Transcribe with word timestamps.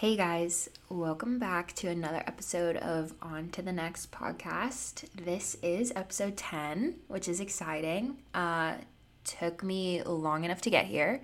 Hey 0.00 0.16
guys, 0.16 0.70
welcome 0.88 1.38
back 1.38 1.74
to 1.74 1.88
another 1.88 2.22
episode 2.26 2.78
of 2.78 3.12
On 3.20 3.50
to 3.50 3.60
the 3.60 3.70
Next 3.70 4.10
podcast. 4.10 5.04
This 5.14 5.58
is 5.62 5.92
episode 5.94 6.38
10, 6.38 6.94
which 7.08 7.28
is 7.28 7.38
exciting. 7.38 8.16
Uh, 8.32 8.76
took 9.24 9.62
me 9.62 10.02
long 10.02 10.44
enough 10.44 10.62
to 10.62 10.70
get 10.70 10.86
here, 10.86 11.20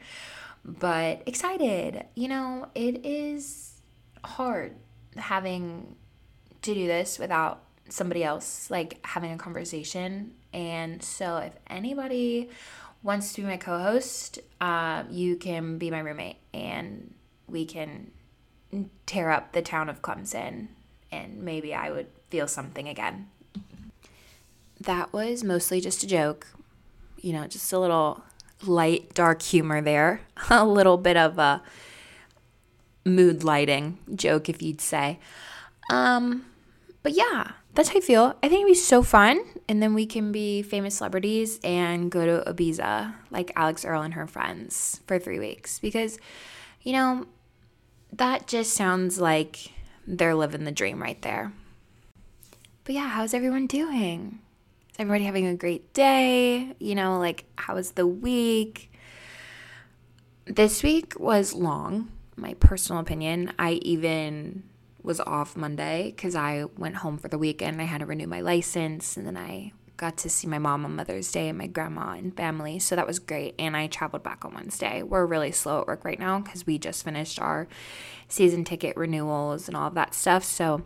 but 0.63 1.23
excited. 1.25 2.05
You 2.15 2.29
know, 2.29 2.69
it 2.75 3.07
is 3.07 3.81
hard 4.23 4.75
having 5.17 5.97
to 6.61 6.75
do 6.75 6.87
this 6.87 7.19
without 7.19 7.63
somebody 7.89 8.23
else, 8.23 8.71
like 8.71 8.99
having 9.07 9.33
a 9.33 9.39
conversation. 9.39 10.33
And 10.53 11.03
so, 11.03 11.39
if 11.39 11.55
anybody 11.71 12.51
wants 13.03 13.33
to 13.33 13.41
be 13.41 13.47
my 13.47 13.57
co 13.57 13.79
host, 13.79 14.39
uh, 14.61 15.05
you 15.11 15.37
can 15.37 15.79
be 15.79 15.91
my 15.91 16.01
roommate 16.01 16.37
and 16.53 17.15
we 17.49 17.65
can 17.65 18.11
tear 19.07 19.31
up 19.31 19.53
the 19.53 19.63
town 19.63 19.89
of 19.89 20.03
Clemson 20.03 20.69
and 21.11 21.43
maybe 21.43 21.75
I 21.75 21.91
would 21.91 22.09
feel 22.31 22.49
something 22.49 22.89
again. 22.89 23.29
That 24.81 25.13
was 25.13 25.43
mostly 25.43 25.81
just 25.81 26.03
a 26.03 26.07
joke. 26.07 26.49
You 27.21 27.33
know, 27.33 27.47
just 27.47 27.73
a 27.73 27.79
little 27.79 28.23
light, 28.65 29.15
dark 29.15 29.43
humor 29.43 29.81
there. 29.81 30.21
a 30.51 30.67
little 30.67 30.99
bit 30.99 31.17
of 31.17 31.39
a 31.39 31.63
mood 33.05 33.45
lighting 33.45 33.99
joke, 34.15 34.49
if 34.49 34.61
you'd 34.61 34.81
say. 34.81 35.19
Um, 35.89 36.45
but 37.03 37.13
yeah, 37.13 37.53
that's 37.75 37.91
how 37.91 37.99
I 37.99 38.01
feel. 38.01 38.37
I 38.43 38.49
think 38.49 38.63
it'd 38.63 38.67
be 38.67 38.75
so 38.75 39.03
fun. 39.03 39.41
And 39.69 39.83
then 39.83 39.95
we 39.95 40.07
can 40.07 40.33
be 40.33 40.63
famous 40.63 40.97
celebrities 40.97 41.59
and 41.65 42.11
go 42.11 42.27
to 42.27 42.51
Ibiza 42.51 43.15
like 43.31 43.53
Alix 43.57 43.85
Earle 43.85 44.03
and 44.03 44.15
her 44.15 44.27
friends 44.27 45.01
for 45.07 45.19
three 45.19 45.39
weeks. 45.39 45.79
Because, 45.79 46.19
you 46.83 46.93
know, 46.93 47.27
that 48.13 48.47
just 48.47 48.75
sounds 48.75 49.21
like 49.21 49.73
they're 50.07 50.35
living 50.35 50.65
the 50.65 50.73
dream 50.73 51.03
right 51.03 51.21
there. 51.23 51.53
But 52.85 52.95
yeah, 52.95 53.09
how's 53.09 53.35
everyone 53.35 53.67
doing? 53.67 54.41
Is 54.91 54.97
everybody 55.01 55.25
having 55.25 55.47
a 55.47 55.57
great 55.57 55.93
day? 55.93 56.75
You 56.79 56.95
know, 56.95 57.19
like, 57.19 57.45
how 57.57 57.75
was 57.75 57.93
the 57.93 58.07
week? 58.07 58.93
This 60.47 60.83
week 60.83 61.19
was 61.19 61.53
long, 61.53 62.13
my 62.37 62.55
personal 62.55 63.03
opinion. 63.03 63.53
I 63.59 63.73
even 63.83 64.63
was 65.03 65.21
off 65.21 65.57
Monday 65.57 66.13
because 66.15 66.37
I 66.37 66.65
went 66.77 66.97
home 66.97 67.19
for 67.19 67.29
the 67.29 67.39
weekend. 67.39 67.81
I 67.83 67.85
had 67.85 67.99
to 67.99 68.07
renew 68.07 68.27
my 68.27 68.41
license, 68.41 69.17
and 69.17 69.27
then 69.27 69.37
I 69.37 69.73
got 69.97 70.17
to 70.19 70.29
see 70.29 70.47
my 70.47 70.59
mom 70.59 70.85
on 70.85 70.97
Mother's 70.97 71.31
Day 71.31 71.49
and 71.49 71.59
my 71.59 71.67
grandma 71.67 72.13
and 72.13 72.37
family. 72.37 72.79
So 72.79 72.97
that 72.97 73.07
was 73.07 73.19
great. 73.19 73.55
And 73.59 73.77
I 73.77 73.87
traveled 73.87 74.23
back 74.23 74.45
on 74.45 74.55
Wednesday. 74.55 75.03
We're 75.03 75.27
really 75.27 75.53
slow 75.53 75.81
at 75.81 75.87
work 75.87 76.05
right 76.05 76.19
now 76.19 76.41
because 76.41 76.67
we 76.67 76.79
just 76.79 77.05
finished 77.05 77.41
our 77.41 77.67
season 78.29 78.65
ticket 78.65 78.97
renewals 78.97 79.69
and 79.69 79.77
all 79.77 79.89
of 79.89 79.95
that 79.95 80.15
stuff. 80.15 80.45
So 80.45 80.85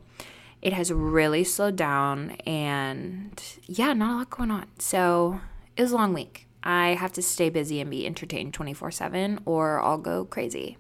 it 0.63 0.73
has 0.73 0.93
really 0.93 1.45
slowed 1.45 1.77
down. 1.77 2.33
And 2.47 3.43
yeah, 3.67 3.93
not 3.93 4.13
a 4.13 4.17
lot 4.19 4.31
going 4.31 4.51
on. 4.51 4.67
So 4.79 5.41
it 5.77 5.83
was 5.83 5.93
a 5.93 5.97
long 5.97 6.13
week. 6.13 6.47
I 6.63 6.91
have 6.91 7.13
to 7.15 7.23
stay 7.23 7.49
busy 7.49 7.81
and 7.81 7.91
be 7.91 8.07
entertained 8.07 8.55
24 8.55 8.91
7 8.91 9.41
or 9.47 9.81
I'll 9.81 9.99
go 9.99 10.25
crazy. 10.25 10.77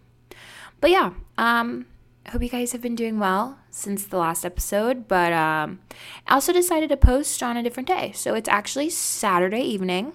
But 0.80 0.90
yeah, 0.90 1.12
um, 1.36 1.86
hope 2.28 2.42
you 2.42 2.48
guys 2.48 2.72
have 2.72 2.82
been 2.82 2.94
doing 2.94 3.18
well 3.18 3.58
since 3.70 4.04
the 4.04 4.18
last 4.18 4.44
episode. 4.44 5.08
But 5.08 5.32
um, 5.32 5.80
I 6.26 6.34
also 6.34 6.52
decided 6.52 6.90
to 6.90 6.96
post 6.96 7.42
on 7.42 7.56
a 7.56 7.62
different 7.62 7.88
day. 7.88 8.12
So 8.12 8.34
it's 8.34 8.48
actually 8.48 8.90
Saturday 8.90 9.62
evening. 9.62 10.12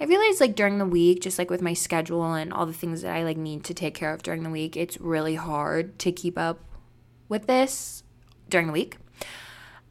I 0.00 0.04
realized 0.04 0.40
like 0.40 0.56
during 0.56 0.78
the 0.78 0.86
week, 0.86 1.20
just 1.20 1.38
like 1.38 1.50
with 1.50 1.62
my 1.62 1.74
schedule 1.74 2.34
and 2.34 2.52
all 2.52 2.66
the 2.66 2.72
things 2.72 3.02
that 3.02 3.14
I 3.14 3.22
like 3.22 3.36
need 3.36 3.64
to 3.64 3.74
take 3.74 3.94
care 3.94 4.12
of 4.12 4.22
during 4.22 4.42
the 4.42 4.50
week, 4.50 4.76
it's 4.76 5.00
really 5.00 5.34
hard 5.34 5.98
to 6.00 6.12
keep 6.12 6.38
up 6.38 6.60
with 7.28 7.46
this 7.46 8.02
during 8.48 8.68
the 8.68 8.72
week. 8.72 8.96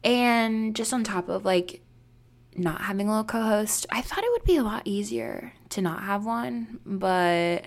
And 0.04 0.74
just 0.74 0.92
on 0.92 1.04
top 1.04 1.28
of 1.28 1.44
like 1.44 1.80
not 2.56 2.82
having 2.82 3.08
a 3.08 3.10
little 3.10 3.24
co 3.24 3.42
host, 3.42 3.86
I 3.90 4.02
thought 4.02 4.24
it 4.24 4.30
would 4.32 4.44
be 4.44 4.56
a 4.56 4.62
lot 4.62 4.82
easier 4.84 5.52
to 5.70 5.80
not 5.80 6.02
have 6.02 6.26
one, 6.26 6.80
but 6.84 7.66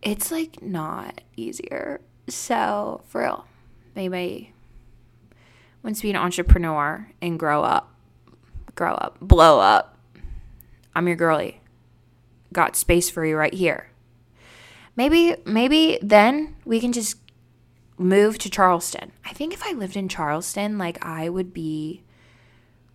it's 0.00 0.30
like 0.30 0.62
not 0.62 1.20
easier 1.36 2.00
so, 2.30 3.02
for 3.06 3.22
real, 3.22 3.46
maybe 3.94 4.52
wants 5.82 6.00
to 6.00 6.06
be 6.06 6.10
an 6.10 6.16
entrepreneur 6.16 7.08
and 7.22 7.38
grow 7.38 7.62
up, 7.62 7.94
grow 8.74 8.92
up, 8.94 9.18
blow 9.20 9.60
up. 9.60 9.96
I'm 10.94 11.06
your 11.06 11.16
girly. 11.16 11.60
Got 12.52 12.76
space 12.76 13.08
for 13.10 13.24
you 13.24 13.36
right 13.36 13.54
here. 13.54 13.90
Maybe, 14.96 15.36
maybe 15.44 15.98
then 16.02 16.56
we 16.64 16.80
can 16.80 16.92
just 16.92 17.16
move 17.96 18.38
to 18.38 18.50
Charleston. 18.50 19.12
I 19.24 19.32
think 19.32 19.52
if 19.52 19.64
I 19.64 19.72
lived 19.72 19.96
in 19.96 20.08
Charleston, 20.08 20.78
like 20.78 21.04
I 21.04 21.28
would 21.28 21.52
be 21.52 22.02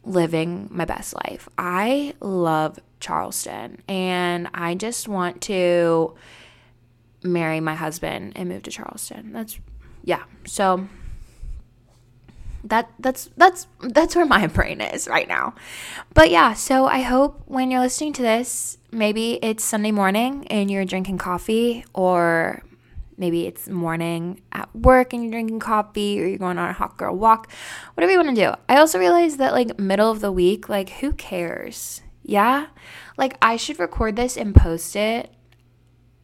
living 0.04 0.68
my 0.70 0.86
best 0.86 1.14
life. 1.14 1.48
I 1.58 2.14
love 2.20 2.80
Charleston 3.00 3.82
and 3.88 4.50
I 4.54 4.76
just 4.76 5.08
want 5.08 5.42
to 5.44 6.16
marry 7.24 7.60
my 7.60 7.76
husband 7.76 8.34
and 8.36 8.50
move 8.50 8.64
to 8.64 8.72
Charleston. 8.72 9.34
That's 9.34 9.60
yeah. 10.04 10.24
So 10.46 10.88
that 12.64 12.90
that's 13.00 13.30
that's 13.38 13.68
that's 13.82 14.16
where 14.16 14.26
my 14.26 14.48
brain 14.58 14.82
is 14.82 15.08
right 15.08 15.28
now. 15.28 15.56
But 16.14 16.32
yeah, 16.32 16.54
so 16.54 16.86
I 16.86 17.02
hope 17.02 17.42
when 17.46 17.72
you're 17.72 17.82
listening 17.82 18.14
to 18.14 18.22
this, 18.22 18.78
maybe 18.92 19.40
it's 19.42 19.64
Sunday 19.64 19.92
morning 19.92 20.48
and 20.48 20.70
you're 20.70 20.86
drinking 20.86 21.18
coffee 21.18 21.86
or 21.94 22.64
maybe 23.18 23.46
it's 23.46 23.68
morning 23.68 24.42
at 24.52 24.74
work 24.76 25.14
and 25.14 25.24
you're 25.24 25.32
drinking 25.32 25.60
coffee 25.60 26.22
or 26.22 26.26
you're 26.26 26.38
going 26.38 26.58
on 26.58 26.70
a 26.70 26.74
hot 26.74 26.98
girl 26.98 27.16
walk. 27.16 27.52
Whatever 27.94 28.12
you 28.12 28.18
want 28.18 28.36
to 28.36 28.42
do. 28.42 28.54
I 28.68 28.78
also 28.78 29.00
realized 29.00 29.38
that 29.38 29.54
like 29.54 29.80
middle 29.80 30.10
of 30.10 30.20
the 30.20 30.32
week, 30.32 30.70
like 30.70 30.90
who 30.90 31.14
cares? 31.14 32.02
Yeah? 32.24 32.68
Like 33.18 33.38
I 33.42 33.58
should 33.58 33.80
record 33.80 34.16
this 34.16 34.38
and 34.38 34.56
post 34.56 34.96
it 34.96 35.33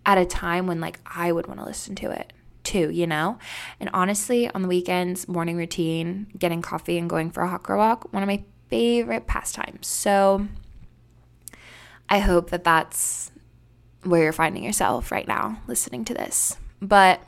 at 0.05 0.17
a 0.17 0.25
time 0.25 0.67
when 0.67 0.79
like 0.79 0.99
I 1.05 1.31
would 1.31 1.47
want 1.47 1.59
to 1.59 1.65
listen 1.65 1.95
to 1.95 2.11
it 2.11 2.33
too, 2.63 2.89
you 2.89 3.07
know? 3.07 3.37
And 3.79 3.89
honestly, 3.93 4.49
on 4.49 4.61
the 4.61 4.67
weekends, 4.67 5.27
morning 5.27 5.57
routine, 5.57 6.27
getting 6.37 6.61
coffee 6.61 6.97
and 6.97 7.09
going 7.09 7.31
for 7.31 7.41
a 7.43 7.47
hot 7.47 7.63
girl 7.63 7.79
walk, 7.79 8.13
one 8.13 8.23
of 8.23 8.27
my 8.27 8.43
favorite 8.69 9.27
pastimes. 9.27 9.87
So 9.87 10.47
I 12.07 12.19
hope 12.19 12.49
that 12.51 12.63
that's 12.63 13.31
where 14.03 14.23
you're 14.23 14.33
finding 14.33 14.63
yourself 14.63 15.11
right 15.11 15.27
now 15.27 15.61
listening 15.67 16.05
to 16.05 16.13
this. 16.13 16.57
But 16.81 17.21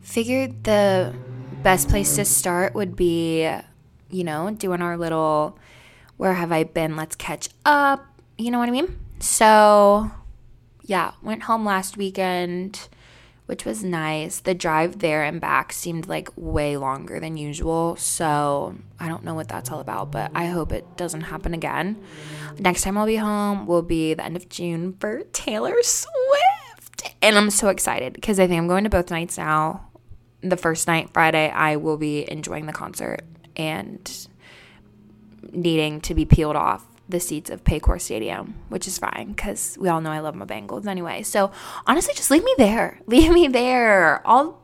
figured 0.00 0.64
the 0.64 1.14
best 1.62 1.88
place 1.88 2.16
to 2.16 2.24
start 2.24 2.74
would 2.74 2.96
be, 2.96 3.48
you 4.10 4.24
know, 4.24 4.50
doing 4.50 4.82
our 4.82 4.96
little 4.96 5.58
where 6.16 6.34
have 6.34 6.52
I 6.52 6.64
been? 6.64 6.96
Let's 6.96 7.16
catch 7.16 7.48
up. 7.64 8.06
You 8.38 8.50
know 8.50 8.58
what 8.58 8.68
I 8.68 8.72
mean? 8.72 8.98
So 9.18 10.10
yeah, 10.92 11.12
went 11.22 11.44
home 11.44 11.64
last 11.64 11.96
weekend, 11.96 12.90
which 13.46 13.64
was 13.64 13.82
nice. 13.82 14.40
The 14.40 14.52
drive 14.52 14.98
there 14.98 15.24
and 15.24 15.40
back 15.40 15.72
seemed 15.72 16.06
like 16.06 16.28
way 16.36 16.76
longer 16.76 17.18
than 17.18 17.38
usual. 17.38 17.96
So 17.96 18.76
I 19.00 19.08
don't 19.08 19.24
know 19.24 19.32
what 19.32 19.48
that's 19.48 19.70
all 19.70 19.80
about, 19.80 20.12
but 20.12 20.30
I 20.34 20.48
hope 20.48 20.70
it 20.70 20.98
doesn't 20.98 21.22
happen 21.22 21.54
again. 21.54 21.96
Next 22.58 22.82
time 22.82 22.98
I'll 22.98 23.06
be 23.06 23.16
home 23.16 23.66
will 23.66 23.80
be 23.80 24.12
the 24.12 24.22
end 24.22 24.36
of 24.36 24.50
June 24.50 24.94
for 25.00 25.22
Taylor 25.32 25.76
Swift. 25.82 27.14
And 27.22 27.38
I'm 27.38 27.48
so 27.48 27.68
excited 27.68 28.12
because 28.12 28.38
I 28.38 28.46
think 28.46 28.58
I'm 28.58 28.68
going 28.68 28.84
to 28.84 28.90
both 28.90 29.10
nights 29.10 29.38
now. 29.38 29.88
The 30.42 30.58
first 30.58 30.86
night, 30.86 31.08
Friday, 31.14 31.48
I 31.48 31.76
will 31.76 31.96
be 31.96 32.30
enjoying 32.30 32.66
the 32.66 32.72
concert 32.74 33.22
and 33.56 34.28
needing 35.52 36.02
to 36.02 36.14
be 36.14 36.26
peeled 36.26 36.56
off 36.56 36.86
the 37.12 37.20
seats 37.20 37.50
of 37.50 37.62
Paycor 37.62 38.00
Stadium, 38.00 38.54
which 38.68 38.88
is 38.88 38.98
fine 38.98 39.28
because 39.28 39.76
we 39.80 39.88
all 39.88 40.00
know 40.00 40.10
I 40.10 40.18
love 40.18 40.34
my 40.34 40.46
Bengals 40.46 40.86
anyway. 40.86 41.22
So 41.22 41.52
honestly, 41.86 42.14
just 42.14 42.30
leave 42.30 42.42
me 42.42 42.54
there. 42.58 42.98
Leave 43.06 43.30
me 43.30 43.46
there. 43.46 44.26
I'll 44.26 44.60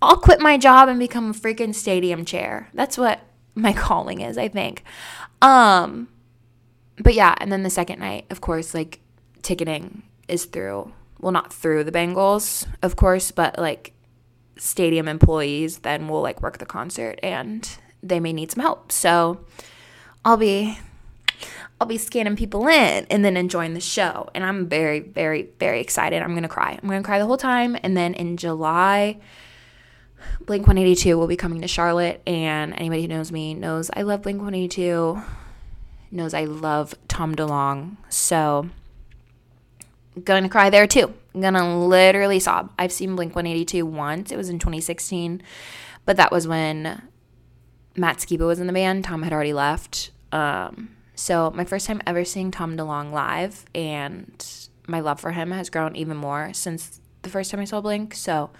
I'll 0.00 0.16
quit 0.16 0.40
my 0.40 0.56
job 0.56 0.88
and 0.88 0.98
become 0.98 1.30
a 1.30 1.34
freaking 1.34 1.74
stadium 1.74 2.24
chair. 2.24 2.68
That's 2.72 2.96
what 2.96 3.20
my 3.54 3.72
calling 3.86 4.20
is, 4.20 4.38
I 4.38 4.48
think. 4.48 4.84
Um, 5.42 6.08
but 6.98 7.14
yeah, 7.14 7.34
and 7.38 7.50
then 7.50 7.62
the 7.62 7.70
second 7.70 7.98
night, 7.98 8.26
of 8.30 8.40
course, 8.40 8.72
like 8.74 9.00
ticketing 9.42 10.02
is 10.28 10.44
through. 10.44 10.92
Well, 11.20 11.32
not 11.32 11.52
through 11.52 11.84
the 11.84 11.92
Bengals, 11.92 12.66
of 12.82 12.96
course, 12.96 13.30
but 13.30 13.58
like 13.58 13.92
stadium 14.56 15.08
employees 15.08 15.78
then 15.78 16.06
will 16.06 16.22
like 16.22 16.40
work 16.40 16.58
the 16.58 16.66
concert 16.66 17.18
and 17.22 17.76
they 18.02 18.20
may 18.20 18.32
need 18.32 18.52
some 18.52 18.62
help. 18.62 18.92
So 18.92 19.44
I'll 20.24 20.36
be 20.36 20.78
I'll 21.80 21.86
be 21.86 21.98
scanning 21.98 22.36
people 22.36 22.66
in 22.68 23.06
and 23.10 23.24
then 23.24 23.36
enjoying 23.36 23.74
the 23.74 23.80
show. 23.80 24.30
And 24.34 24.44
I'm 24.44 24.68
very, 24.68 25.00
very, 25.00 25.48
very 25.58 25.80
excited. 25.80 26.22
I'm 26.22 26.30
going 26.30 26.42
to 26.42 26.48
cry. 26.48 26.78
I'm 26.80 26.88
going 26.88 27.02
to 27.02 27.06
cry 27.06 27.18
the 27.18 27.26
whole 27.26 27.36
time. 27.36 27.76
And 27.82 27.96
then 27.96 28.14
in 28.14 28.36
July, 28.36 29.18
Blink 30.40 30.66
182 30.66 31.18
will 31.18 31.26
be 31.26 31.36
coming 31.36 31.60
to 31.62 31.68
Charlotte. 31.68 32.22
And 32.26 32.74
anybody 32.74 33.02
who 33.02 33.08
knows 33.08 33.32
me 33.32 33.54
knows 33.54 33.90
I 33.94 34.02
love 34.02 34.22
Blink 34.22 34.38
182, 34.38 35.20
knows 36.10 36.32
I 36.32 36.44
love 36.44 36.94
Tom 37.08 37.34
DeLonge. 37.34 37.96
So, 38.08 38.68
going 40.22 40.44
to 40.44 40.48
cry 40.48 40.70
there 40.70 40.86
too. 40.86 41.12
gonna 41.38 41.86
literally 41.86 42.38
sob. 42.38 42.72
I've 42.78 42.92
seen 42.92 43.16
Blink 43.16 43.34
182 43.34 43.84
once. 43.84 44.30
It 44.30 44.36
was 44.36 44.48
in 44.48 44.60
2016, 44.60 45.42
but 46.04 46.16
that 46.16 46.30
was 46.30 46.46
when 46.46 47.02
Matt 47.96 48.18
Skiba 48.18 48.46
was 48.46 48.60
in 48.60 48.68
the 48.68 48.72
band. 48.72 49.04
Tom 49.04 49.22
had 49.22 49.32
already 49.32 49.52
left. 49.52 50.12
Um, 50.30 50.90
so 51.14 51.50
my 51.50 51.64
first 51.64 51.86
time 51.86 52.00
ever 52.06 52.24
seeing 52.24 52.50
Tom 52.50 52.76
DeLonge 52.76 53.12
live, 53.12 53.64
and 53.74 54.46
my 54.86 55.00
love 55.00 55.20
for 55.20 55.32
him 55.32 55.50
has 55.50 55.70
grown 55.70 55.96
even 55.96 56.16
more 56.16 56.52
since 56.52 57.00
the 57.22 57.30
first 57.30 57.50
time 57.50 57.60
I 57.60 57.64
saw 57.64 57.80
Blink. 57.80 58.14
So, 58.14 58.50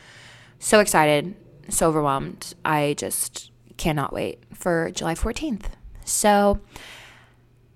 so 0.58 0.80
excited, 0.80 1.34
so 1.68 1.88
overwhelmed. 1.88 2.54
I 2.64 2.94
just 2.96 3.50
cannot 3.76 4.12
wait 4.12 4.42
for 4.52 4.90
July 4.90 5.14
14th. 5.14 5.66
So, 6.04 6.60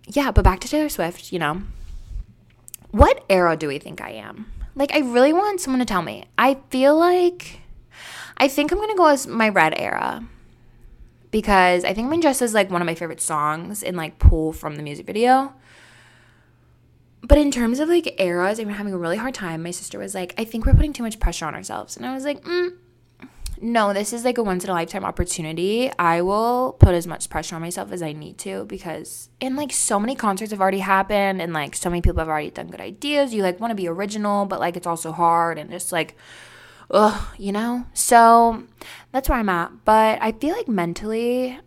yeah, 0.06 0.30
but 0.30 0.44
back 0.44 0.60
to 0.60 0.68
Taylor 0.68 0.88
Swift, 0.88 1.32
you 1.32 1.38
know. 1.38 1.62
What 2.90 3.24
era 3.28 3.56
do 3.56 3.68
we 3.68 3.78
think 3.78 4.00
I 4.00 4.10
am? 4.10 4.50
Like, 4.74 4.92
I 4.94 5.00
really 5.00 5.32
want 5.32 5.60
someone 5.60 5.80
to 5.80 5.84
tell 5.84 6.02
me. 6.02 6.24
I 6.38 6.58
feel 6.70 6.96
like 6.96 7.60
I 8.36 8.48
think 8.48 8.70
I'm 8.70 8.78
gonna 8.78 8.94
go 8.94 9.08
as 9.08 9.26
my 9.26 9.48
red 9.48 9.74
era 9.76 10.24
because 11.30 11.84
I 11.84 11.94
think 11.94 12.10
"When 12.10 12.20
Dress" 12.20 12.42
is 12.42 12.54
like 12.54 12.70
one 12.70 12.82
of 12.82 12.86
my 12.86 12.94
favorite 12.94 13.20
songs 13.20 13.82
and 13.82 13.96
like 13.96 14.18
pull 14.18 14.52
from 14.52 14.76
the 14.76 14.82
music 14.82 15.06
video. 15.06 15.54
But 17.22 17.38
in 17.38 17.50
terms 17.50 17.80
of 17.80 17.88
like 17.88 18.20
eras, 18.20 18.58
I'm 18.58 18.68
having 18.68 18.92
a 18.92 18.98
really 18.98 19.16
hard 19.16 19.34
time. 19.34 19.62
My 19.62 19.72
sister 19.72 19.98
was 19.98 20.14
like, 20.14 20.34
I 20.38 20.44
think 20.44 20.64
we're 20.64 20.74
putting 20.74 20.92
too 20.92 21.02
much 21.02 21.18
pressure 21.18 21.46
on 21.46 21.54
ourselves. 21.54 21.96
And 21.96 22.06
I 22.06 22.14
was 22.14 22.24
like, 22.24 22.42
mm, 22.44 22.70
no, 23.60 23.92
this 23.92 24.12
is 24.12 24.24
like 24.24 24.38
a 24.38 24.42
once 24.42 24.62
in 24.62 24.70
a 24.70 24.72
lifetime 24.72 25.04
opportunity. 25.04 25.90
I 25.98 26.22
will 26.22 26.76
put 26.78 26.94
as 26.94 27.08
much 27.08 27.28
pressure 27.28 27.56
on 27.56 27.60
myself 27.60 27.90
as 27.90 28.02
I 28.02 28.12
need 28.12 28.38
to 28.38 28.64
because, 28.66 29.30
and 29.40 29.56
like 29.56 29.72
so 29.72 29.98
many 29.98 30.14
concerts 30.14 30.52
have 30.52 30.60
already 30.60 30.78
happened 30.78 31.42
and 31.42 31.52
like 31.52 31.74
so 31.74 31.90
many 31.90 32.02
people 32.02 32.20
have 32.20 32.28
already 32.28 32.50
done 32.50 32.68
good 32.68 32.80
ideas. 32.80 33.34
You 33.34 33.42
like 33.42 33.58
want 33.58 33.72
to 33.72 33.74
be 33.74 33.88
original, 33.88 34.44
but 34.44 34.60
like 34.60 34.76
it's 34.76 34.86
also 34.86 35.10
hard 35.10 35.58
and 35.58 35.70
just 35.70 35.90
like, 35.90 36.16
ugh, 36.90 37.34
you 37.38 37.52
know? 37.52 37.86
So 37.94 38.64
that's 39.12 39.28
where 39.28 39.38
I'm 39.38 39.48
at. 39.48 39.84
But 39.84 40.18
I 40.20 40.32
feel 40.32 40.54
like 40.56 40.68
mentally, 40.68 41.58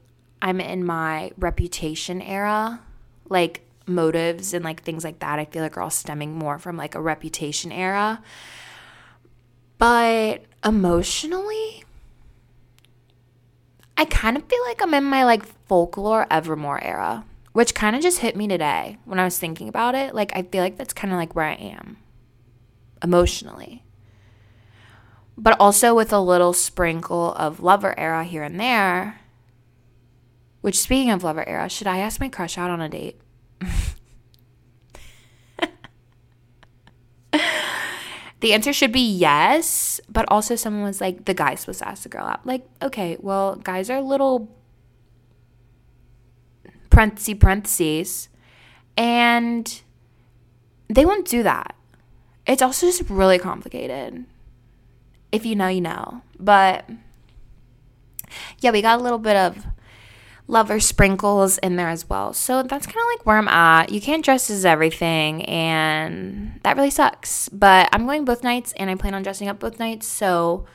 I'm 0.41 0.59
in 0.59 0.85
my 0.85 1.31
reputation 1.37 2.21
era. 2.21 2.81
Like, 3.29 3.65
motives 3.87 4.53
and 4.53 4.63
like 4.63 4.83
things 4.83 5.03
like 5.03 5.19
that, 5.19 5.39
I 5.39 5.45
feel 5.45 5.61
like 5.61 5.77
are 5.77 5.81
all 5.81 5.89
stemming 5.89 6.33
more 6.33 6.59
from 6.59 6.77
like 6.77 6.95
a 6.95 7.01
reputation 7.01 7.71
era. 7.71 8.21
But 9.77 10.43
emotionally, 10.63 11.83
I 13.97 14.05
kind 14.05 14.37
of 14.37 14.43
feel 14.43 14.61
like 14.67 14.81
I'm 14.81 14.93
in 14.93 15.03
my 15.03 15.25
like 15.25 15.45
folklore 15.67 16.27
evermore 16.29 16.83
era, 16.83 17.25
which 17.53 17.75
kind 17.75 17.95
of 17.95 18.01
just 18.01 18.19
hit 18.19 18.35
me 18.35 18.47
today 18.47 18.97
when 19.05 19.19
I 19.19 19.23
was 19.23 19.37
thinking 19.37 19.67
about 19.67 19.95
it. 19.95 20.13
Like, 20.15 20.31
I 20.35 20.43
feel 20.43 20.63
like 20.63 20.77
that's 20.77 20.93
kind 20.93 21.13
of 21.13 21.17
like 21.17 21.35
where 21.35 21.45
I 21.45 21.53
am 21.55 21.97
emotionally. 23.03 23.83
But 25.41 25.57
also 25.59 25.95
with 25.95 26.13
a 26.13 26.19
little 26.19 26.53
sprinkle 26.53 27.33
of 27.33 27.59
lover 27.59 27.97
era 27.99 28.23
here 28.23 28.43
and 28.43 28.59
there. 28.59 29.19
Which, 30.61 30.79
speaking 30.79 31.09
of 31.09 31.23
lover 31.23 31.47
era, 31.49 31.67
should 31.67 31.87
I 31.87 31.97
ask 31.97 32.19
my 32.19 32.29
crush 32.29 32.59
out 32.59 32.69
on 32.69 32.79
a 32.79 32.87
date? 32.89 33.19
the 38.41 38.53
answer 38.53 38.71
should 38.71 38.91
be 38.91 39.01
yes, 39.01 39.99
but 40.07 40.25
also 40.27 40.55
someone 40.55 40.83
was 40.83 41.01
like, 41.01 41.25
the 41.25 41.33
guy's 41.33 41.61
supposed 41.61 41.79
to 41.79 41.87
ask 41.87 42.03
the 42.03 42.09
girl 42.09 42.25
out. 42.25 42.45
Like, 42.45 42.67
okay, 42.83 43.17
well, 43.19 43.55
guys 43.55 43.89
are 43.89 43.99
little 43.99 44.55
parentheses, 46.91 47.35
parentheses, 47.39 48.29
and 48.95 49.81
they 50.87 51.05
won't 51.05 51.27
do 51.27 51.41
that. 51.41 51.75
It's 52.45 52.61
also 52.61 52.85
just 52.85 53.09
really 53.09 53.39
complicated. 53.39 54.25
If 55.31 55.45
you 55.45 55.55
know, 55.55 55.67
you 55.67 55.81
know. 55.81 56.21
But 56.39 56.89
yeah, 58.59 58.71
we 58.71 58.81
got 58.81 58.99
a 58.99 59.03
little 59.03 59.19
bit 59.19 59.35
of 59.35 59.65
lover 60.47 60.79
sprinkles 60.79 61.57
in 61.59 61.77
there 61.77 61.89
as 61.89 62.09
well. 62.09 62.33
So 62.33 62.63
that's 62.63 62.85
kind 62.85 62.97
of 62.97 63.17
like 63.17 63.25
where 63.25 63.37
I'm 63.37 63.47
at. 63.47 63.91
You 63.91 64.01
can't 64.01 64.23
dress 64.23 64.49
as 64.49 64.65
everything, 64.65 65.43
and 65.45 66.59
that 66.63 66.75
really 66.75 66.89
sucks. 66.89 67.49
But 67.49 67.89
I'm 67.93 68.05
going 68.05 68.25
both 68.25 68.43
nights, 68.43 68.73
and 68.77 68.89
I 68.89 68.95
plan 68.95 69.13
on 69.13 69.23
dressing 69.23 69.47
up 69.47 69.59
both 69.59 69.79
nights. 69.79 70.07
So 70.07 70.65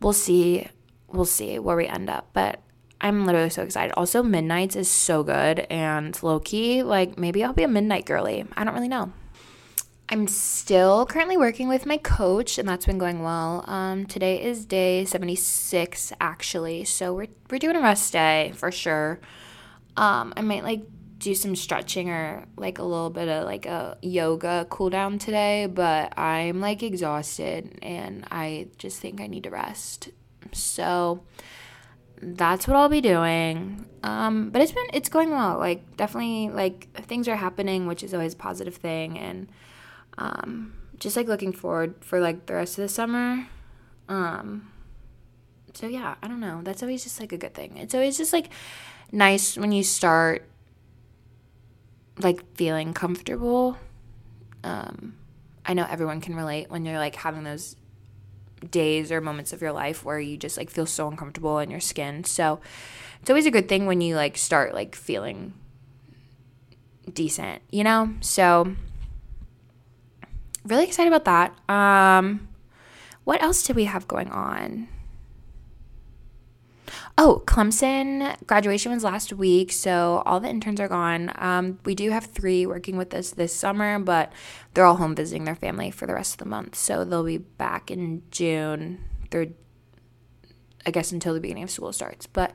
we'll 0.00 0.12
see. 0.12 0.68
We'll 1.10 1.24
see 1.24 1.58
where 1.58 1.76
we 1.76 1.86
end 1.86 2.10
up. 2.10 2.28
But 2.34 2.60
I'm 3.00 3.24
literally 3.24 3.50
so 3.50 3.62
excited. 3.62 3.92
Also, 3.96 4.22
Midnights 4.22 4.76
is 4.76 4.90
so 4.90 5.22
good, 5.22 5.60
and 5.70 6.20
low 6.22 6.40
key, 6.40 6.82
like 6.82 7.16
maybe 7.16 7.42
I'll 7.42 7.52
be 7.52 7.62
a 7.62 7.68
midnight 7.68 8.04
girly. 8.04 8.44
I 8.56 8.64
don't 8.64 8.74
really 8.74 8.88
know. 8.88 9.12
I'm 10.10 10.26
still 10.26 11.04
currently 11.04 11.36
working 11.36 11.68
with 11.68 11.84
my 11.84 11.98
coach, 11.98 12.56
and 12.56 12.66
that's 12.66 12.86
been 12.86 12.96
going 12.96 13.22
well. 13.22 13.62
Um, 13.66 14.06
today 14.06 14.42
is 14.42 14.64
day 14.64 15.04
76, 15.04 16.14
actually, 16.18 16.84
so 16.84 17.12
we're 17.12 17.26
we're 17.50 17.58
doing 17.58 17.76
a 17.76 17.82
rest 17.82 18.14
day 18.14 18.52
for 18.56 18.72
sure. 18.72 19.20
Um, 19.98 20.32
I 20.34 20.40
might 20.40 20.64
like 20.64 20.82
do 21.18 21.34
some 21.34 21.54
stretching 21.54 22.08
or 22.08 22.46
like 22.56 22.78
a 22.78 22.82
little 22.84 23.10
bit 23.10 23.28
of 23.28 23.44
like 23.44 23.66
a 23.66 23.98
yoga 24.00 24.66
cool 24.70 24.88
down 24.88 25.18
today, 25.18 25.66
but 25.66 26.18
I'm 26.18 26.60
like 26.60 26.82
exhausted 26.82 27.78
and 27.82 28.24
I 28.30 28.68
just 28.78 29.00
think 29.00 29.20
I 29.20 29.26
need 29.26 29.44
to 29.44 29.50
rest. 29.50 30.08
So 30.52 31.22
that's 32.22 32.66
what 32.66 32.76
I'll 32.76 32.88
be 32.88 33.02
doing. 33.02 33.84
Um, 34.02 34.50
but 34.50 34.62
it's 34.62 34.72
been 34.72 34.86
it's 34.94 35.10
going 35.10 35.30
well. 35.32 35.58
Like 35.58 35.98
definitely 35.98 36.48
like 36.48 36.88
things 36.94 37.28
are 37.28 37.36
happening, 37.36 37.86
which 37.86 38.02
is 38.02 38.14
always 38.14 38.32
a 38.32 38.38
positive 38.38 38.76
thing 38.76 39.18
and 39.18 39.48
um, 40.18 40.74
just 40.98 41.16
like 41.16 41.28
looking 41.28 41.52
forward 41.52 41.94
for 42.00 42.20
like 42.20 42.46
the 42.46 42.54
rest 42.54 42.76
of 42.76 42.82
the 42.82 42.88
summer. 42.88 43.46
Um, 44.08 44.70
so 45.72 45.86
yeah, 45.86 46.16
I 46.22 46.28
don't 46.28 46.40
know. 46.40 46.60
That's 46.62 46.82
always 46.82 47.04
just 47.04 47.20
like 47.20 47.32
a 47.32 47.38
good 47.38 47.54
thing. 47.54 47.76
It's 47.76 47.94
always 47.94 48.18
just 48.18 48.32
like 48.32 48.50
nice 49.12 49.56
when 49.56 49.72
you 49.72 49.84
start 49.84 50.44
like 52.18 52.44
feeling 52.56 52.92
comfortable. 52.92 53.78
Um, 54.64 55.14
I 55.64 55.74
know 55.74 55.86
everyone 55.88 56.20
can 56.20 56.34
relate 56.34 56.68
when 56.68 56.84
you're 56.84 56.98
like 56.98 57.14
having 57.14 57.44
those 57.44 57.76
days 58.68 59.12
or 59.12 59.20
moments 59.20 59.52
of 59.52 59.62
your 59.62 59.70
life 59.70 60.04
where 60.04 60.18
you 60.18 60.36
just 60.36 60.56
like 60.56 60.68
feel 60.68 60.86
so 60.86 61.06
uncomfortable 61.06 61.60
in 61.60 61.70
your 61.70 61.80
skin. 61.80 62.24
So 62.24 62.60
it's 63.20 63.30
always 63.30 63.46
a 63.46 63.52
good 63.52 63.68
thing 63.68 63.86
when 63.86 64.00
you 64.00 64.16
like 64.16 64.36
start 64.36 64.74
like 64.74 64.96
feeling 64.96 65.54
decent, 67.12 67.62
you 67.70 67.84
know? 67.84 68.14
So 68.20 68.74
really 70.68 70.84
excited 70.84 71.12
about 71.12 71.24
that. 71.24 71.74
Um, 71.74 72.48
what 73.24 73.42
else 73.42 73.62
did 73.62 73.76
we 73.76 73.84
have 73.84 74.08
going 74.08 74.30
on? 74.30 74.88
Oh, 77.20 77.42
Clemson 77.46 78.36
graduation 78.46 78.92
was 78.92 79.02
last 79.02 79.32
week, 79.32 79.72
so 79.72 80.22
all 80.24 80.38
the 80.38 80.48
interns 80.48 80.80
are 80.80 80.88
gone. 80.88 81.32
Um, 81.34 81.78
we 81.84 81.94
do 81.94 82.10
have 82.10 82.26
three 82.26 82.64
working 82.64 82.96
with 82.96 83.12
us 83.12 83.30
this 83.30 83.52
summer, 83.52 83.98
but 83.98 84.32
they're 84.72 84.84
all 84.84 84.96
home 84.96 85.16
visiting 85.16 85.44
their 85.44 85.56
family 85.56 85.90
for 85.90 86.06
the 86.06 86.14
rest 86.14 86.34
of 86.34 86.38
the 86.38 86.46
month, 86.46 86.76
so 86.76 87.04
they'll 87.04 87.24
be 87.24 87.38
back 87.38 87.90
in 87.90 88.22
June. 88.30 89.04
They're, 89.30 89.48
I 90.86 90.92
guess, 90.92 91.10
until 91.10 91.34
the 91.34 91.40
beginning 91.40 91.64
of 91.64 91.70
school 91.70 91.92
starts. 91.92 92.26
But 92.26 92.54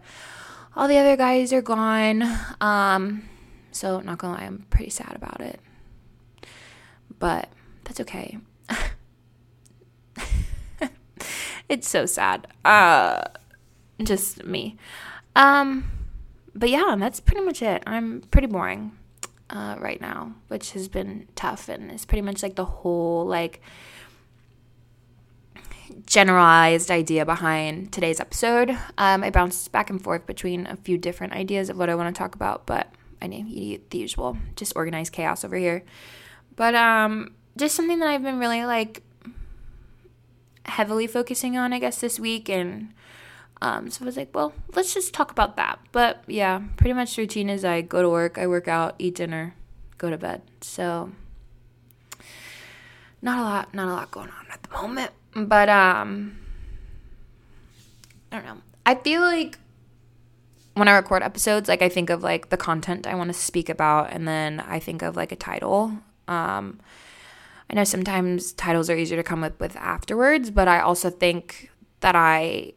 all 0.75 0.87
the 0.87 0.97
other 0.97 1.17
guys 1.17 1.51
are 1.51 1.61
gone. 1.61 2.23
Um, 2.61 3.27
so 3.71 3.99
not 3.99 4.17
gonna 4.17 4.37
lie, 4.37 4.45
I'm 4.45 4.65
pretty 4.69 4.91
sad 4.91 5.13
about 5.15 5.41
it. 5.41 5.59
But 7.19 7.49
that's 7.93 8.09
okay. 8.09 8.39
it's 11.69 11.87
so 11.87 12.07
sad. 12.07 12.47
Uh 12.65 13.23
just 14.01 14.43
me. 14.45 14.77
Um 15.35 15.91
but 16.55 16.69
yeah, 16.69 16.95
that's 16.97 17.19
pretty 17.19 17.41
much 17.41 17.61
it. 17.61 17.83
I'm 17.85 18.21
pretty 18.31 18.47
boring 18.47 18.93
uh 19.49 19.75
right 19.79 20.01
now, 20.01 20.33
which 20.47 20.71
has 20.71 20.87
been 20.87 21.27
tough 21.35 21.69
and 21.69 21.91
it's 21.91 22.05
pretty 22.05 22.23
much 22.23 22.41
like 22.41 22.55
the 22.55 22.65
whole 22.65 23.25
like 23.25 23.61
generalized 26.07 26.89
idea 26.89 27.25
behind 27.25 27.91
today's 27.91 28.19
episode. 28.19 28.71
Um, 28.97 29.23
I 29.23 29.29
bounced 29.29 29.71
back 29.71 29.91
and 29.91 30.01
forth 30.01 30.25
between 30.25 30.65
a 30.65 30.77
few 30.77 30.97
different 30.97 31.33
ideas 31.33 31.69
of 31.69 31.77
what 31.77 31.89
I 31.89 31.95
want 31.95 32.15
to 32.15 32.17
talk 32.17 32.33
about, 32.33 32.65
but 32.65 32.91
I 33.21 33.27
need 33.27 33.91
the 33.91 33.99
usual, 33.99 34.37
just 34.55 34.75
organized 34.75 35.13
chaos 35.13 35.45
over 35.45 35.55
here. 35.55 35.83
But 36.55 36.73
um, 36.73 37.35
just 37.57 37.75
something 37.75 37.99
that 37.99 38.07
I've 38.07 38.23
been 38.23 38.39
really 38.39 38.65
like 38.65 39.03
heavily 40.65 41.07
focusing 41.07 41.57
on, 41.57 41.73
I 41.73 41.79
guess, 41.79 41.99
this 41.99 42.19
week. 42.19 42.49
And 42.49 42.93
um, 43.61 43.89
so 43.89 44.03
I 44.03 44.05
was 44.05 44.17
like, 44.17 44.33
well, 44.33 44.53
let's 44.75 44.93
just 44.93 45.13
talk 45.13 45.31
about 45.31 45.55
that. 45.57 45.79
But 45.91 46.23
yeah, 46.27 46.61
pretty 46.77 46.93
much 46.93 47.15
the 47.15 47.23
routine 47.23 47.49
is 47.49 47.63
I 47.63 47.81
go 47.81 48.01
to 48.01 48.09
work, 48.09 48.37
I 48.37 48.47
work 48.47 48.67
out, 48.67 48.95
eat 48.99 49.15
dinner, 49.15 49.55
go 49.97 50.09
to 50.09 50.17
bed. 50.17 50.41
So 50.61 51.11
not 53.21 53.39
a 53.39 53.41
lot, 53.41 53.73
not 53.73 53.87
a 53.87 53.91
lot 53.91 54.11
going 54.11 54.29
on 54.29 54.45
at 54.51 54.63
the 54.63 54.69
moment. 54.69 55.11
But 55.35 55.69
um, 55.69 56.37
I 58.31 58.37
don't 58.37 58.45
know. 58.45 58.61
I 58.85 58.95
feel 58.95 59.21
like 59.21 59.57
when 60.73 60.87
I 60.87 60.93
record 60.93 61.23
episodes, 61.23 61.69
like 61.69 61.81
I 61.81 61.89
think 61.89 62.09
of 62.09 62.23
like 62.23 62.49
the 62.49 62.57
content 62.57 63.07
I 63.07 63.15
want 63.15 63.29
to 63.29 63.33
speak 63.33 63.69
about, 63.69 64.11
and 64.11 64.27
then 64.27 64.59
I 64.59 64.79
think 64.79 65.01
of 65.01 65.15
like 65.15 65.31
a 65.31 65.35
title. 65.35 65.93
Um, 66.27 66.79
I 67.73 67.75
know 67.75 67.85
sometimes 67.85 68.53
titles 68.53 68.87
are 68.91 68.95
easier 68.95 69.17
to 69.17 69.23
come 69.23 69.43
up 69.43 69.59
with 69.59 69.75
afterwards, 69.77 70.51
but 70.51 70.67
I 70.67 70.79
also 70.79 71.09
think 71.09 71.71
that 72.01 72.15
I 72.15 72.73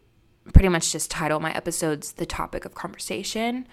pretty 0.55 0.71
much 0.71 0.91
just 0.91 1.11
title 1.11 1.39
my 1.39 1.53
episodes 1.53 2.13
the 2.13 2.25
topic 2.25 2.65
of 2.65 2.75
conversation. 2.75 3.69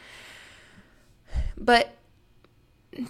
But 1.57 1.95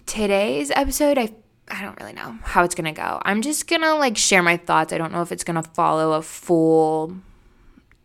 today's 0.06 0.70
episode, 0.70 1.18
I 1.18 1.34
I 1.72 1.82
don't 1.82 2.00
really 2.00 2.14
know 2.14 2.38
how 2.44 2.64
it's 2.64 2.76
going 2.76 2.94
to 2.94 3.02
go. 3.02 3.20
I'm 3.26 3.42
just 3.42 3.68
going 3.68 3.82
to 3.82 3.96
like 3.96 4.16
share 4.16 4.44
my 4.44 4.58
thoughts. 4.58 4.94
I 4.94 5.00
don't 5.00 5.12
know 5.12 5.24
if 5.24 5.32
it's 5.32 5.44
going 5.44 5.56
to 5.56 5.68
follow 5.72 6.12
a 6.12 6.22
full 6.22 7.18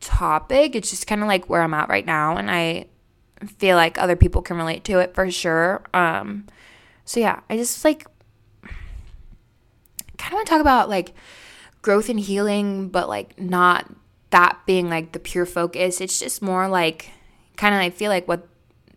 topic. 0.01 0.75
It's 0.75 0.89
just 0.89 1.07
kind 1.07 1.21
of 1.21 1.29
like 1.29 1.51
where 1.51 1.61
I'm 1.61 1.75
at 1.75 1.91
right 1.91 2.07
now 2.07 2.39
and 2.39 2.51
I 2.51 2.87
feel 3.59 3.77
like 3.77 3.99
other 3.99 4.17
people 4.17 4.41
can 4.41 4.57
relate 4.57 4.85
to 4.85 5.01
it 5.01 5.15
for 5.15 5.31
sure. 5.31 5.83
Um 5.93 6.47
so 7.05 7.21
yeah, 7.21 7.41
I 7.51 7.59
just 7.59 7.85
like 7.85 8.07
kind 10.19 10.33
of 10.33 10.37
want 10.37 10.47
to 10.47 10.51
talk 10.51 10.61
about 10.61 10.89
like 10.89 11.15
growth 11.83 12.09
and 12.09 12.21
healing, 12.21 12.89
but 12.89 13.09
like 13.09 13.39
not 13.39 13.91
that 14.31 14.61
being 14.67 14.91
like 14.91 15.13
the 15.13 15.19
pure 15.19 15.47
focus. 15.47 16.01
It's 16.01 16.19
just 16.19 16.43
more 16.43 16.69
like 16.69 17.11
kind 17.57 17.75
of 17.75 17.81
I 17.81 17.91
feel 17.91 18.11
like 18.11 18.29
what 18.29 18.47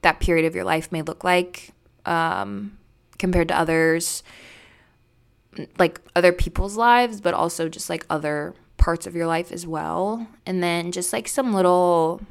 that 0.01 0.19
period 0.19 0.45
of 0.45 0.55
your 0.55 0.63
life 0.63 0.91
may 0.91 1.01
look 1.01 1.23
like 1.23 1.71
um, 2.05 2.77
compared 3.17 3.47
to 3.49 3.57
others, 3.57 4.23
like 5.77 6.01
other 6.15 6.31
people's 6.31 6.75
lives, 6.75 7.21
but 7.21 7.33
also 7.33 7.69
just 7.69 7.89
like 7.89 8.05
other 8.09 8.53
parts 8.77 9.05
of 9.05 9.15
your 9.15 9.27
life 9.27 9.51
as 9.51 9.67
well. 9.67 10.27
And 10.45 10.63
then 10.63 10.91
just 10.91 11.13
like 11.13 11.27
some 11.27 11.53
little 11.53 12.21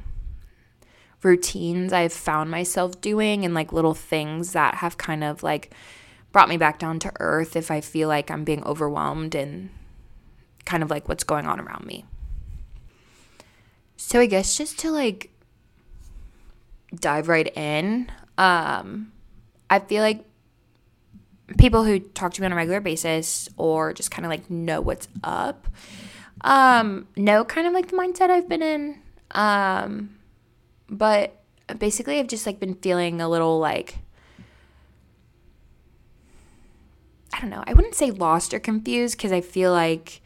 routines 1.23 1.93
I've 1.93 2.13
found 2.13 2.49
myself 2.49 2.99
doing 2.99 3.45
and 3.45 3.53
like 3.53 3.71
little 3.71 3.93
things 3.93 4.53
that 4.53 4.75
have 4.75 4.97
kind 4.97 5.23
of 5.23 5.43
like 5.43 5.71
brought 6.31 6.49
me 6.49 6.57
back 6.57 6.79
down 6.79 6.99
to 6.99 7.11
earth 7.19 7.55
if 7.55 7.69
I 7.69 7.81
feel 7.81 8.07
like 8.07 8.31
I'm 8.31 8.43
being 8.43 8.63
overwhelmed 8.63 9.35
and 9.35 9.69
kind 10.65 10.83
of 10.83 10.89
like 10.89 11.07
what's 11.07 11.23
going 11.23 11.45
on 11.45 11.59
around 11.59 11.85
me. 11.85 12.05
So 13.97 14.19
I 14.19 14.25
guess 14.25 14.57
just 14.57 14.79
to 14.79 14.91
like 14.91 15.29
dive 16.93 17.27
right 17.27 17.55
in, 17.55 18.11
um, 18.37 19.11
I 19.69 19.79
feel 19.79 20.01
like 20.01 20.25
people 21.57 21.83
who 21.83 21.99
talk 21.99 22.33
to 22.33 22.41
me 22.41 22.45
on 22.45 22.53
a 22.53 22.55
regular 22.55 22.81
basis 22.81 23.49
or 23.57 23.93
just 23.93 24.11
kind 24.11 24.25
of 24.25 24.29
like 24.29 24.49
know 24.49 24.81
what's 24.81 25.07
up, 25.23 25.67
um, 26.41 27.07
know 27.15 27.43
kind 27.43 27.67
of 27.67 27.73
like 27.73 27.89
the 27.89 27.97
mindset 27.97 28.29
I've 28.29 28.49
been 28.49 28.61
in. 28.61 28.99
Um, 29.31 30.17
but 30.89 31.41
basically, 31.77 32.19
I've 32.19 32.27
just 32.27 32.45
like 32.45 32.59
been 32.59 32.75
feeling 32.75 33.21
a 33.21 33.29
little 33.29 33.59
like 33.59 33.99
I 37.33 37.39
don't 37.39 37.49
know. 37.49 37.63
I 37.65 37.73
wouldn't 37.73 37.95
say 37.95 38.11
lost 38.11 38.53
or 38.53 38.59
confused 38.59 39.17
because 39.17 39.31
I 39.31 39.41
feel 39.41 39.71
like 39.71 40.21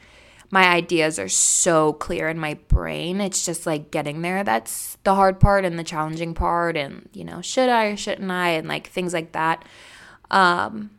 my 0.51 0.67
ideas 0.67 1.19
are 1.19 1.29
so 1.29 1.93
clear 1.93 2.29
in 2.29 2.39
my 2.39 2.55
brain. 2.67 3.19
It's 3.21 3.45
just 3.45 3.65
like 3.65 3.91
getting 3.91 4.21
there. 4.21 4.43
That's 4.43 4.97
the 5.03 5.15
hard 5.15 5.39
part 5.39 5.65
and 5.65 5.77
the 5.77 5.83
challenging 5.83 6.33
part. 6.33 6.77
And, 6.77 7.09
you 7.13 7.23
know, 7.23 7.41
should 7.41 7.69
I 7.69 7.85
or 7.85 7.97
shouldn't 7.97 8.31
I? 8.31 8.49
And 8.49 8.67
like 8.67 8.87
things 8.87 9.13
like 9.13 9.33
that. 9.33 9.65
Um, 10.31 10.91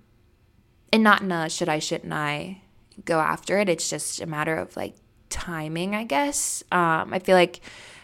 and 0.92 1.02
not 1.02 1.22
in 1.22 1.32
a 1.32 1.48
should 1.48 1.68
I, 1.68 1.78
shouldn't 1.78 2.12
I 2.12 2.62
go 3.04 3.20
after 3.20 3.58
it. 3.58 3.68
It's 3.68 3.88
just 3.88 4.20
a 4.20 4.26
matter 4.26 4.56
of 4.56 4.76
like 4.76 4.94
timing, 5.30 5.94
I 5.94 6.04
guess. 6.04 6.62
Um, 6.72 7.12
I 7.12 7.18
feel 7.18 7.36
like, 7.36 7.60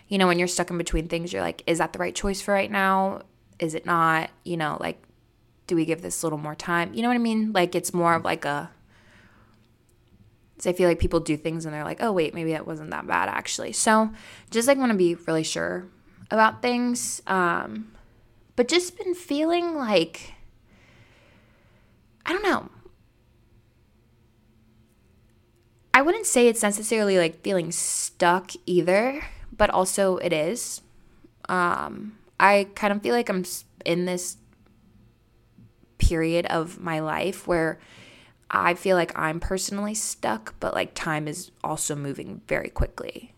you 0.09 0.19
know, 0.19 0.27
when 0.27 0.39
you're 0.39 0.49
stuck 0.49 0.71
in 0.71 0.79
between 0.79 1.09
things, 1.09 1.33
you're 1.33 1.43
like, 1.43 1.63
is 1.67 1.79
that 1.79 1.93
the 1.93 1.99
right 1.99 2.15
choice 2.15 2.41
for 2.41 2.53
right 2.53 2.71
now? 2.71 3.23
Is 3.59 3.75
it 3.75 3.87
not? 3.87 4.31
You 4.45 4.57
know, 4.57 4.77
like 4.81 5.03
do 5.73 5.77
we 5.77 5.87
give 5.87 6.03
this 6.03 6.23
a 6.23 6.27
little 6.27 6.39
more 6.39 6.55
time? 6.55 6.93
You 6.93 7.01
know 7.01 7.09
what 7.09 7.15
I 7.15 7.19
mean? 7.19 7.51
Like 7.55 7.75
it's 7.75 7.95
more 7.95 8.13
of 8.13 8.27
like 8.27 8.45
a 8.45 8.71
so 10.59 10.69
I 10.69 10.75
feel 10.75 10.87
like 10.87 10.99
people 10.99 11.19
do 11.19 11.35
things 11.35 11.65
and 11.65 11.73
they're 11.73 11.83
like, 11.83 12.03
oh 12.03 12.13
wait, 12.13 12.35
maybe 12.35 12.53
that 12.53 12.67
wasn't 12.67 12.91
that 12.91 13.07
bad 13.07 13.31
actually. 13.31 13.73
So 13.73 14.13
just 14.51 14.69
like 14.69 14.77
want 14.77 14.93
to 14.93 14.99
be 14.99 15.15
really 15.15 15.43
sure 15.43 15.87
about 16.31 16.61
things. 16.61 17.23
Um, 17.27 17.91
but 18.55 18.69
just 18.69 18.99
been 18.99 19.15
feeling 19.15 19.75
like 19.75 20.35
I 22.27 22.35
don't 22.35 22.45
know. 22.45 22.69
I 25.95 26.03
wouldn't 26.03 26.27
say 26.27 26.49
it's 26.49 26.63
necessarily 26.63 27.17
like 27.17 27.41
feeling 27.41 27.73
stuck 27.73 28.51
either, 28.67 29.25
but 29.57 29.71
also 29.71 30.19
it 30.19 30.35
is. 30.35 30.83
Um, 31.49 32.19
I 32.39 32.69
kind 32.75 32.93
of 32.93 33.01
feel 33.01 33.15
like 33.15 33.31
I'm 33.31 33.47
in 33.87 34.05
this 34.05 34.37
period 36.03 36.47
of 36.47 36.81
my 36.81 36.99
life 37.01 37.47
where 37.47 37.79
I 38.51 38.75
feel 38.75 38.97
like 38.97 39.17
I'm 39.17 39.41
personally 39.41 39.95
stuck, 39.95 40.55
but 40.61 40.75
like 40.75 40.95
time 40.95 41.29
is 41.29 41.51
also 41.63 41.95
moving 41.95 42.43
very 42.49 42.69
quickly. 42.69 43.35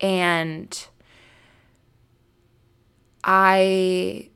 And 0.00 0.86
I 3.24 4.30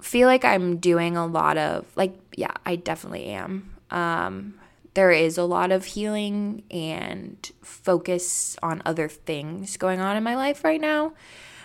feel 0.00 0.26
like 0.26 0.44
I'm 0.44 0.78
doing 0.78 1.16
a 1.16 1.26
lot 1.26 1.58
of, 1.58 1.86
like, 1.94 2.18
yeah, 2.36 2.54
I 2.64 2.76
definitely 2.76 3.26
am. 3.26 3.74
Um, 3.90 4.54
there 4.94 5.12
is 5.12 5.36
a 5.38 5.44
lot 5.44 5.70
of 5.70 5.84
healing 5.84 6.62
and 6.70 7.50
focus 7.62 8.56
on 8.62 8.82
other 8.84 9.08
things 9.08 9.76
going 9.76 10.00
on 10.00 10.16
in 10.16 10.22
my 10.22 10.34
life 10.34 10.64
right 10.64 10.80
now, 10.80 11.12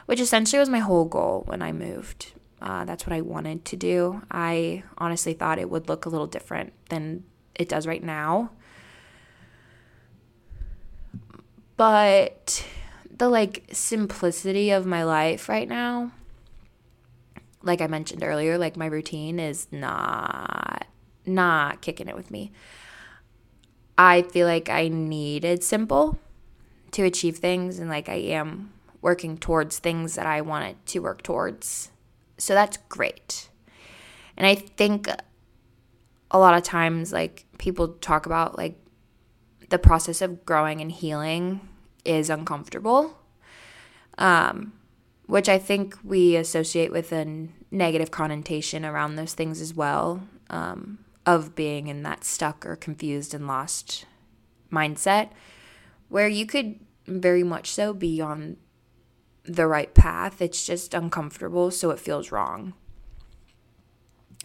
which 0.06 0.20
essentially 0.20 0.60
was 0.60 0.70
my 0.70 0.80
whole 0.80 1.06
goal 1.06 1.44
when 1.48 1.62
I 1.62 1.72
moved. 1.72 2.34
Uh, 2.64 2.86
that's 2.86 3.06
what 3.06 3.12
I 3.12 3.20
wanted 3.20 3.66
to 3.66 3.76
do. 3.76 4.22
I 4.32 4.84
honestly 4.98 5.34
thought 5.34 5.60
it 5.60 5.70
would 5.70 5.90
look 5.90 6.06
a 6.06 6.10
little 6.10 6.28
different 6.28 6.72
than 6.88 7.26
it 7.56 7.68
does 7.68 7.86
right 7.86 8.02
now. 8.02 8.52
But 11.76 12.66
the 13.12 13.28
like 13.28 13.66
simplicity 13.74 14.72
of 14.72 14.86
my 14.86 15.04
life 15.04 15.50
right 15.50 15.68
now, 15.68 16.14
like 17.62 17.82
I 17.82 17.88
mentioned 17.88 18.24
earlier, 18.24 18.58
like 18.58 18.78
my 18.78 18.86
routine 18.86 19.40
is 19.40 19.68
not 19.70 20.88
not 21.26 21.82
kicking 21.82 22.08
it 22.08 22.16
with 22.16 22.32
me. 22.32 22.54
I 23.98 24.22
feel 24.22 24.48
like 24.48 24.70
I 24.70 24.88
needed 24.88 25.64
simple 25.64 26.18
to 26.92 27.04
achieve 27.04 27.38
things 27.38 27.78
and 27.78 27.90
like 27.90 28.08
I 28.08 28.16
am 28.16 28.72
working 29.02 29.38
towards 29.38 29.80
things 29.80 30.16
that 30.16 30.26
I 30.26 30.40
wanted 30.40 30.86
to 30.88 31.00
work 31.00 31.24
towards 31.24 31.92
so 32.44 32.54
that's 32.54 32.78
great. 32.90 33.50
And 34.36 34.46
I 34.46 34.56
think 34.56 35.08
a 36.32 36.40
lot 36.40 36.56
of 36.56 36.64
times, 36.64 37.14
like, 37.14 37.46
people 37.58 37.90
talk 37.90 38.26
about 38.26 38.58
like 38.58 38.78
the 39.70 39.80
process 39.80 40.22
of 40.22 40.46
growing 40.46 40.82
and 40.82 40.92
healing 40.92 41.62
is 42.04 42.30
uncomfortable, 42.30 43.18
um, 44.18 44.74
which 45.26 45.48
I 45.48 45.58
think 45.58 45.98
we 46.04 46.36
associate 46.36 46.92
with 46.92 47.12
a 47.12 47.48
negative 47.72 48.12
connotation 48.12 48.86
around 48.86 49.16
those 49.16 49.34
things 49.34 49.62
as 49.62 49.74
well 49.74 50.24
um, 50.50 51.00
of 51.26 51.56
being 51.56 51.88
in 51.88 52.04
that 52.04 52.24
stuck 52.24 52.66
or 52.66 52.76
confused 52.76 53.34
and 53.34 53.48
lost 53.48 54.06
mindset 54.72 55.30
where 56.10 56.28
you 56.28 56.46
could 56.46 56.80
very 57.08 57.44
much 57.44 57.72
so 57.72 57.94
be 57.94 58.22
on 58.22 58.58
the 59.44 59.68
right 59.68 59.94
path. 59.94 60.42
It's 60.42 60.66
just 60.66 60.94
uncomfortable, 60.94 61.72
so 61.72 61.92
it 61.92 62.00
feels 62.00 62.32
wrong. 62.32 62.74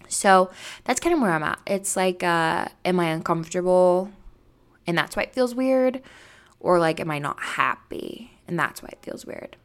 So 0.08 0.50
that's 0.84 1.00
kind 1.00 1.14
of 1.14 1.20
where 1.20 1.32
I'm 1.32 1.42
at. 1.42 1.60
It's 1.66 1.96
like, 1.96 2.22
uh, 2.22 2.68
am 2.84 2.98
I 3.00 3.06
uncomfortable 3.06 4.10
and 4.86 4.96
that's 4.96 5.16
why 5.16 5.24
it 5.24 5.34
feels 5.34 5.54
weird? 5.54 6.00
Or 6.60 6.78
like, 6.78 6.98
am 6.98 7.10
I 7.10 7.18
not 7.18 7.38
happy 7.40 8.32
and 8.48 8.58
that's 8.58 8.82
why 8.82 8.88
it 8.92 9.02
feels 9.02 9.26
weird? 9.26 9.56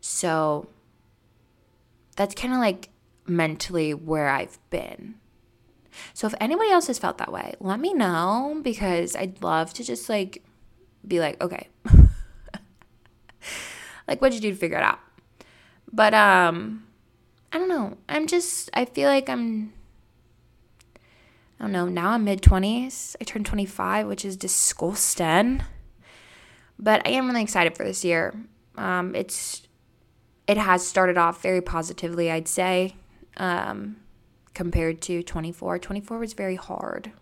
So 0.00 0.68
that's 2.16 2.34
kind 2.34 2.54
of 2.54 2.60
like 2.60 2.88
mentally 3.26 3.94
where 3.94 4.28
I've 4.28 4.58
been. 4.70 5.16
So 6.12 6.26
if 6.26 6.34
anybody 6.40 6.70
else 6.70 6.88
has 6.88 6.98
felt 6.98 7.18
that 7.18 7.32
way, 7.32 7.54
let 7.60 7.78
me 7.78 7.94
know 7.94 8.60
because 8.62 9.14
I'd 9.14 9.42
love 9.42 9.72
to 9.74 9.84
just 9.84 10.08
like 10.08 10.42
be 11.06 11.20
like, 11.20 11.40
okay, 11.42 11.68
like 14.06 14.20
what'd 14.20 14.34
you 14.34 14.40
do 14.40 14.50
to 14.50 14.56
figure 14.56 14.78
it 14.78 14.84
out? 14.84 15.00
But 15.92 16.14
um 16.14 16.86
I 17.52 17.58
don't 17.58 17.68
know. 17.68 17.96
I'm 18.08 18.26
just 18.26 18.70
I 18.74 18.84
feel 18.84 19.08
like 19.08 19.28
I'm 19.28 19.72
I 21.58 21.64
don't 21.64 21.72
know, 21.72 21.86
now 21.86 22.10
I'm 22.10 22.24
mid 22.24 22.42
20s. 22.42 23.14
I 23.20 23.24
turned 23.24 23.46
25, 23.46 24.08
which 24.08 24.24
is 24.24 24.36
disgusting. 24.36 25.62
But 26.78 27.06
I 27.06 27.10
am 27.10 27.28
really 27.28 27.42
excited 27.42 27.76
for 27.76 27.84
this 27.84 28.04
year. 28.04 28.34
Um 28.76 29.14
it's 29.14 29.62
it 30.46 30.58
has 30.58 30.86
started 30.86 31.16
off 31.16 31.40
very 31.40 31.62
positively, 31.62 32.30
I'd 32.30 32.48
say. 32.48 32.96
Um 33.36 33.96
compared 34.54 35.00
to 35.02 35.22
24. 35.22 35.78
24 35.78 36.18
was 36.18 36.32
very 36.32 36.56
hard, 36.56 37.12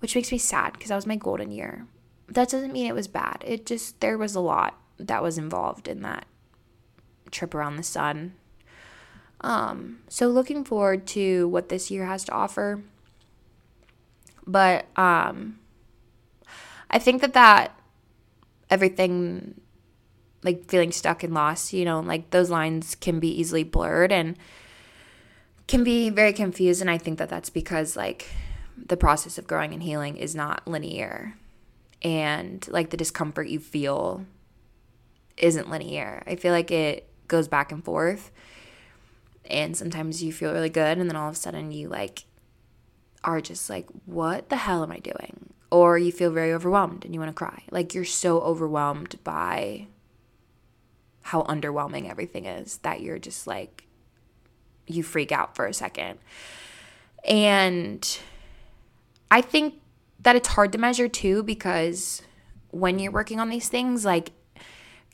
which 0.00 0.14
makes 0.14 0.30
me 0.30 0.38
sad 0.38 0.72
because 0.72 0.88
that 0.88 0.96
was 0.96 1.06
my 1.06 1.16
golden 1.16 1.50
year. 1.50 1.86
That 2.28 2.50
doesn't 2.50 2.72
mean 2.72 2.86
it 2.86 2.94
was 2.94 3.08
bad. 3.08 3.42
It 3.46 3.64
just, 3.64 4.00
there 4.00 4.18
was 4.18 4.34
a 4.34 4.40
lot 4.40 4.78
that 4.98 5.22
was 5.22 5.38
involved 5.38 5.88
in 5.88 6.02
that 6.02 6.26
trip 7.30 7.54
around 7.54 7.76
the 7.76 7.82
sun. 7.82 8.34
Um, 9.40 10.00
so 10.08 10.28
looking 10.28 10.64
forward 10.64 11.06
to 11.08 11.48
what 11.48 11.68
this 11.68 11.90
year 11.90 12.06
has 12.06 12.24
to 12.24 12.32
offer. 12.32 12.82
But 14.46 14.86
um 14.96 15.58
I 16.90 16.98
think 16.98 17.20
that 17.20 17.34
that 17.34 17.78
everything 18.70 19.60
like 20.42 20.66
feeling 20.66 20.92
stuck 20.92 21.22
and 21.22 21.34
lost, 21.34 21.72
you 21.72 21.84
know, 21.84 22.00
like 22.00 22.30
those 22.30 22.48
lines 22.50 22.94
can 22.94 23.20
be 23.20 23.28
easily 23.28 23.64
blurred 23.64 24.12
and 24.12 24.36
can 25.66 25.84
be 25.84 26.10
very 26.10 26.32
confused 26.32 26.80
and 26.80 26.90
I 26.90 26.96
think 26.96 27.18
that 27.18 27.28
that's 27.28 27.50
because 27.50 27.96
like 27.96 28.26
the 28.76 28.96
process 28.96 29.36
of 29.36 29.46
growing 29.46 29.74
and 29.74 29.82
healing 29.82 30.16
is 30.16 30.34
not 30.34 30.66
linear 30.66 31.36
and 32.02 32.66
like 32.68 32.90
the 32.90 32.96
discomfort 32.96 33.48
you 33.48 33.58
feel 33.58 34.24
isn't 35.38 35.70
linear. 35.70 36.22
I 36.26 36.36
feel 36.36 36.52
like 36.52 36.70
it 36.70 37.08
goes 37.28 37.48
back 37.48 37.72
and 37.72 37.84
forth. 37.84 38.30
And 39.44 39.76
sometimes 39.76 40.22
you 40.22 40.32
feel 40.32 40.52
really 40.52 40.68
good 40.68 40.98
and 40.98 41.08
then 41.08 41.16
all 41.16 41.28
of 41.28 41.34
a 41.34 41.38
sudden 41.38 41.72
you 41.72 41.88
like 41.88 42.24
are 43.24 43.40
just 43.40 43.68
like 43.70 43.86
what 44.04 44.48
the 44.48 44.56
hell 44.56 44.82
am 44.82 44.92
I 44.92 44.98
doing? 44.98 45.54
Or 45.70 45.98
you 45.98 46.12
feel 46.12 46.30
very 46.30 46.52
overwhelmed 46.52 47.04
and 47.04 47.14
you 47.14 47.20
want 47.20 47.30
to 47.30 47.34
cry. 47.34 47.62
Like 47.70 47.94
you're 47.94 48.04
so 48.04 48.40
overwhelmed 48.40 49.18
by 49.24 49.86
how 51.22 51.42
underwhelming 51.42 52.10
everything 52.10 52.46
is 52.46 52.78
that 52.78 53.00
you're 53.00 53.18
just 53.18 53.46
like 53.46 53.86
you 54.86 55.02
freak 55.02 55.32
out 55.32 55.54
for 55.54 55.66
a 55.66 55.74
second. 55.74 56.18
And 57.24 58.18
I 59.30 59.42
think 59.42 59.74
that 60.20 60.36
it's 60.36 60.48
hard 60.48 60.72
to 60.72 60.78
measure 60.78 61.08
too 61.08 61.42
because 61.42 62.22
when 62.70 62.98
you're 62.98 63.12
working 63.12 63.40
on 63.40 63.50
these 63.50 63.68
things 63.68 64.04
like 64.04 64.30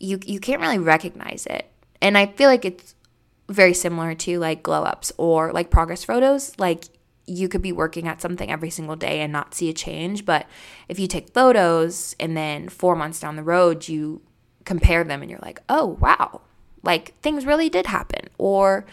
you 0.04 0.20
you 0.24 0.38
can't 0.38 0.60
really 0.60 0.78
recognize 0.78 1.46
it. 1.46 1.70
And 2.00 2.18
I 2.18 2.26
feel 2.26 2.48
like 2.48 2.64
it's 2.64 2.94
very 3.48 3.74
similar 3.74 4.14
to 4.14 4.38
like 4.38 4.62
glow 4.62 4.82
ups 4.82 5.12
or 5.16 5.52
like 5.52 5.70
progress 5.70 6.04
photos. 6.04 6.58
Like 6.58 6.84
you 7.26 7.48
could 7.48 7.62
be 7.62 7.72
working 7.72 8.06
at 8.06 8.20
something 8.20 8.50
every 8.50 8.70
single 8.70 8.96
day 8.96 9.20
and 9.20 9.32
not 9.32 9.54
see 9.54 9.70
a 9.70 9.72
change, 9.72 10.24
but 10.24 10.46
if 10.88 10.98
you 10.98 11.06
take 11.06 11.32
photos 11.32 12.14
and 12.20 12.36
then 12.36 12.68
4 12.68 12.94
months 12.94 13.18
down 13.18 13.36
the 13.36 13.42
road 13.42 13.88
you 13.88 14.20
compare 14.64 15.04
them 15.04 15.22
and 15.22 15.30
you're 15.30 15.40
like, 15.42 15.60
"Oh, 15.68 15.98
wow. 16.00 16.42
Like 16.82 17.18
things 17.22 17.46
really 17.46 17.70
did 17.70 17.86
happen." 17.86 18.28
Or 18.38 18.84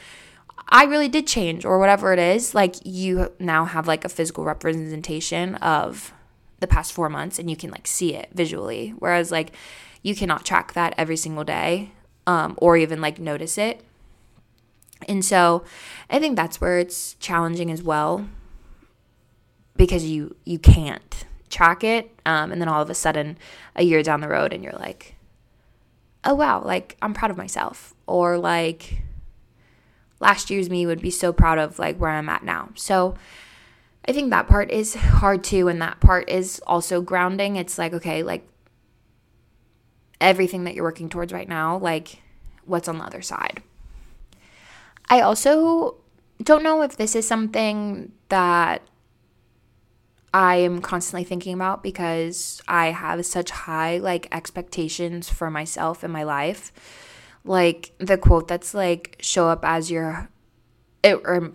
I 0.70 0.86
really 0.86 1.10
did 1.10 1.28
change 1.28 1.66
or 1.66 1.80
whatever 1.80 2.14
it 2.14 2.20
is, 2.20 2.56
like 2.56 2.76
you 2.86 3.34
now 3.40 3.66
have 3.66 3.88
like 3.88 4.06
a 4.06 4.10
physical 4.10 4.46
representation 4.46 5.56
of 5.56 6.14
the 6.62 6.68
past 6.68 6.94
4 6.94 7.10
months 7.10 7.40
and 7.40 7.50
you 7.50 7.58
can 7.58 7.72
like 7.72 7.88
see 7.88 8.16
it 8.16 8.30
visually. 8.34 8.94
Whereas 9.00 9.32
like 9.32 9.52
you 10.02 10.16
cannot 10.16 10.46
track 10.46 10.74
that 10.74 10.94
every 10.98 11.18
single 11.18 11.44
day 11.44 11.92
um, 12.28 12.56
or 12.58 12.78
even 12.78 13.02
like 13.02 13.20
notice 13.20 13.58
it. 13.58 13.82
And 15.08 15.26
so 15.26 15.64
I 16.10 16.20
think 16.20 16.36
that's 16.36 16.62
where 16.62 16.80
it's 16.80 17.16
challenging 17.16 17.72
as 17.72 17.82
well 17.82 18.28
because 19.76 20.06
you 20.06 20.36
you 20.46 20.60
can't 20.60 21.26
track 21.50 21.84
it 21.84 22.12
um, 22.26 22.52
and 22.52 22.62
then 22.62 22.68
all 22.68 22.82
of 22.82 22.90
a 22.90 22.94
sudden 22.94 23.38
a 23.76 23.84
year 23.84 24.04
down 24.04 24.22
the 24.22 24.28
road 24.28 24.54
and 24.54 24.64
you're 24.64 24.74
like 24.74 25.16
oh 26.24 26.34
wow 26.34 26.64
like 26.64 26.96
i'm 27.02 27.14
proud 27.14 27.32
of 27.32 27.38
myself 27.38 27.94
or 28.08 28.38
like 28.38 29.02
last 30.20 30.50
year's 30.50 30.70
me 30.70 30.86
would 30.86 31.02
be 31.02 31.10
so 31.12 31.34
proud 31.34 31.58
of 31.58 31.78
like 31.78 31.98
where 31.98 32.12
i'm 32.12 32.30
at 32.30 32.44
now 32.44 32.70
so 32.76 33.16
i 34.08 34.12
think 34.12 34.30
that 34.30 34.48
part 34.48 34.72
is 34.72 34.96
hard 34.96 35.44
too 35.44 35.68
and 35.68 35.82
that 35.82 36.00
part 36.00 36.30
is 36.30 36.62
also 36.66 37.02
grounding 37.02 37.56
it's 37.56 37.78
like 37.78 37.94
okay 37.94 38.24
like 38.24 38.48
everything 40.22 40.64
that 40.64 40.76
you're 40.76 40.86
working 40.86 41.10
towards 41.10 41.34
right 41.34 41.50
now, 41.50 41.78
like 41.78 42.22
what's 42.66 42.88
on 42.88 42.98
the 43.00 43.04
other 43.04 43.22
side. 43.22 43.62
I 45.10 45.22
also 45.22 45.98
don't 46.42 46.64
know 46.64 46.82
if 46.82 46.96
this 46.96 47.16
is 47.16 47.28
something 47.28 48.14
that 48.30 48.82
I 50.34 50.58
am 50.58 50.82
constantly 50.82 51.26
thinking 51.26 51.54
about 51.54 51.84
because 51.84 52.62
I 52.68 52.92
have 52.92 53.26
such 53.26 53.52
high 53.52 53.98
like 53.98 54.30
expectations 54.32 55.30
for 55.30 55.52
myself 55.52 56.04
in 56.04 56.12
my 56.12 56.24
life. 56.24 56.72
Like 57.44 57.92
the 57.98 58.18
quote 58.18 58.48
that's 58.48 58.74
like 58.74 59.18
show 59.20 59.50
up 59.50 59.66
as 59.66 59.92
your 59.92 60.30
it, 61.04 61.16
or 61.26 61.52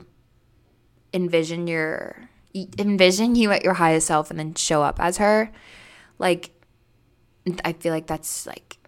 envision 1.15 1.67
your 1.67 2.29
envision 2.79 3.35
you 3.35 3.51
at 3.53 3.65
your 3.65 3.75
highest 3.75 4.07
self 4.09 4.31
and 4.31 4.39
then 4.39 4.55
show 4.55 4.83
up 4.83 5.01
as 5.01 5.19
her. 5.19 5.51
Like 6.19 6.51
I 7.65 7.73
feel 7.73 7.93
like 7.93 8.07
that's 8.07 8.47
like 8.47 8.79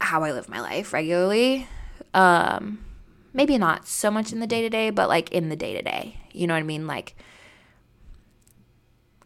how 0.00 0.22
I 0.22 0.32
live 0.32 0.48
my 0.48 0.60
life 0.60 0.92
regularly. 0.92 1.66
Um, 2.14 2.84
maybe 3.32 3.58
not 3.58 3.86
so 3.86 4.10
much 4.10 4.32
in 4.32 4.40
the 4.40 4.46
day 4.46 4.62
to 4.62 4.70
day, 4.70 4.90
but 4.90 5.08
like 5.08 5.30
in 5.32 5.48
the 5.48 5.56
day 5.56 5.74
to 5.74 5.82
day. 5.82 6.16
You 6.32 6.46
know 6.46 6.54
what 6.54 6.60
I 6.60 6.64
mean? 6.64 6.86
Like, 6.86 7.16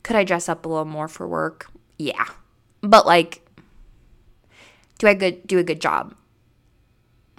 could 0.03 0.17
I 0.17 0.25
dress 0.25 0.49
up 0.49 0.65
a 0.65 0.69
little 0.69 0.85
more 0.85 1.09
for 1.09 1.27
work? 1.29 1.71
Yeah. 1.99 2.27
But 2.81 3.07
like, 3.07 3.47
do 4.99 5.09
I 5.09 5.15
good 5.15 5.47
do 5.47 5.59
a 5.59 5.63
good 5.63 5.81
job 5.81 6.15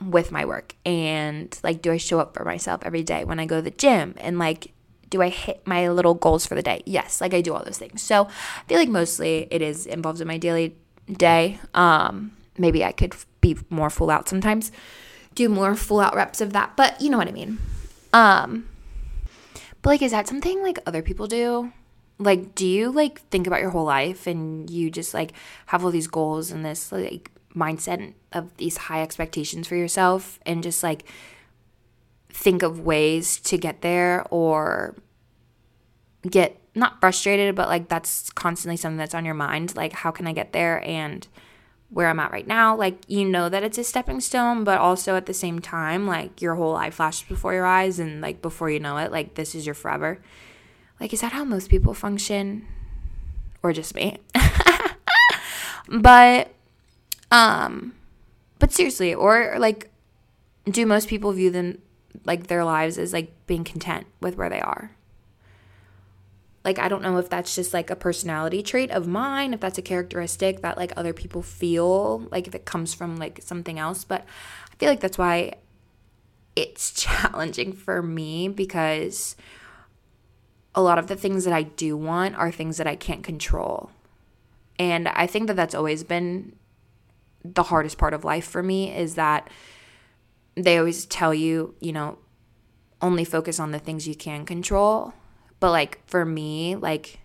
with 0.03 0.31
my 0.31 0.45
work? 0.45 0.75
And 0.85 1.57
like, 1.63 1.81
do 1.81 1.91
I 1.91 1.97
show 1.97 2.19
up 2.19 2.35
for 2.35 2.45
myself 2.45 2.81
every 2.83 3.03
day 3.03 3.23
when 3.23 3.39
I 3.39 3.45
go 3.45 3.57
to 3.57 3.61
the 3.61 3.71
gym? 3.71 4.15
And 4.17 4.37
like, 4.39 4.71
do 5.15 5.21
I 5.21 5.29
hit 5.29 5.65
my 5.65 5.87
little 5.87 6.13
goals 6.13 6.45
for 6.45 6.55
the 6.55 6.61
day? 6.61 6.83
Yes, 6.85 7.21
like 7.21 7.33
I 7.33 7.39
do 7.39 7.53
all 7.53 7.63
those 7.63 7.77
things. 7.77 8.01
So 8.01 8.25
I 8.25 8.63
feel 8.67 8.77
like 8.77 8.89
mostly 8.89 9.47
it 9.49 9.61
is 9.61 9.85
involved 9.85 10.19
in 10.19 10.27
my 10.27 10.37
daily 10.37 10.75
day. 11.09 11.57
Um, 11.73 12.35
maybe 12.57 12.83
I 12.83 12.91
could 12.91 13.15
be 13.39 13.55
more 13.69 13.89
full 13.89 14.09
out 14.09 14.27
sometimes, 14.27 14.73
do 15.33 15.47
more 15.47 15.73
full 15.73 16.01
out 16.01 16.15
reps 16.15 16.41
of 16.41 16.51
that, 16.51 16.75
but 16.75 16.99
you 16.99 17.09
know 17.09 17.17
what 17.17 17.29
I 17.29 17.31
mean. 17.31 17.59
Um, 18.11 18.67
but 19.81 19.91
like, 19.91 20.01
is 20.01 20.11
that 20.11 20.27
something 20.27 20.61
like 20.61 20.79
other 20.85 21.01
people 21.01 21.27
do? 21.27 21.71
Like, 22.19 22.53
do 22.53 22.67
you 22.67 22.91
like 22.91 23.21
think 23.29 23.47
about 23.47 23.61
your 23.61 23.69
whole 23.69 23.85
life 23.85 24.27
and 24.27 24.69
you 24.69 24.91
just 24.91 25.13
like 25.13 25.31
have 25.67 25.85
all 25.85 25.91
these 25.91 26.07
goals 26.07 26.51
and 26.51 26.65
this 26.65 26.91
like 26.91 27.31
mindset 27.55 28.15
of 28.33 28.57
these 28.57 28.75
high 28.75 29.01
expectations 29.01 29.65
for 29.65 29.77
yourself 29.77 30.39
and 30.45 30.61
just 30.61 30.83
like 30.83 31.05
think 32.27 32.63
of 32.63 32.81
ways 32.81 33.39
to 33.39 33.57
get 33.57 33.81
there 33.81 34.25
or 34.29 34.95
get 36.29 36.59
not 36.75 36.99
frustrated, 36.99 37.55
but 37.55 37.69
like 37.69 37.87
that's 37.87 38.29
constantly 38.31 38.77
something 38.77 38.97
that's 38.97 39.15
on 39.15 39.25
your 39.25 39.33
mind. 39.33 39.75
Like, 39.75 39.93
how 39.93 40.11
can 40.11 40.27
I 40.27 40.33
get 40.33 40.53
there? 40.53 40.83
And 40.85 41.27
where 41.89 42.07
I'm 42.07 42.19
at 42.19 42.31
right 42.31 42.47
now, 42.47 42.75
like, 42.75 42.97
you 43.07 43.23
know 43.23 43.47
that 43.47 43.63
it's 43.63 43.77
a 43.77 43.83
stepping 43.83 44.19
stone, 44.19 44.63
but 44.63 44.79
also 44.79 45.15
at 45.15 45.27
the 45.27 45.33
same 45.33 45.59
time, 45.59 46.07
like, 46.07 46.41
your 46.41 46.55
whole 46.55 46.73
life 46.73 46.95
flashes 46.95 47.27
before 47.29 47.53
your 47.53 47.65
eyes, 47.65 47.99
and 47.99 48.21
like, 48.21 48.41
before 48.41 48.69
you 48.69 48.79
know 48.79 48.97
it, 48.97 49.11
like, 49.11 49.35
this 49.35 49.55
is 49.55 49.65
your 49.65 49.75
forever. 49.75 50.19
Like, 50.99 51.13
is 51.13 51.21
that 51.21 51.33
how 51.33 51.45
most 51.45 51.69
people 51.69 51.93
function? 51.93 52.67
Or 53.63 53.71
just 53.71 53.95
me? 53.95 54.17
but, 55.89 56.51
um, 57.31 57.93
but 58.59 58.71
seriously, 58.71 59.13
or 59.13 59.55
like, 59.57 59.89
do 60.65 60.85
most 60.85 61.07
people 61.07 61.31
view 61.31 61.51
them 61.51 61.81
like 62.23 62.47
their 62.47 62.63
lives 62.63 62.97
as 62.97 63.13
like 63.13 63.31
being 63.47 63.63
content 63.63 64.07
with 64.21 64.37
where 64.37 64.49
they 64.49 64.61
are. 64.61 64.91
Like 66.65 66.79
I 66.79 66.89
don't 66.89 67.03
know 67.03 67.17
if 67.17 67.29
that's 67.29 67.53
just 67.53 67.73
like 67.73 67.91
a 67.91 67.95
personality 67.95 68.63
trait 68.63 68.89
of 68.89 69.07
mine, 69.07 69.53
if 69.53 69.59
that's 69.59 69.77
a 69.77 69.83
characteristic 69.83 70.61
that 70.61 70.77
like 70.77 70.91
other 70.97 71.13
people 71.13 71.43
feel, 71.43 72.27
like 72.31 72.47
if 72.47 72.55
it 72.55 72.65
comes 72.65 72.93
from 72.93 73.17
like 73.17 73.39
something 73.43 73.77
else, 73.77 74.03
but 74.03 74.25
I 74.73 74.75
feel 74.77 74.89
like 74.89 74.99
that's 74.99 75.17
why 75.17 75.53
it's 76.55 76.91
challenging 77.03 77.71
for 77.71 78.01
me 78.01 78.47
because 78.47 79.35
a 80.73 80.81
lot 80.81 80.97
of 80.97 81.05
the 81.07 81.15
things 81.15 81.45
that 81.45 81.53
I 81.53 81.63
do 81.63 81.95
want 81.95 82.35
are 82.35 82.51
things 82.51 82.77
that 82.77 82.87
I 82.87 82.95
can't 82.95 83.23
control. 83.23 83.91
And 84.77 85.07
I 85.07 85.27
think 85.27 85.47
that 85.47 85.55
that's 85.55 85.75
always 85.75 86.03
been 86.03 86.55
the 87.43 87.63
hardest 87.63 87.99
part 87.99 88.13
of 88.13 88.25
life 88.25 88.45
for 88.45 88.63
me 88.63 88.93
is 88.93 89.15
that 89.15 89.49
they 90.55 90.79
always 90.79 91.05
tell 91.05 91.33
you, 91.33 91.75
you 91.79 91.93
know, 91.93 92.17
only 93.01 93.23
focus 93.23 93.59
on 93.59 93.71
the 93.71 93.79
things 93.79 94.07
you 94.07 94.15
can 94.15 94.45
control. 94.45 95.13
But 95.59 95.71
like 95.71 95.99
for 96.07 96.25
me, 96.25 96.75
like 96.75 97.19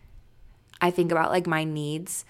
I 0.80 0.90
think 0.90 1.12
about 1.12 1.30
like 1.30 1.46
my 1.46 1.64
needs 1.64 2.24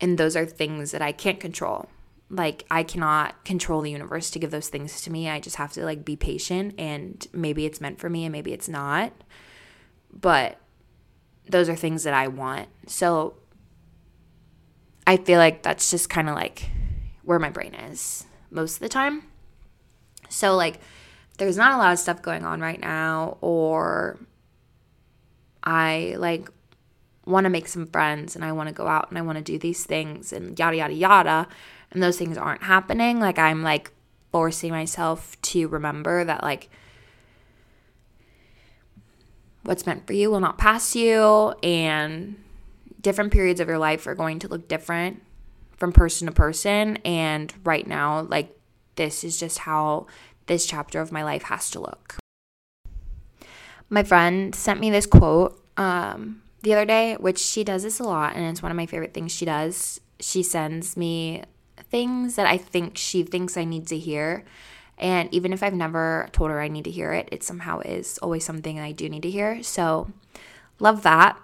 and 0.00 0.18
those 0.18 0.36
are 0.36 0.46
things 0.46 0.90
that 0.92 1.02
I 1.02 1.12
can't 1.12 1.40
control. 1.40 1.88
Like 2.30 2.64
I 2.70 2.82
cannot 2.82 3.44
control 3.44 3.80
the 3.80 3.90
universe 3.90 4.30
to 4.30 4.38
give 4.38 4.50
those 4.50 4.68
things 4.68 5.00
to 5.02 5.10
me. 5.10 5.28
I 5.28 5.40
just 5.40 5.56
have 5.56 5.72
to 5.72 5.84
like 5.84 6.04
be 6.04 6.16
patient 6.16 6.74
and 6.78 7.26
maybe 7.32 7.66
it's 7.66 7.80
meant 7.80 7.98
for 7.98 8.10
me 8.10 8.24
and 8.24 8.32
maybe 8.32 8.52
it's 8.52 8.68
not. 8.68 9.12
But 10.12 10.58
those 11.48 11.68
are 11.68 11.76
things 11.76 12.04
that 12.04 12.14
I 12.14 12.28
want. 12.28 12.68
So 12.86 13.34
I 15.06 15.16
feel 15.16 15.38
like 15.38 15.62
that's 15.62 15.90
just 15.90 16.10
kind 16.10 16.28
of 16.28 16.34
like 16.34 16.68
where 17.22 17.38
my 17.38 17.48
brain 17.48 17.74
is 17.74 18.26
most 18.50 18.74
of 18.74 18.80
the 18.80 18.88
time. 18.88 19.22
So, 20.28 20.54
like, 20.54 20.80
there's 21.38 21.56
not 21.56 21.72
a 21.72 21.78
lot 21.78 21.92
of 21.92 21.98
stuff 21.98 22.20
going 22.20 22.44
on 22.44 22.60
right 22.60 22.80
now, 22.80 23.38
or 23.40 24.18
I 25.68 26.14
like 26.16 26.48
want 27.26 27.44
to 27.44 27.50
make 27.50 27.68
some 27.68 27.86
friends 27.86 28.34
and 28.34 28.42
I 28.42 28.52
want 28.52 28.70
to 28.70 28.74
go 28.74 28.88
out 28.88 29.10
and 29.10 29.18
I 29.18 29.20
want 29.20 29.36
to 29.36 29.44
do 29.44 29.58
these 29.58 29.84
things 29.84 30.32
and 30.32 30.58
yada, 30.58 30.78
yada, 30.78 30.94
yada. 30.94 31.48
And 31.90 32.02
those 32.02 32.16
things 32.16 32.38
aren't 32.38 32.62
happening. 32.62 33.20
Like, 33.20 33.38
I'm 33.38 33.62
like 33.62 33.92
forcing 34.32 34.70
myself 34.70 35.40
to 35.42 35.68
remember 35.68 36.24
that, 36.24 36.42
like, 36.42 36.70
what's 39.62 39.84
meant 39.84 40.06
for 40.06 40.14
you 40.14 40.30
will 40.30 40.40
not 40.40 40.56
pass 40.56 40.96
you, 40.96 41.54
and 41.62 42.42
different 43.00 43.30
periods 43.30 43.60
of 43.60 43.68
your 43.68 43.78
life 43.78 44.06
are 44.06 44.14
going 44.14 44.38
to 44.38 44.48
look 44.48 44.68
different 44.68 45.22
from 45.76 45.92
person 45.92 46.26
to 46.26 46.32
person. 46.32 46.96
And 47.04 47.52
right 47.64 47.86
now, 47.86 48.22
like, 48.22 48.58
this 48.96 49.22
is 49.22 49.38
just 49.38 49.58
how 49.58 50.06
this 50.46 50.64
chapter 50.64 51.00
of 51.00 51.12
my 51.12 51.22
life 51.22 51.44
has 51.44 51.70
to 51.70 51.80
look. 51.80 52.16
My 53.90 54.02
friend 54.02 54.54
sent 54.54 54.80
me 54.80 54.90
this 54.90 55.06
quote 55.06 55.62
um, 55.76 56.42
the 56.62 56.74
other 56.74 56.84
day, 56.84 57.16
which 57.18 57.38
she 57.38 57.64
does 57.64 57.82
this 57.82 58.00
a 58.00 58.04
lot, 58.04 58.36
and 58.36 58.44
it's 58.44 58.62
one 58.62 58.70
of 58.70 58.76
my 58.76 58.86
favorite 58.86 59.14
things 59.14 59.32
she 59.32 59.44
does. 59.44 60.00
She 60.20 60.42
sends 60.42 60.96
me 60.96 61.42
things 61.90 62.34
that 62.36 62.46
I 62.46 62.58
think 62.58 62.98
she 62.98 63.22
thinks 63.22 63.56
I 63.56 63.64
need 63.64 63.86
to 63.88 63.98
hear. 63.98 64.44
And 64.98 65.32
even 65.32 65.52
if 65.52 65.62
I've 65.62 65.74
never 65.74 66.28
told 66.32 66.50
her 66.50 66.60
I 66.60 66.68
need 66.68 66.84
to 66.84 66.90
hear 66.90 67.12
it, 67.12 67.28
it 67.30 67.42
somehow 67.42 67.80
is 67.80 68.18
always 68.18 68.44
something 68.44 68.80
I 68.80 68.92
do 68.92 69.08
need 69.08 69.22
to 69.22 69.30
hear. 69.30 69.62
So, 69.62 70.10
love 70.80 71.02
that. 71.02 71.38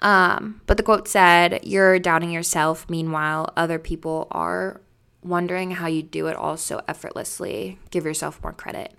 Um, 0.00 0.60
but 0.66 0.76
the 0.76 0.82
quote 0.82 1.06
said, 1.06 1.60
You're 1.62 2.00
doubting 2.00 2.32
yourself. 2.32 2.90
Meanwhile, 2.90 3.52
other 3.56 3.78
people 3.78 4.26
are 4.32 4.80
wondering 5.22 5.70
how 5.70 5.86
you 5.86 6.02
do 6.02 6.26
it 6.26 6.36
all 6.36 6.56
so 6.56 6.82
effortlessly. 6.88 7.78
Give 7.90 8.04
yourself 8.04 8.42
more 8.42 8.52
credit. 8.52 8.94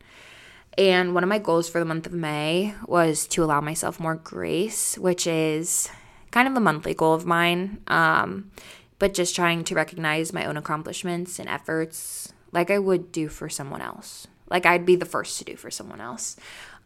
And 0.77 1.13
one 1.13 1.23
of 1.23 1.29
my 1.29 1.39
goals 1.39 1.69
for 1.69 1.79
the 1.79 1.85
month 1.85 2.05
of 2.05 2.13
May 2.13 2.73
was 2.87 3.27
to 3.27 3.43
allow 3.43 3.61
myself 3.61 3.99
more 3.99 4.15
grace, 4.15 4.97
which 4.97 5.27
is 5.27 5.89
kind 6.31 6.47
of 6.47 6.55
a 6.55 6.59
monthly 6.59 6.93
goal 6.93 7.13
of 7.13 7.25
mine. 7.25 7.81
Um, 7.87 8.51
but 8.99 9.13
just 9.13 9.35
trying 9.35 9.63
to 9.65 9.75
recognize 9.75 10.33
my 10.33 10.45
own 10.45 10.57
accomplishments 10.57 11.37
and 11.37 11.49
efforts 11.49 12.31
like 12.51 12.71
I 12.71 12.79
would 12.79 13.11
do 13.11 13.27
for 13.27 13.49
someone 13.49 13.81
else. 13.81 14.27
Like 14.49 14.65
I'd 14.65 14.85
be 14.85 14.95
the 14.95 15.05
first 15.05 15.37
to 15.39 15.43
do 15.43 15.55
for 15.55 15.69
someone 15.69 15.99
else. 15.99 16.37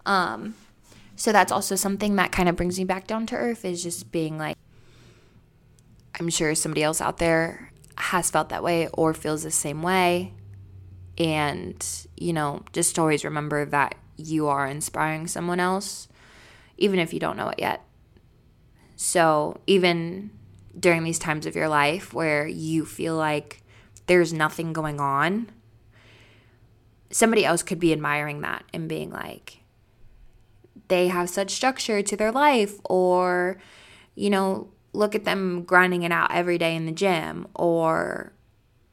Um, 0.05 0.55
so 1.15 1.31
that's 1.31 1.51
also 1.51 1.75
something 1.75 2.15
that 2.15 2.31
kind 2.31 2.49
of 2.49 2.55
brings 2.55 2.77
me 2.77 2.85
back 2.85 3.07
down 3.07 3.25
to 3.27 3.35
earth 3.35 3.65
is 3.65 3.83
just 3.83 4.11
being 4.11 4.37
like, 4.37 4.57
I'm 6.19 6.29
sure 6.29 6.55
somebody 6.55 6.83
else 6.83 7.01
out 7.01 7.17
there 7.17 7.71
has 7.97 8.29
felt 8.31 8.49
that 8.49 8.63
way 8.63 8.87
or 8.93 9.13
feels 9.13 9.43
the 9.43 9.51
same 9.51 9.81
way. 9.81 10.33
And, 11.17 11.83
you 12.15 12.33
know, 12.33 12.63
just 12.73 12.99
always 12.99 13.23
remember 13.23 13.65
that 13.65 13.95
you 14.17 14.47
are 14.47 14.67
inspiring 14.67 15.27
someone 15.27 15.59
else, 15.59 16.07
even 16.77 16.99
if 16.99 17.13
you 17.13 17.19
don't 17.19 17.37
know 17.37 17.49
it 17.49 17.59
yet. 17.59 17.83
So, 18.95 19.59
even 19.67 20.31
during 20.79 21.03
these 21.03 21.19
times 21.19 21.45
of 21.45 21.55
your 21.55 21.67
life 21.67 22.13
where 22.13 22.47
you 22.47 22.85
feel 22.85 23.15
like 23.15 23.63
there's 24.05 24.33
nothing 24.33 24.73
going 24.73 24.99
on, 24.99 25.51
somebody 27.09 27.45
else 27.45 27.63
could 27.63 27.79
be 27.79 27.93
admiring 27.93 28.41
that 28.41 28.63
and 28.73 28.87
being 28.87 29.11
like, 29.11 29.59
they 30.87 31.07
have 31.07 31.29
such 31.29 31.51
structure 31.51 32.01
to 32.01 32.15
their 32.15 32.31
life, 32.31 32.79
or, 32.85 33.57
you 34.15 34.29
know, 34.29 34.69
look 34.93 35.15
at 35.15 35.25
them 35.25 35.63
grinding 35.63 36.03
it 36.03 36.11
out 36.11 36.33
every 36.33 36.57
day 36.57 36.75
in 36.75 36.85
the 36.85 36.91
gym, 36.91 37.47
or 37.53 38.33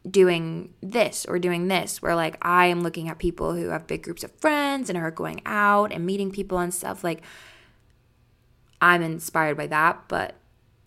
doing 0.09 0.75
this 0.83 1.25
or 1.25 1.39
doing 1.39 1.69
this 1.69 2.03
where 2.03 2.15
like 2.15 2.37
I 2.43 2.67
am 2.67 2.83
looking 2.83 3.09
at 3.09 3.19
people 3.19 3.55
who 3.55 3.69
have 3.69 3.87
big 3.87 4.03
groups 4.03 4.23
of 4.23 4.33
friends 4.33 4.91
and 4.91 4.99
are 4.99 5.11
going 5.11 5.41
out 5.47 5.93
and 5.93 6.05
meeting 6.05 6.31
people 6.31 6.59
and 6.59 6.75
stuff 6.75 7.03
like 7.03 7.23
I'm 8.83 9.03
inspired 9.03 9.57
by 9.57 9.67
that 9.69 10.05
but 10.09 10.35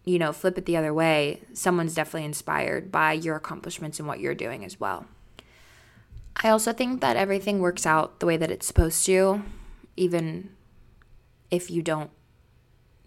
you 0.06 0.20
know 0.20 0.32
flip 0.32 0.58
it 0.58 0.66
the 0.66 0.78
other 0.78 0.94
way 0.94 1.42
someone's 1.54 1.96
definitely 1.96 2.26
inspired 2.26 2.92
by 2.92 3.14
your 3.14 3.36
accomplishments 3.36 3.98
and 3.98 4.08
what 4.08 4.20
you're 4.20 4.36
doing 4.36 4.64
as 4.64 4.80
well. 4.80 5.06
I 6.44 6.50
also 6.50 6.72
think 6.72 7.02
that 7.02 7.18
everything 7.18 7.60
works 7.60 7.88
out 7.88 8.20
the 8.20 8.28
way 8.28 8.38
that 8.38 8.52
it's 8.52 8.68
supposed 8.68 9.04
to 9.08 9.42
even 9.96 10.52
if 11.50 11.72
you 11.72 11.82
don't 11.82 12.12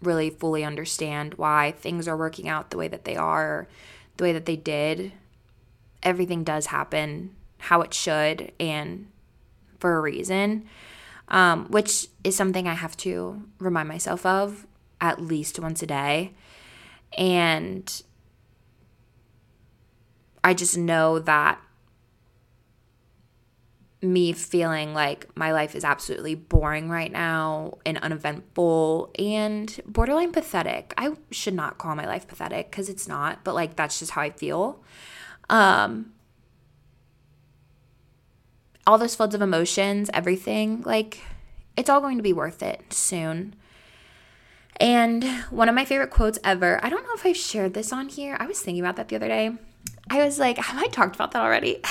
really 0.01 0.29
fully 0.29 0.65
understand 0.65 1.35
why 1.35 1.71
things 1.71 2.05
are 2.07 2.17
working 2.17 2.49
out 2.49 2.69
the 2.69 2.77
way 2.77 2.89
that 2.89 3.05
they 3.05 3.15
are 3.15 3.69
the 4.17 4.25
way 4.25 4.33
that 4.33 4.45
they 4.45 4.57
did 4.57 5.13
everything 6.03 6.43
does 6.43 6.67
happen 6.67 7.35
how 7.57 7.81
it 7.81 7.93
should 7.93 8.51
and 8.59 9.07
for 9.79 9.97
a 9.97 10.01
reason, 10.01 10.65
um, 11.27 11.65
which 11.67 12.07
is 12.23 12.35
something 12.35 12.67
I 12.67 12.73
have 12.73 12.97
to 12.97 13.43
remind 13.59 13.87
myself 13.87 14.25
of 14.25 14.65
at 14.99 15.21
least 15.21 15.59
once 15.59 15.81
a 15.81 15.87
day. 15.87 16.33
And 17.17 18.01
I 20.43 20.53
just 20.53 20.77
know 20.77 21.19
that 21.19 21.59
me 24.01 24.33
feeling 24.33 24.93
like 24.93 25.27
my 25.37 25.51
life 25.51 25.75
is 25.75 25.85
absolutely 25.85 26.33
boring 26.33 26.89
right 26.89 27.11
now 27.11 27.77
and 27.85 27.99
uneventful 27.99 29.11
and 29.19 29.79
borderline 29.85 30.31
pathetic. 30.31 30.93
I 30.97 31.11
should 31.29 31.53
not 31.53 31.77
call 31.77 31.95
my 31.95 32.07
life 32.07 32.27
pathetic 32.27 32.71
because 32.71 32.89
it's 32.89 33.07
not, 33.07 33.43
but 33.43 33.53
like 33.53 33.75
that's 33.75 33.99
just 33.99 34.11
how 34.11 34.21
I 34.21 34.31
feel. 34.31 34.83
Um, 35.51 36.13
all 38.87 38.97
those 38.97 39.15
floods 39.15 39.35
of 39.35 39.41
emotions, 39.41 40.09
everything, 40.13 40.81
like 40.81 41.19
it's 41.77 41.89
all 41.89 42.01
going 42.01 42.17
to 42.17 42.23
be 42.23 42.33
worth 42.33 42.63
it 42.63 42.91
soon. 42.91 43.55
And 44.79 45.23
one 45.51 45.69
of 45.69 45.75
my 45.75 45.85
favorite 45.85 46.09
quotes 46.09 46.39
ever, 46.43 46.83
I 46.83 46.89
don't 46.89 47.03
know 47.03 47.13
if 47.13 47.25
I've 47.25 47.37
shared 47.37 47.75
this 47.75 47.93
on 47.93 48.09
here. 48.09 48.35
I 48.39 48.47
was 48.47 48.59
thinking 48.59 48.83
about 48.83 48.95
that 48.95 49.09
the 49.09 49.15
other 49.15 49.27
day. 49.27 49.51
I 50.09 50.25
was 50.25 50.39
like, 50.39 50.57
have 50.57 50.81
I 50.81 50.87
talked 50.87 51.15
about 51.15 51.31
that 51.31 51.43
already? 51.43 51.81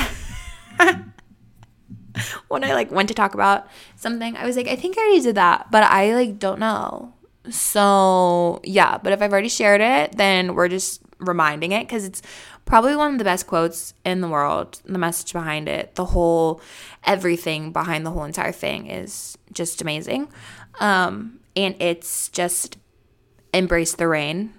when 2.48 2.64
I 2.64 2.74
like 2.74 2.90
went 2.90 3.08
to 3.08 3.14
talk 3.14 3.34
about 3.34 3.68
something, 3.96 4.36
I 4.36 4.44
was 4.44 4.56
like, 4.56 4.66
I 4.66 4.74
think 4.74 4.98
I 4.98 5.02
already 5.02 5.20
did 5.20 5.36
that, 5.36 5.70
but 5.70 5.84
I 5.84 6.14
like 6.14 6.38
don't 6.38 6.58
know. 6.58 7.14
So, 7.48 8.60
yeah, 8.64 8.98
but 8.98 9.12
if 9.12 9.22
I've 9.22 9.32
already 9.32 9.48
shared 9.48 9.80
it, 9.80 10.16
then 10.16 10.54
we're 10.54 10.68
just 10.68 11.00
reminding 11.18 11.72
it 11.72 11.86
because 11.86 12.04
it's 12.04 12.22
probably 12.70 12.94
one 12.94 13.10
of 13.12 13.18
the 13.18 13.24
best 13.24 13.48
quotes 13.48 13.94
in 14.04 14.20
the 14.20 14.28
world. 14.28 14.80
The 14.84 14.96
message 14.96 15.32
behind 15.32 15.68
it, 15.68 15.96
the 15.96 16.04
whole 16.04 16.60
everything 17.04 17.72
behind 17.72 18.06
the 18.06 18.12
whole 18.12 18.22
entire 18.22 18.52
thing 18.52 18.86
is 18.86 19.36
just 19.52 19.82
amazing. 19.82 20.28
Um, 20.78 21.40
and 21.56 21.74
it's 21.80 22.28
just 22.28 22.78
embrace 23.52 23.96
the 23.96 24.06
rain. 24.06 24.54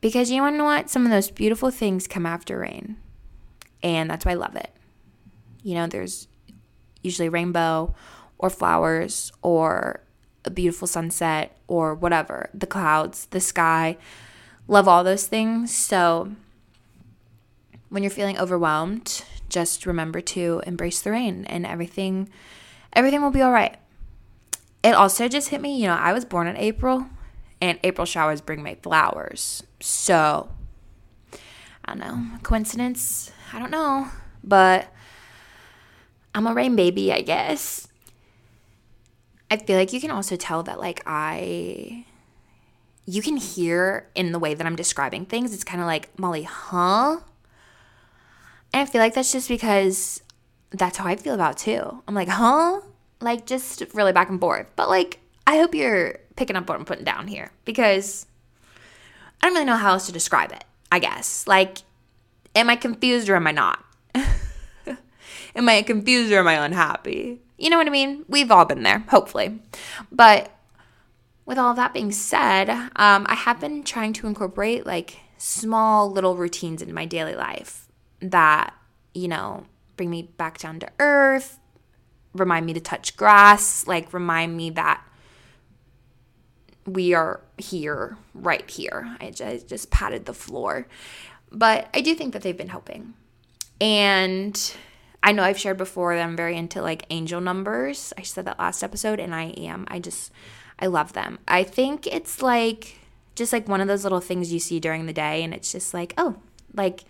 Because 0.00 0.30
you 0.30 0.40
want 0.40 0.54
to 0.54 0.58
know 0.58 0.64
what? 0.64 0.88
Some 0.88 1.04
of 1.04 1.10
those 1.10 1.30
beautiful 1.30 1.70
things 1.70 2.06
come 2.06 2.24
after 2.24 2.58
rain. 2.58 2.96
And 3.82 4.08
that's 4.08 4.24
why 4.24 4.32
I 4.32 4.36
love 4.36 4.56
it. 4.56 4.70
You 5.62 5.74
know, 5.74 5.86
there's 5.86 6.28
usually 7.02 7.28
rainbow 7.28 7.94
or 8.38 8.48
flowers 8.48 9.32
or 9.42 10.00
a 10.46 10.50
beautiful 10.50 10.88
sunset 10.88 11.58
or 11.68 11.94
whatever, 11.94 12.48
the 12.54 12.66
clouds, 12.66 13.26
the 13.26 13.40
sky 13.40 13.98
love 14.68 14.88
all 14.88 15.04
those 15.04 15.26
things. 15.26 15.74
So 15.74 16.32
when 17.88 18.02
you're 18.02 18.10
feeling 18.10 18.38
overwhelmed, 18.38 19.24
just 19.48 19.86
remember 19.86 20.20
to 20.20 20.62
embrace 20.66 21.00
the 21.00 21.10
rain 21.10 21.44
and 21.44 21.64
everything 21.66 22.28
everything 22.92 23.22
will 23.22 23.30
be 23.30 23.42
all 23.42 23.52
right. 23.52 23.76
It 24.82 24.94
also 24.94 25.28
just 25.28 25.48
hit 25.48 25.60
me, 25.60 25.80
you 25.80 25.86
know, 25.86 25.94
I 25.94 26.12
was 26.12 26.24
born 26.24 26.46
in 26.46 26.56
April 26.56 27.06
and 27.60 27.78
April 27.82 28.04
showers 28.04 28.40
bring 28.40 28.62
May 28.62 28.74
flowers. 28.76 29.62
So 29.80 30.50
I 31.84 31.94
don't 31.94 31.98
know, 31.98 32.38
coincidence, 32.42 33.32
I 33.52 33.58
don't 33.58 33.70
know, 33.70 34.08
but 34.42 34.88
I'm 36.34 36.46
a 36.46 36.54
rain 36.54 36.76
baby, 36.76 37.12
I 37.12 37.20
guess. 37.20 37.88
I 39.50 39.56
feel 39.56 39.78
like 39.78 39.92
you 39.92 40.00
can 40.00 40.10
also 40.10 40.36
tell 40.36 40.62
that 40.64 40.80
like 40.80 41.02
I 41.06 42.06
you 43.06 43.22
can 43.22 43.36
hear 43.36 44.08
in 44.14 44.32
the 44.32 44.38
way 44.38 44.54
that 44.54 44.66
I'm 44.66 44.76
describing 44.76 45.26
things, 45.26 45.52
it's 45.52 45.64
kind 45.64 45.80
of 45.80 45.86
like, 45.86 46.18
Molly, 46.18 46.44
huh? 46.44 47.18
And 48.72 48.80
I 48.82 48.86
feel 48.86 49.00
like 49.00 49.14
that's 49.14 49.32
just 49.32 49.48
because 49.48 50.22
that's 50.70 50.96
how 50.96 51.06
I 51.06 51.16
feel 51.16 51.34
about 51.34 51.58
too. 51.58 52.02
I'm 52.08 52.14
like, 52.14 52.28
huh? 52.28 52.80
Like 53.20 53.46
just 53.46 53.82
really 53.94 54.12
back 54.12 54.30
and 54.30 54.40
forth. 54.40 54.66
But 54.76 54.88
like, 54.88 55.20
I 55.46 55.58
hope 55.58 55.74
you're 55.74 56.18
picking 56.36 56.56
up 56.56 56.68
what 56.68 56.78
I'm 56.78 56.84
putting 56.84 57.04
down 57.04 57.28
here 57.28 57.52
because 57.64 58.26
I 59.40 59.46
don't 59.46 59.54
really 59.54 59.66
know 59.66 59.76
how 59.76 59.92
else 59.92 60.06
to 60.06 60.12
describe 60.12 60.52
it, 60.52 60.64
I 60.90 60.98
guess. 60.98 61.46
Like, 61.46 61.78
am 62.54 62.70
I 62.70 62.76
confused 62.76 63.28
or 63.28 63.36
am 63.36 63.46
I 63.46 63.52
not? 63.52 63.84
am 65.54 65.68
I 65.68 65.82
confused 65.82 66.32
or 66.32 66.38
am 66.38 66.48
I 66.48 66.64
unhappy? 66.64 67.40
You 67.58 67.70
know 67.70 67.76
what 67.76 67.86
I 67.86 67.90
mean? 67.90 68.24
We've 68.28 68.50
all 68.50 68.64
been 68.64 68.82
there, 68.82 69.00
hopefully. 69.08 69.60
But 70.10 70.53
with 71.46 71.58
all 71.58 71.74
that 71.74 71.92
being 71.92 72.12
said, 72.12 72.70
um, 72.70 73.26
I 73.28 73.34
have 73.34 73.60
been 73.60 73.82
trying 73.82 74.12
to 74.14 74.26
incorporate 74.26 74.86
like 74.86 75.18
small 75.36 76.10
little 76.10 76.36
routines 76.36 76.80
into 76.80 76.94
my 76.94 77.04
daily 77.04 77.34
life 77.34 77.86
that, 78.20 78.74
you 79.12 79.28
know, 79.28 79.66
bring 79.96 80.10
me 80.10 80.22
back 80.22 80.58
down 80.58 80.80
to 80.80 80.88
earth, 80.98 81.58
remind 82.32 82.66
me 82.66 82.72
to 82.72 82.80
touch 82.80 83.16
grass, 83.16 83.86
like 83.86 84.12
remind 84.12 84.56
me 84.56 84.70
that 84.70 85.02
we 86.86 87.14
are 87.14 87.40
here, 87.58 88.16
right 88.34 88.68
here. 88.70 89.16
I 89.20 89.30
just, 89.30 89.42
I 89.42 89.58
just 89.66 89.90
patted 89.90 90.26
the 90.26 90.34
floor. 90.34 90.86
But 91.50 91.88
I 91.94 92.00
do 92.00 92.14
think 92.14 92.32
that 92.32 92.42
they've 92.42 92.56
been 92.56 92.68
helping. 92.68 93.14
And 93.80 94.74
I 95.22 95.32
know 95.32 95.42
I've 95.42 95.58
shared 95.58 95.78
before 95.78 96.16
that 96.16 96.22
I'm 96.22 96.36
very 96.36 96.56
into 96.56 96.82
like 96.82 97.06
angel 97.10 97.40
numbers. 97.40 98.12
I 98.18 98.22
said 98.22 98.44
that 98.46 98.58
last 98.58 98.82
episode, 98.82 99.20
and 99.20 99.34
I 99.34 99.44
am. 99.56 99.86
I 99.88 99.98
just, 99.98 100.32
I 100.78 100.86
love 100.86 101.12
them. 101.12 101.38
I 101.46 101.62
think 101.62 102.06
it's 102.06 102.42
like 102.42 102.98
just 103.34 103.52
like 103.52 103.68
one 103.68 103.80
of 103.80 103.88
those 103.88 104.04
little 104.04 104.20
things 104.20 104.52
you 104.52 104.58
see 104.58 104.80
during 104.80 105.06
the 105.06 105.12
day, 105.12 105.42
and 105.42 105.54
it's 105.54 105.72
just 105.72 105.94
like, 105.94 106.14
oh, 106.18 106.36
like 106.74 107.04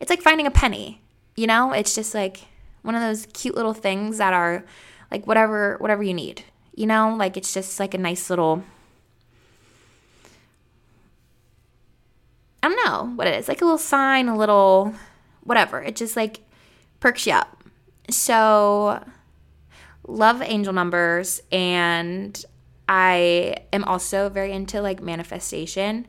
it's 0.00 0.10
like 0.10 0.22
finding 0.22 0.46
a 0.46 0.50
penny, 0.50 1.00
you 1.36 1.46
know? 1.46 1.72
It's 1.72 1.94
just 1.94 2.14
like 2.14 2.42
one 2.82 2.94
of 2.94 3.00
those 3.00 3.26
cute 3.32 3.54
little 3.54 3.74
things 3.74 4.18
that 4.18 4.32
are 4.32 4.64
like 5.10 5.26
whatever 5.26 5.76
whatever 5.78 6.02
you 6.02 6.14
need, 6.14 6.44
you 6.74 6.86
know? 6.86 7.14
Like 7.16 7.36
it's 7.36 7.54
just 7.54 7.80
like 7.80 7.94
a 7.94 7.98
nice 7.98 8.30
little 8.30 8.64
I 12.64 12.68
don't 12.68 12.86
know 12.86 13.14
what 13.14 13.26
it 13.26 13.38
is, 13.38 13.46
like 13.46 13.60
a 13.60 13.64
little 13.66 13.76
sign, 13.76 14.26
a 14.26 14.36
little 14.36 14.94
whatever. 15.42 15.82
It 15.82 15.96
just 15.96 16.16
like 16.16 16.40
perks 16.98 17.26
you 17.26 17.34
up. 17.34 17.62
So, 18.08 19.04
love 20.06 20.40
angel 20.40 20.72
numbers, 20.72 21.42
and 21.52 22.42
I 22.88 23.56
am 23.72 23.84
also 23.84 24.28
very 24.28 24.52
into 24.52 24.80
like 24.80 25.02
manifestation. 25.02 26.06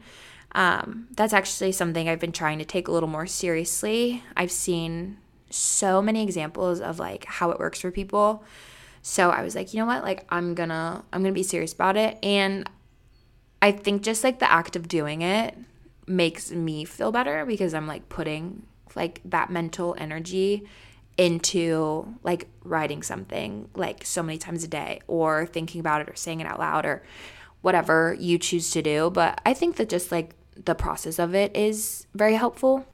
Um, 0.53 1.07
that's 1.11 1.33
actually 1.33 1.71
something 1.71 2.07
I've 2.07 2.19
been 2.19 2.31
trying 2.31 2.59
to 2.59 2.65
take 2.65 2.87
a 2.87 2.91
little 2.91 3.09
more 3.09 3.27
seriously. 3.27 4.23
I've 4.37 4.51
seen 4.51 5.17
so 5.49 6.01
many 6.01 6.23
examples 6.23 6.79
of 6.81 6.99
like 6.99 7.25
how 7.25 7.51
it 7.51 7.59
works 7.59 7.79
for 7.79 7.91
people. 7.91 8.43
So 9.01 9.29
I 9.29 9.43
was 9.43 9.55
like, 9.55 9.73
you 9.73 9.79
know 9.79 9.85
what? 9.85 10.03
Like 10.03 10.25
I'm 10.29 10.55
gonna 10.55 11.03
I'm 11.13 11.21
gonna 11.21 11.33
be 11.33 11.43
serious 11.43 11.73
about 11.73 11.97
it. 11.97 12.17
And 12.23 12.69
I 13.61 13.71
think 13.71 14.01
just 14.01 14.23
like 14.23 14.39
the 14.39 14.51
act 14.51 14.75
of 14.75 14.87
doing 14.87 15.21
it 15.21 15.57
makes 16.07 16.51
me 16.51 16.85
feel 16.85 17.11
better 17.11 17.45
because 17.45 17.73
I'm 17.73 17.87
like 17.87 18.09
putting 18.09 18.65
like 18.95 19.21
that 19.25 19.49
mental 19.49 19.95
energy 19.97 20.65
into 21.17 22.15
like 22.23 22.47
writing 22.63 23.01
something 23.01 23.69
like 23.75 24.05
so 24.05 24.21
many 24.21 24.37
times 24.37 24.63
a 24.63 24.67
day 24.67 24.99
or 25.07 25.45
thinking 25.45 25.79
about 25.79 26.01
it 26.01 26.09
or 26.09 26.15
saying 26.15 26.41
it 26.41 26.47
out 26.47 26.59
loud 26.59 26.85
or 26.85 27.03
whatever 27.61 28.15
you 28.19 28.37
choose 28.37 28.71
to 28.71 28.81
do. 28.81 29.09
But 29.09 29.39
I 29.45 29.53
think 29.53 29.77
that 29.77 29.89
just 29.89 30.11
like 30.11 30.35
the 30.55 30.75
process 30.75 31.19
of 31.19 31.33
it 31.33 31.55
is 31.55 32.05
very 32.13 32.35
helpful. 32.35 32.85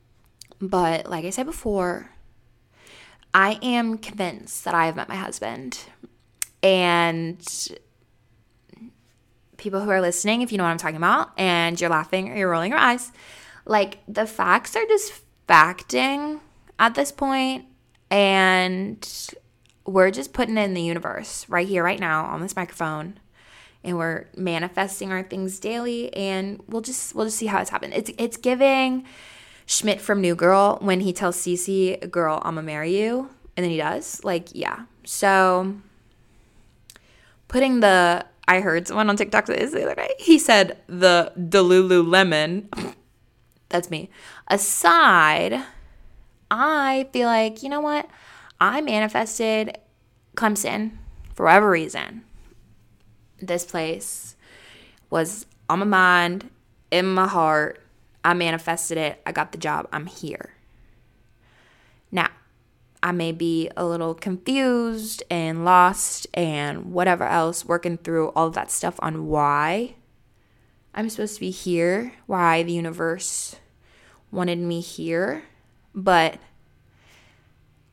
But 0.59 1.09
like 1.09 1.25
I 1.25 1.31
said 1.31 1.45
before, 1.45 2.11
I 3.33 3.59
am 3.61 3.97
convinced 3.97 4.65
that 4.65 4.75
I 4.75 4.85
have 4.85 4.95
met 4.95 5.09
my 5.09 5.15
husband. 5.15 5.79
And 6.61 7.43
people 9.57 9.81
who 9.81 9.89
are 9.89 10.01
listening, 10.01 10.41
if 10.41 10.51
you 10.51 10.57
know 10.57 10.63
what 10.63 10.69
I'm 10.69 10.77
talking 10.77 10.97
about, 10.97 11.31
and 11.37 11.79
you're 11.79 11.89
laughing 11.89 12.29
or 12.29 12.35
you're 12.35 12.49
rolling 12.49 12.71
your 12.71 12.79
eyes, 12.79 13.11
like 13.65 13.99
the 14.07 14.27
facts 14.27 14.75
are 14.75 14.85
just 14.85 15.13
facting 15.47 16.39
at 16.77 16.95
this 16.95 17.11
point, 17.11 17.65
and 18.11 19.31
we're 19.85 20.11
just 20.11 20.33
putting 20.33 20.57
it 20.57 20.63
in 20.63 20.73
the 20.73 20.81
universe 20.81 21.47
right 21.49 21.67
here, 21.67 21.83
right 21.83 21.99
now 21.99 22.25
on 22.25 22.41
this 22.41 22.55
microphone, 22.55 23.17
and 23.83 23.97
we're 23.97 24.27
manifesting 24.35 25.11
our 25.11 25.23
things 25.23 25.59
daily, 25.59 26.13
and 26.13 26.61
we'll 26.67 26.81
just 26.81 27.15
we'll 27.15 27.25
just 27.25 27.37
see 27.37 27.47
how 27.47 27.59
it's 27.61 27.71
happening. 27.71 27.97
It's 27.97 28.11
it's 28.17 28.37
giving 28.37 29.05
Schmidt 29.65 30.01
from 30.01 30.21
New 30.21 30.35
Girl 30.35 30.77
when 30.81 30.99
he 30.99 31.13
tells 31.13 31.37
Cece, 31.37 32.11
"Girl, 32.11 32.41
I'ma 32.43 32.61
marry 32.61 32.95
you," 32.95 33.29
and 33.55 33.63
then 33.63 33.71
he 33.71 33.77
does. 33.77 34.23
Like, 34.23 34.49
yeah. 34.53 34.85
So 35.05 35.77
putting 37.47 37.79
the 37.79 38.25
I 38.47 38.59
heard 38.59 38.87
someone 38.87 39.09
on 39.09 39.15
TikTok 39.15 39.45
this 39.45 39.71
the 39.71 39.83
other 39.83 39.95
day. 39.95 40.13
He 40.19 40.37
said 40.37 40.77
the 40.87 41.31
Delulu 41.37 42.05
lemon. 42.05 42.69
That's 43.69 43.89
me. 43.89 44.09
Aside, 44.49 45.63
I 46.51 47.07
feel 47.13 47.27
like, 47.27 47.63
you 47.63 47.69
know 47.69 47.79
what? 47.79 48.09
I 48.59 48.81
manifested 48.81 49.77
Clemson 50.35 50.91
for 51.33 51.45
whatever 51.45 51.69
reason. 51.69 52.23
This 53.41 53.65
place 53.65 54.35
was 55.09 55.45
on 55.69 55.79
my 55.79 55.85
mind, 55.85 56.49
in 56.91 57.05
my 57.05 57.27
heart. 57.27 57.81
I 58.23 58.33
manifested 58.33 58.97
it. 58.97 59.21
I 59.25 59.31
got 59.31 59.53
the 59.53 59.57
job. 59.57 59.87
I'm 59.93 60.05
here. 60.05 60.53
Now, 62.11 62.27
I 63.01 63.13
may 63.13 63.31
be 63.31 63.69
a 63.77 63.85
little 63.85 64.13
confused 64.13 65.23
and 65.31 65.63
lost 65.63 66.27
and 66.33 66.91
whatever 66.91 67.23
else, 67.23 67.65
working 67.65 67.97
through 67.97 68.29
all 68.29 68.47
of 68.47 68.53
that 68.55 68.69
stuff 68.69 68.95
on 68.99 69.27
why 69.27 69.95
I'm 70.93 71.09
supposed 71.09 71.35
to 71.35 71.39
be 71.39 71.51
here, 71.51 72.13
why 72.27 72.63
the 72.63 72.73
universe 72.73 73.55
wanted 74.31 74.59
me 74.59 74.81
here. 74.81 75.43
But 75.93 76.39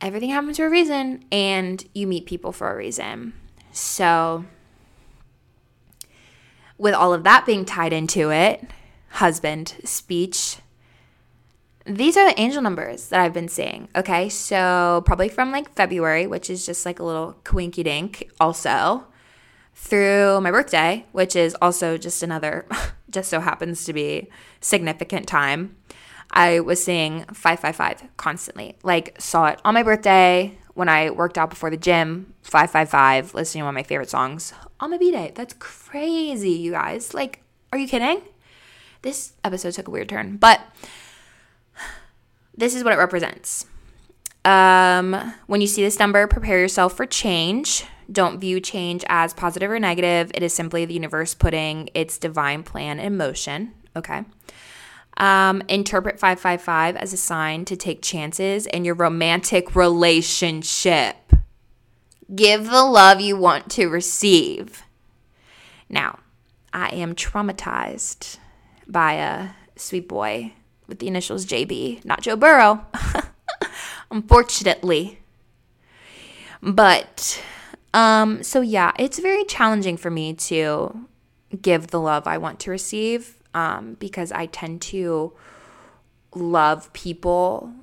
everything 0.01 0.29
happens 0.29 0.57
for 0.57 0.67
a 0.67 0.69
reason, 0.69 1.25
and 1.31 1.83
you 1.93 2.07
meet 2.07 2.25
people 2.25 2.51
for 2.51 2.71
a 2.71 2.75
reason. 2.75 3.33
So, 3.71 4.45
with 6.77 6.93
all 6.93 7.13
of 7.13 7.23
that 7.23 7.45
being 7.45 7.65
tied 7.65 7.93
into 7.93 8.31
it, 8.31 8.65
husband 9.09 9.75
speech 9.83 10.57
these 11.89 12.17
are 12.17 12.29
the 12.29 12.39
angel 12.39 12.61
numbers 12.61 13.09
that 13.09 13.19
I've 13.19 13.33
been 13.33 13.47
seeing. 13.47 13.87
Okay, 13.95 14.29
so 14.29 15.01
probably 15.05 15.27
from 15.27 15.51
like 15.51 15.73
February, 15.73 16.27
which 16.27 16.49
is 16.49 16.63
just 16.63 16.85
like 16.85 16.99
a 16.99 17.03
little 17.03 17.35
quinky 17.43 17.81
dink, 17.81 18.29
also 18.39 19.05
through 19.73 20.39
my 20.41 20.51
birthday, 20.51 21.05
which 21.13 21.35
is 21.35 21.55
also 21.61 21.97
just 21.97 22.21
another, 22.21 22.67
just 23.09 23.29
so 23.29 23.39
happens 23.39 23.85
to 23.85 23.93
be 23.93 24.29
significant 24.61 25.27
time. 25.27 25.75
I 26.31 26.59
was 26.59 26.83
seeing 26.83 27.25
555 27.25 28.15
constantly. 28.17 28.75
Like, 28.83 29.15
saw 29.19 29.47
it 29.47 29.61
on 29.65 29.73
my 29.73 29.83
birthday 29.83 30.57
when 30.73 30.87
I 30.87 31.09
worked 31.09 31.37
out 31.37 31.49
before 31.49 31.69
the 31.69 31.77
gym, 31.77 32.33
555, 32.43 33.33
listening 33.33 33.61
to 33.61 33.65
one 33.65 33.75
of 33.75 33.79
my 33.79 33.83
favorite 33.83 34.09
songs 34.09 34.53
on 34.79 34.91
my 34.91 34.97
B 34.97 35.11
day. 35.11 35.31
That's 35.35 35.53
crazy, 35.59 36.51
you 36.51 36.71
guys. 36.71 37.13
Like, 37.13 37.41
are 37.73 37.79
you 37.79 37.87
kidding? 37.87 38.21
This 39.01 39.33
episode 39.43 39.73
took 39.73 39.87
a 39.87 39.91
weird 39.91 40.09
turn, 40.09 40.37
but 40.37 40.61
this 42.55 42.75
is 42.75 42.83
what 42.83 42.93
it 42.93 42.97
represents. 42.97 43.65
Um, 44.45 45.33
when 45.47 45.61
you 45.61 45.67
see 45.67 45.83
this 45.83 45.99
number, 45.99 46.27
prepare 46.27 46.59
yourself 46.59 46.95
for 46.95 47.05
change. 47.05 47.85
Don't 48.11 48.39
view 48.39 48.59
change 48.59 49.03
as 49.07 49.33
positive 49.33 49.69
or 49.69 49.79
negative. 49.79 50.31
It 50.33 50.43
is 50.43 50.53
simply 50.53 50.85
the 50.85 50.93
universe 50.93 51.33
putting 51.33 51.89
its 51.93 52.17
divine 52.17 52.63
plan 52.63 52.99
in 52.99 53.17
motion. 53.17 53.73
Okay. 53.95 54.23
Um, 55.19 55.61
interpret 55.67 56.17
555 56.17 56.95
as 56.95 57.11
a 57.11 57.17
sign 57.17 57.65
to 57.65 57.75
take 57.75 58.01
chances 58.01 58.65
in 58.65 58.85
your 58.85 58.95
romantic 58.95 59.75
relationship. 59.75 61.17
Give 62.33 62.65
the 62.65 62.85
love 62.85 63.19
you 63.19 63.35
want 63.35 63.69
to 63.71 63.87
receive. 63.87 64.83
Now, 65.89 66.19
I 66.71 66.89
am 66.89 67.15
traumatized 67.15 68.37
by 68.87 69.13
a 69.13 69.49
sweet 69.75 70.07
boy 70.07 70.53
with 70.87 70.99
the 70.99 71.07
initials 71.07 71.45
JB, 71.45 72.05
not 72.05 72.21
Joe 72.21 72.35
Burrow, 72.35 72.85
unfortunately. 74.11 75.19
But, 76.61 77.41
um, 77.93 78.43
so 78.43 78.61
yeah, 78.61 78.91
it's 78.97 79.19
very 79.19 79.43
challenging 79.45 79.97
for 79.97 80.09
me 80.09 80.33
to 80.33 81.07
give 81.61 81.87
the 81.87 81.99
love 81.99 82.27
I 82.27 82.37
want 82.37 82.59
to 82.61 82.71
receive 82.71 83.38
um, 83.53 83.95
because 83.99 84.31
I 84.31 84.45
tend 84.45 84.81
to 84.83 85.33
love 86.35 86.91
people 86.93 87.73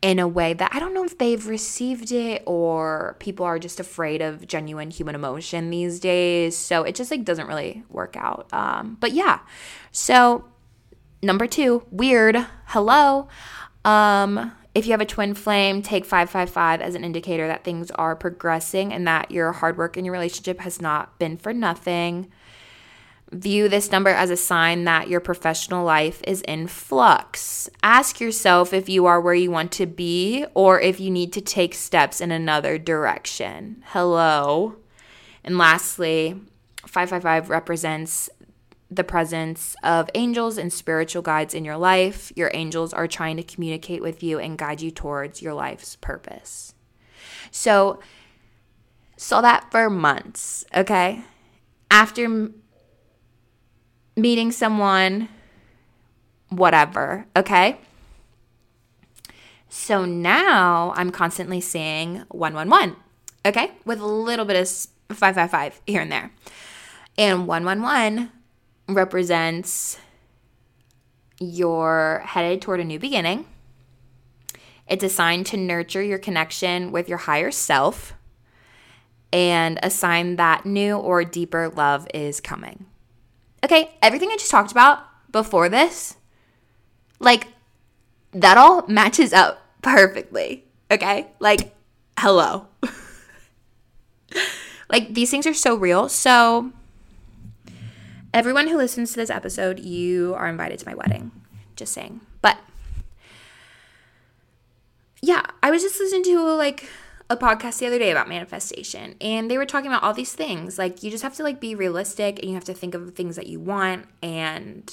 in 0.00 0.18
a 0.18 0.28
way 0.28 0.52
that 0.52 0.72
I 0.72 0.78
don't 0.78 0.94
know 0.94 1.04
if 1.04 1.18
they've 1.18 1.44
received 1.46 2.12
it 2.12 2.42
or 2.46 3.16
people 3.18 3.44
are 3.44 3.58
just 3.58 3.80
afraid 3.80 4.22
of 4.22 4.46
genuine 4.46 4.90
human 4.90 5.14
emotion 5.14 5.70
these 5.70 5.98
days. 5.98 6.56
So 6.56 6.84
it 6.84 6.94
just 6.94 7.10
like 7.10 7.24
doesn't 7.24 7.48
really 7.48 7.82
work 7.88 8.16
out. 8.16 8.48
Um, 8.52 8.96
but 9.00 9.12
yeah, 9.12 9.40
so 9.90 10.44
number 11.20 11.46
two, 11.48 11.84
weird. 11.90 12.36
Hello. 12.66 13.28
Um, 13.84 14.52
if 14.74 14.86
you 14.86 14.92
have 14.92 15.00
a 15.00 15.06
twin 15.06 15.34
flame, 15.34 15.82
take 15.82 16.04
555 16.04 16.80
as 16.80 16.94
an 16.94 17.02
indicator 17.02 17.48
that 17.48 17.64
things 17.64 17.90
are 17.92 18.14
progressing 18.14 18.92
and 18.92 19.06
that 19.08 19.32
your 19.32 19.50
hard 19.50 19.76
work 19.76 19.96
in 19.96 20.04
your 20.04 20.12
relationship 20.12 20.60
has 20.60 20.80
not 20.80 21.18
been 21.18 21.36
for 21.36 21.52
nothing. 21.52 22.30
View 23.30 23.68
this 23.68 23.92
number 23.92 24.10
as 24.10 24.30
a 24.30 24.36
sign 24.36 24.84
that 24.84 25.08
your 25.08 25.20
professional 25.20 25.84
life 25.84 26.22
is 26.26 26.40
in 26.42 26.66
flux. 26.66 27.68
Ask 27.82 28.20
yourself 28.20 28.72
if 28.72 28.88
you 28.88 29.04
are 29.04 29.20
where 29.20 29.34
you 29.34 29.50
want 29.50 29.70
to 29.72 29.86
be 29.86 30.46
or 30.54 30.80
if 30.80 30.98
you 30.98 31.10
need 31.10 31.32
to 31.34 31.42
take 31.42 31.74
steps 31.74 32.22
in 32.22 32.30
another 32.30 32.78
direction. 32.78 33.82
Hello. 33.88 34.76
And 35.44 35.58
lastly, 35.58 36.40
555 36.86 37.50
represents 37.50 38.30
the 38.90 39.04
presence 39.04 39.76
of 39.82 40.08
angels 40.14 40.56
and 40.56 40.72
spiritual 40.72 41.20
guides 41.20 41.52
in 41.52 41.64
your 41.64 41.76
life. 41.76 42.32
Your 42.34 42.50
angels 42.54 42.94
are 42.94 43.06
trying 43.06 43.36
to 43.36 43.42
communicate 43.42 44.00
with 44.00 44.22
you 44.22 44.38
and 44.38 44.56
guide 44.56 44.80
you 44.80 44.90
towards 44.90 45.42
your 45.42 45.52
life's 45.52 45.96
purpose. 45.96 46.74
So, 47.50 48.00
saw 49.16 49.40
that 49.42 49.70
for 49.70 49.90
months, 49.90 50.64
okay? 50.74 51.22
After 51.90 52.50
meeting 54.18 54.52
someone, 54.52 55.28
whatever, 56.48 57.26
okay? 57.36 57.78
So 59.68 60.04
now 60.04 60.92
I'm 60.96 61.10
constantly 61.10 61.60
seeing 61.60 62.24
111, 62.30 62.96
okay, 63.46 63.72
with 63.84 64.00
a 64.00 64.06
little 64.06 64.44
bit 64.44 64.56
of 64.56 64.68
555 65.16 65.80
here 65.86 66.02
and 66.02 66.10
there. 66.10 66.32
And 67.16 67.46
111 67.46 68.30
represents 68.88 69.98
you're 71.40 72.22
headed 72.24 72.60
toward 72.60 72.80
a 72.80 72.84
new 72.84 72.98
beginning. 72.98 73.46
It's 74.88 75.04
a 75.04 75.08
sign 75.08 75.44
to 75.44 75.56
nurture 75.56 76.02
your 76.02 76.18
connection 76.18 76.90
with 76.90 77.08
your 77.08 77.18
higher 77.18 77.50
self 77.50 78.14
and 79.32 79.78
a 79.82 79.90
sign 79.90 80.36
that 80.36 80.64
new 80.64 80.96
or 80.96 81.22
deeper 81.24 81.68
love 81.68 82.08
is 82.14 82.40
coming. 82.40 82.86
Okay, 83.64 83.90
everything 84.00 84.30
I 84.30 84.36
just 84.36 84.50
talked 84.50 84.70
about 84.70 85.00
before 85.32 85.68
this, 85.68 86.16
like, 87.18 87.48
that 88.32 88.56
all 88.56 88.86
matches 88.86 89.32
up 89.32 89.60
perfectly. 89.82 90.64
Okay, 90.90 91.26
like, 91.38 91.74
hello. 92.18 92.68
like, 94.88 95.14
these 95.14 95.30
things 95.30 95.46
are 95.46 95.54
so 95.54 95.74
real. 95.74 96.08
So, 96.08 96.72
everyone 98.32 98.68
who 98.68 98.76
listens 98.76 99.10
to 99.10 99.16
this 99.16 99.30
episode, 99.30 99.80
you 99.80 100.34
are 100.34 100.48
invited 100.48 100.78
to 100.78 100.86
my 100.86 100.94
wedding. 100.94 101.32
Just 101.74 101.92
saying. 101.92 102.20
But, 102.40 102.58
yeah, 105.20 105.42
I 105.62 105.70
was 105.70 105.82
just 105.82 105.98
listening 105.98 106.22
to 106.24 106.40
like 106.54 106.88
a 107.30 107.36
podcast 107.36 107.78
the 107.78 107.86
other 107.86 107.98
day 107.98 108.10
about 108.10 108.28
manifestation 108.28 109.14
and 109.20 109.50
they 109.50 109.58
were 109.58 109.66
talking 109.66 109.88
about 109.88 110.02
all 110.02 110.14
these 110.14 110.32
things. 110.32 110.78
Like 110.78 111.02
you 111.02 111.10
just 111.10 111.22
have 111.22 111.34
to 111.34 111.42
like 111.42 111.60
be 111.60 111.74
realistic 111.74 112.38
and 112.38 112.48
you 112.48 112.54
have 112.54 112.64
to 112.64 112.74
think 112.74 112.94
of 112.94 113.04
the 113.04 113.12
things 113.12 113.36
that 113.36 113.46
you 113.46 113.60
want 113.60 114.06
and 114.22 114.90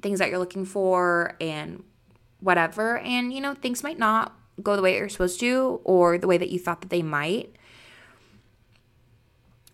things 0.00 0.18
that 0.18 0.30
you're 0.30 0.38
looking 0.38 0.64
for 0.64 1.36
and 1.40 1.84
whatever. 2.40 2.98
And 2.98 3.32
you 3.32 3.40
know 3.40 3.54
things 3.54 3.82
might 3.82 3.98
not 3.98 4.34
go 4.62 4.74
the 4.74 4.82
way 4.82 4.96
you're 4.96 5.10
supposed 5.10 5.38
to 5.40 5.80
or 5.84 6.16
the 6.16 6.26
way 6.26 6.38
that 6.38 6.50
you 6.50 6.58
thought 6.58 6.80
that 6.80 6.90
they 6.90 7.02
might. 7.02 7.54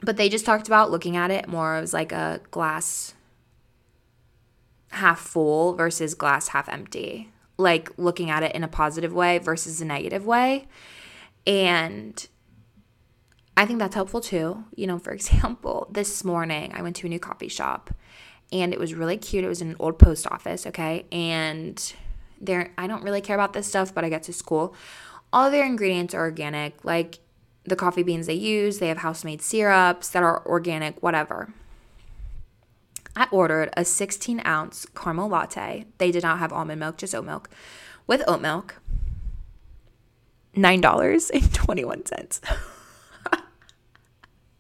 But 0.03 0.17
they 0.17 0.29
just 0.29 0.45
talked 0.45 0.67
about 0.67 0.91
looking 0.91 1.17
at 1.17 1.31
it 1.31 1.49
more 1.49 1.77
as 1.77 1.95
like 1.95 2.11
a 2.11 2.41
glass 2.51 3.15
half 4.91 5.21
full 5.21 5.75
versus 5.75 6.15
glass 6.15 6.49
half 6.49 6.69
empty. 6.69 7.31
Like 7.59 7.97
looking 7.97 8.29
at 8.29 8.43
it 8.43 8.57
in 8.57 8.65
a 8.65 8.69
positive 8.69 9.15
way 9.15 9.39
versus 9.39 9.81
a 9.81 9.85
negative 9.85 10.27
way 10.27 10.67
and 11.47 12.27
I 13.57 13.65
think 13.65 13.79
that's 13.79 13.95
helpful 13.95 14.21
too. 14.21 14.65
You 14.75 14.87
know, 14.87 14.99
for 14.99 15.13
example, 15.13 15.89
this 15.91 16.25
morning 16.25 16.73
I 16.75 16.83
went 16.83 16.97
to 16.97 17.07
a 17.07 17.11
new 17.11 17.21
coffee 17.21 17.49
shop 17.49 17.95
and 18.53 18.73
it 18.73 18.79
was 18.79 18.95
really 18.95 19.17
cute. 19.17 19.45
It 19.45 19.49
was 19.49 19.61
in 19.63 19.71
an 19.71 19.77
old 19.79 19.99
post 19.99 20.27
office, 20.27 20.67
okay? 20.67 21.07
And 21.11 21.95
there 22.41 22.73
I 22.77 22.87
don't 22.87 23.03
really 23.03 23.21
care 23.21 23.37
about 23.37 23.53
this 23.53 23.67
stuff, 23.67 23.95
but 23.95 24.05
I 24.05 24.09
get 24.09 24.23
to 24.25 24.33
school. 24.33 24.75
All 25.33 25.51
their 25.51 25.65
ingredients 25.65 26.15
are 26.15 26.21
organic, 26.21 26.85
like 26.85 27.19
the 27.65 27.77
coffee 27.77 28.03
beans 28.03 28.27
they 28.27 28.35
use, 28.35 28.79
they 28.79 28.89
have 28.89 28.99
house-made 28.99 29.43
syrups 29.43 30.09
that 30.11 30.23
are 30.23 30.47
organic, 30.47 31.03
whatever. 31.03 31.53
I 33.17 33.27
ordered 33.33 33.71
a 33.77 33.85
16 33.85 34.43
ounce 34.45 34.87
caramel 34.95 35.29
latte. 35.29 35.87
They 35.99 36.13
did 36.13 36.23
not 36.23 36.39
have 36.39 36.53
almond 36.53 36.81
milk, 36.81 36.99
just 36.99 37.15
oat 37.15 37.25
milk, 37.25 37.49
with 38.07 38.23
oat 38.29 38.41
milk 38.41 38.77
$9.21. 40.57 42.41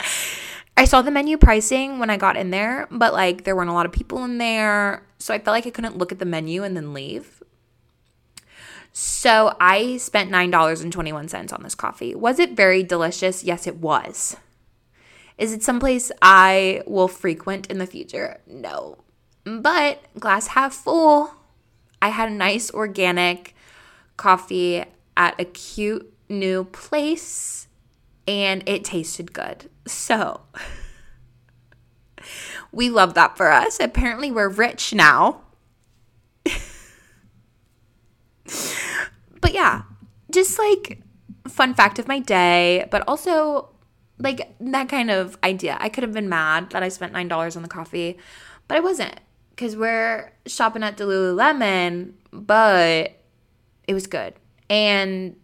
I 0.79 0.85
saw 0.85 1.01
the 1.01 1.11
menu 1.11 1.39
pricing 1.39 1.99
when 1.99 2.11
I 2.11 2.19
got 2.19 2.37
in 2.37 2.51
there, 2.51 2.87
but 2.91 3.15
like 3.15 3.45
there 3.45 3.57
weren't 3.57 3.71
a 3.71 3.73
lot 3.73 3.87
of 3.87 3.93
people 3.93 4.23
in 4.25 4.39
there. 4.39 5.03
So 5.19 5.33
I 5.33 5.39
felt 5.39 5.55
like 5.55 5.67
I 5.67 5.71
couldn't 5.71 5.97
look 5.97 6.13
at 6.13 6.19
the 6.19 6.27
menu 6.27 6.63
and 6.63 6.77
then 6.77 6.93
leave. 6.93 7.43
So 8.93 9.57
I 9.61 9.97
spent 9.97 10.31
$9.21 10.31 11.53
on 11.53 11.63
this 11.63 11.75
coffee. 11.75 12.15
Was 12.15 12.39
it 12.39 12.57
very 12.57 12.83
delicious? 12.83 13.43
Yes, 13.45 13.67
it 13.67 13.77
was. 13.77 14.37
Is 15.39 15.53
it 15.53 15.63
someplace 15.63 16.11
I 16.23 16.83
will 16.87 17.09
frequent 17.09 17.67
in 17.71 17.79
the 17.79 17.87
future? 17.87 18.39
No. 18.47 18.99
But 19.45 20.03
glass 20.19 20.49
half 20.49 20.75
full. 20.75 21.35
I 22.01 22.09
had 22.09 22.31
a 22.31 22.35
nice 22.35 22.71
organic 22.71 23.55
coffee 24.17 24.85
at 25.17 25.41
a 25.41 25.45
cute 25.45 26.13
new 26.29 26.65
place 26.65 27.69
and 28.27 28.63
it 28.67 28.85
tasted 28.85 29.33
good. 29.33 29.71
So 29.87 30.43
we 32.73 32.91
love 32.91 33.15
that 33.15 33.37
for 33.37 33.51
us. 33.51 33.79
Apparently, 33.81 34.31
we're 34.31 34.49
rich 34.49 34.95
now. 34.95 35.43
but 39.41 39.53
yeah, 39.53 39.83
just 40.31 40.59
like 40.59 41.01
fun 41.49 41.75
fact 41.75 41.99
of 41.99 42.09
my 42.09 42.19
day, 42.19 42.87
but 42.91 43.05
also 43.07 43.71
like 44.19 44.55
that 44.61 44.89
kind 44.89 45.11
of 45.11 45.39
idea. 45.45 45.77
I 45.81 45.89
could 45.89 46.03
have 46.03 46.13
been 46.13 46.29
mad 46.29 46.71
that 46.71 46.83
I 46.83 46.89
spent 46.89 47.13
$9 47.13 47.57
on 47.57 47.63
the 47.63 47.69
coffee, 47.69 48.19
but 48.69 48.77
I 48.77 48.81
wasn't 48.81 49.21
because 49.51 49.77
we're 49.77 50.33
shopping 50.47 50.83
at 50.83 50.97
the 50.97 51.05
Lululemon, 51.05 52.13
but 52.31 53.21
it 53.87 53.95
was 53.95 54.07
good. 54.07 54.35
And 54.69 55.37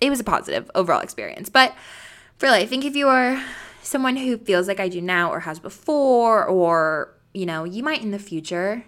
it 0.00 0.10
was 0.10 0.20
a 0.20 0.24
positive 0.24 0.70
overall 0.74 1.00
experience. 1.00 1.48
But 1.48 1.74
really, 2.40 2.58
I 2.58 2.66
think 2.66 2.84
if 2.84 2.94
you 2.94 3.08
are 3.08 3.42
someone 3.82 4.16
who 4.16 4.38
feels 4.38 4.68
like 4.68 4.80
I 4.80 4.88
do 4.88 5.00
now 5.00 5.30
or 5.30 5.40
has 5.40 5.58
before, 5.58 6.44
or, 6.44 7.14
you 7.32 7.46
know, 7.46 7.64
you 7.64 7.82
might 7.82 8.02
in 8.02 8.10
the 8.10 8.18
future, 8.18 8.84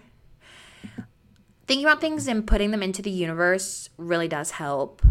thinking 1.65 1.85
about 1.85 2.01
things 2.01 2.27
and 2.27 2.47
putting 2.47 2.71
them 2.71 2.83
into 2.83 3.01
the 3.01 3.11
universe 3.11 3.89
really 3.97 4.27
does 4.27 4.51
help. 4.51 5.01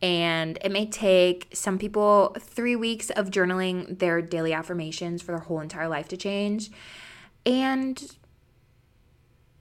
And 0.00 0.58
it 0.62 0.70
may 0.70 0.86
take 0.86 1.48
some 1.52 1.78
people 1.78 2.36
three 2.38 2.76
weeks 2.76 3.10
of 3.10 3.30
journaling 3.30 3.98
their 3.98 4.22
daily 4.22 4.52
affirmations 4.52 5.22
for 5.22 5.32
their 5.32 5.40
whole 5.40 5.60
entire 5.60 5.88
life 5.88 6.06
to 6.08 6.16
change. 6.16 6.70
And 7.44 8.16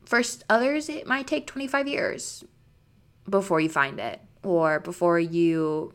for 0.06 0.22
others, 0.50 0.90
it 0.90 1.08
might 1.08 1.26
take 1.26 1.48
25 1.48 1.88
years 1.88 2.44
before 3.30 3.60
you 3.60 3.70
find 3.70 4.00
it 4.00 4.22
or 4.44 4.80
before 4.80 5.20
you 5.20 5.94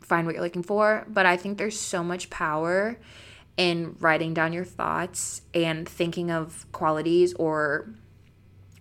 find 0.00 0.26
what 0.26 0.34
you're 0.34 0.44
looking 0.44 0.62
for. 0.62 1.06
But 1.08 1.26
I 1.26 1.36
think 1.36 1.58
there's 1.58 1.78
so 1.78 2.02
much 2.02 2.30
power 2.30 2.98
in 3.56 3.96
writing 4.00 4.34
down 4.34 4.52
your 4.52 4.64
thoughts 4.64 5.42
and 5.54 5.88
thinking 5.88 6.30
of 6.30 6.66
qualities 6.72 7.34
or 7.34 7.90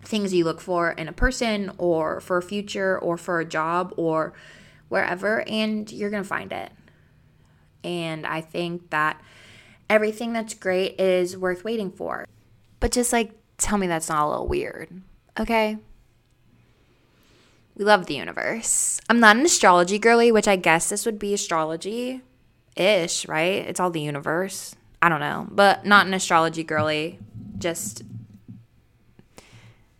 things 0.03 0.33
you 0.33 0.43
look 0.43 0.61
for 0.61 0.91
in 0.91 1.07
a 1.07 1.13
person 1.13 1.71
or 1.77 2.19
for 2.19 2.37
a 2.37 2.41
future 2.41 2.97
or 2.97 3.17
for 3.17 3.39
a 3.39 3.45
job 3.45 3.93
or 3.97 4.33
wherever, 4.89 5.47
and 5.47 5.91
you're 5.91 6.09
going 6.09 6.23
to 6.23 6.27
find 6.27 6.51
it. 6.51 6.71
And 7.83 8.25
I 8.25 8.41
think 8.41 8.89
that 8.89 9.21
everything 9.89 10.33
that's 10.33 10.53
great 10.53 10.99
is 10.99 11.37
worth 11.37 11.63
waiting 11.63 11.91
for. 11.91 12.25
But 12.79 12.91
just 12.91 13.13
like, 13.13 13.31
tell 13.57 13.77
me 13.77 13.87
that's 13.87 14.09
not 14.09 14.25
a 14.25 14.29
little 14.29 14.47
weird, 14.47 15.01
okay? 15.39 15.77
We 17.81 17.85
love 17.85 18.05
the 18.05 18.13
universe. 18.13 19.01
I'm 19.09 19.19
not 19.19 19.37
an 19.37 19.41
astrology 19.43 19.97
girly, 19.97 20.31
which 20.31 20.47
I 20.47 20.55
guess 20.55 20.87
this 20.87 21.03
would 21.03 21.17
be 21.17 21.33
astrology 21.33 22.21
ish, 22.75 23.27
right? 23.27 23.65
It's 23.67 23.79
all 23.79 23.89
the 23.89 23.99
universe. 23.99 24.75
I 25.01 25.09
don't 25.09 25.19
know, 25.19 25.47
but 25.49 25.83
not 25.83 26.05
an 26.05 26.13
astrology 26.13 26.63
girly, 26.63 27.17
just 27.57 28.03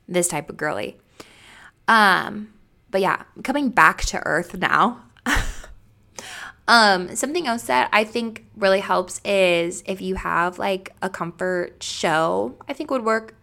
this 0.07 0.27
type 0.27 0.47
of 0.51 0.57
girly. 0.57 0.99
Um, 1.87 2.53
but 2.91 3.01
yeah, 3.01 3.23
coming 3.43 3.69
back 3.69 4.01
to 4.01 4.21
earth 4.27 4.55
now. 4.55 5.01
um, 6.67 7.15
something 7.15 7.47
else 7.47 7.63
that 7.63 7.89
I 7.91 8.03
think 8.03 8.45
really 8.55 8.81
helps 8.81 9.21
is 9.25 9.81
if 9.87 10.01
you 10.01 10.13
have 10.17 10.59
like 10.59 10.93
a 11.01 11.09
comfort 11.09 11.81
show, 11.81 12.57
I 12.69 12.73
think 12.73 12.91
would 12.91 13.03
work. 13.03 13.33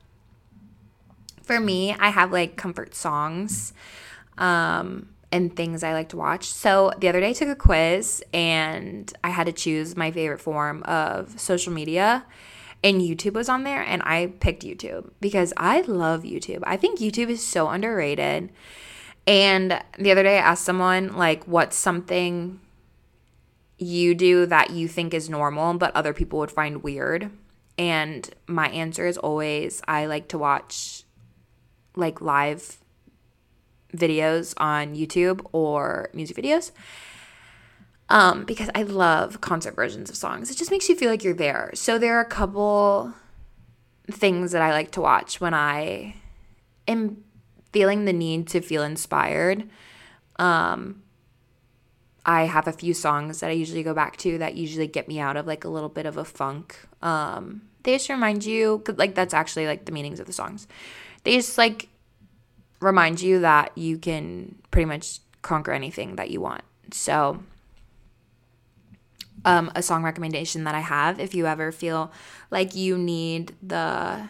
For 1.42 1.59
me, 1.59 1.96
I 1.98 2.11
have 2.11 2.31
like 2.31 2.55
comfort 2.55 2.94
songs 2.94 3.72
um, 4.38 5.11
and 5.31 5.55
things 5.55 5.83
I 5.83 5.92
like 5.92 6.09
to 6.11 6.16
watch. 6.16 6.46
So 6.46 6.92
the 6.98 7.08
other 7.08 7.21
day 7.21 7.31
I 7.31 7.33
took 7.33 7.48
a 7.48 7.56
quiz 7.56 8.23
and 8.33 9.12
I 9.23 9.31
had 9.31 9.46
to 9.46 9.52
choose 9.52 9.96
my 9.96 10.10
favorite 10.10 10.40
form 10.40 10.83
of 10.85 11.38
social 11.38 11.73
media. 11.73 12.25
And 12.83 13.00
YouTube 13.02 13.33
was 13.33 13.48
on 13.48 13.65
there, 13.65 13.83
and 13.83 14.02
I 14.04 14.29
picked 14.38 14.62
YouTube 14.62 15.10
because 15.21 15.52
I 15.56 15.81
love 15.81 16.23
YouTube. 16.23 16.60
I 16.62 16.77
think 16.77 17.00
YouTube 17.00 17.29
is 17.29 17.44
so 17.44 17.69
underrated. 17.69 18.50
And 19.27 19.83
the 19.98 20.12
other 20.12 20.23
day 20.23 20.38
I 20.38 20.42
asked 20.42 20.65
someone, 20.65 21.17
like, 21.17 21.44
what's 21.44 21.77
something 21.77 22.60
you 23.79 24.15
do 24.15 24.46
that 24.46 24.71
you 24.71 24.87
think 24.87 25.12
is 25.12 25.29
normal, 25.29 25.75
but 25.75 25.94
other 25.96 26.12
people 26.12 26.38
would 26.38 26.52
find 26.52 26.85
weird? 26.85 27.31
And 27.77 28.31
my 28.46 28.69
answer 28.69 29.06
is 29.06 29.19
always 29.19 29.83
I 29.88 30.06
like 30.06 30.29
to 30.29 30.38
watch 30.38 31.04
like 31.94 32.21
live 32.21 32.77
videos 33.96 34.54
on 34.56 34.94
YouTube 34.94 35.40
or 35.52 36.10
music 36.12 36.36
videos. 36.36 36.70
Um, 38.10 38.44
because 38.44 38.70
I 38.74 38.84
love 38.84 39.40
concert 39.42 39.76
versions 39.76 40.08
of 40.08 40.16
songs. 40.16 40.50
It 40.50 40.56
just 40.56 40.70
makes 40.70 40.88
you 40.88 40.96
feel 40.96 41.10
like 41.10 41.22
you're 41.22 41.34
there. 41.34 41.70
So 41.74 41.98
there 41.98 42.16
are 42.16 42.22
a 42.22 42.24
couple 42.24 43.12
things 44.10 44.52
that 44.52 44.62
I 44.62 44.70
like 44.70 44.92
to 44.92 45.02
watch 45.02 45.40
when 45.40 45.52
I 45.52 46.14
am 46.86 47.22
feeling 47.72 48.06
the 48.06 48.12
need 48.12 48.48
to 48.48 48.60
feel 48.60 48.82
inspired, 48.82 49.68
um, 50.38 51.02
I 52.24 52.42
have 52.44 52.68
a 52.68 52.72
few 52.72 52.94
songs 52.94 53.40
that 53.40 53.50
I 53.50 53.52
usually 53.52 53.82
go 53.82 53.94
back 53.94 54.16
to 54.18 54.38
that 54.38 54.54
usually 54.54 54.86
get 54.86 55.08
me 55.08 55.18
out 55.18 55.36
of 55.36 55.46
like 55.46 55.64
a 55.64 55.68
little 55.68 55.88
bit 55.88 56.06
of 56.06 56.16
a 56.16 56.24
funk. 56.24 56.78
Um, 57.02 57.62
they 57.82 57.94
just 57.94 58.08
remind 58.08 58.44
you, 58.44 58.82
like, 58.96 59.14
that's 59.14 59.32
actually 59.32 59.66
like 59.66 59.86
the 59.86 59.92
meanings 59.92 60.20
of 60.20 60.26
the 60.26 60.32
songs. 60.32 60.66
They 61.24 61.36
just 61.36 61.56
like 61.56 61.88
remind 62.81 63.20
you 63.20 63.40
that 63.40 63.76
you 63.76 63.98
can 63.98 64.56
pretty 64.70 64.87
much 64.87 65.20
conquer 65.42 65.72
anything 65.72 66.16
that 66.16 66.31
you 66.31 66.40
want. 66.40 66.62
So, 66.92 67.42
um, 69.44 69.70
a 69.74 69.83
song 69.83 70.02
recommendation 70.02 70.64
that 70.64 70.74
I 70.74 70.81
have 70.81 71.20
if 71.20 71.35
you 71.35 71.46
ever 71.46 71.72
feel 71.72 72.12
like 72.50 72.74
you 72.74 72.98
need 72.98 73.54
the 73.62 74.29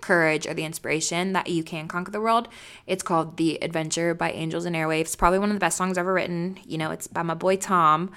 courage 0.00 0.46
or 0.46 0.52
the 0.52 0.64
inspiration 0.64 1.32
that 1.32 1.48
you 1.48 1.64
can 1.64 1.88
conquer 1.88 2.10
the 2.10 2.20
world. 2.20 2.48
It's 2.86 3.02
called 3.02 3.38
The 3.38 3.62
Adventure 3.62 4.14
by 4.14 4.32
Angels 4.32 4.66
and 4.66 4.76
Airwaves. 4.76 5.16
Probably 5.16 5.38
one 5.38 5.48
of 5.48 5.56
the 5.56 5.60
best 5.60 5.78
songs 5.78 5.96
ever 5.96 6.12
written. 6.12 6.58
You 6.66 6.78
know, 6.78 6.90
it's 6.90 7.06
by 7.06 7.22
my 7.22 7.34
boy 7.34 7.56
Tom. 7.56 8.10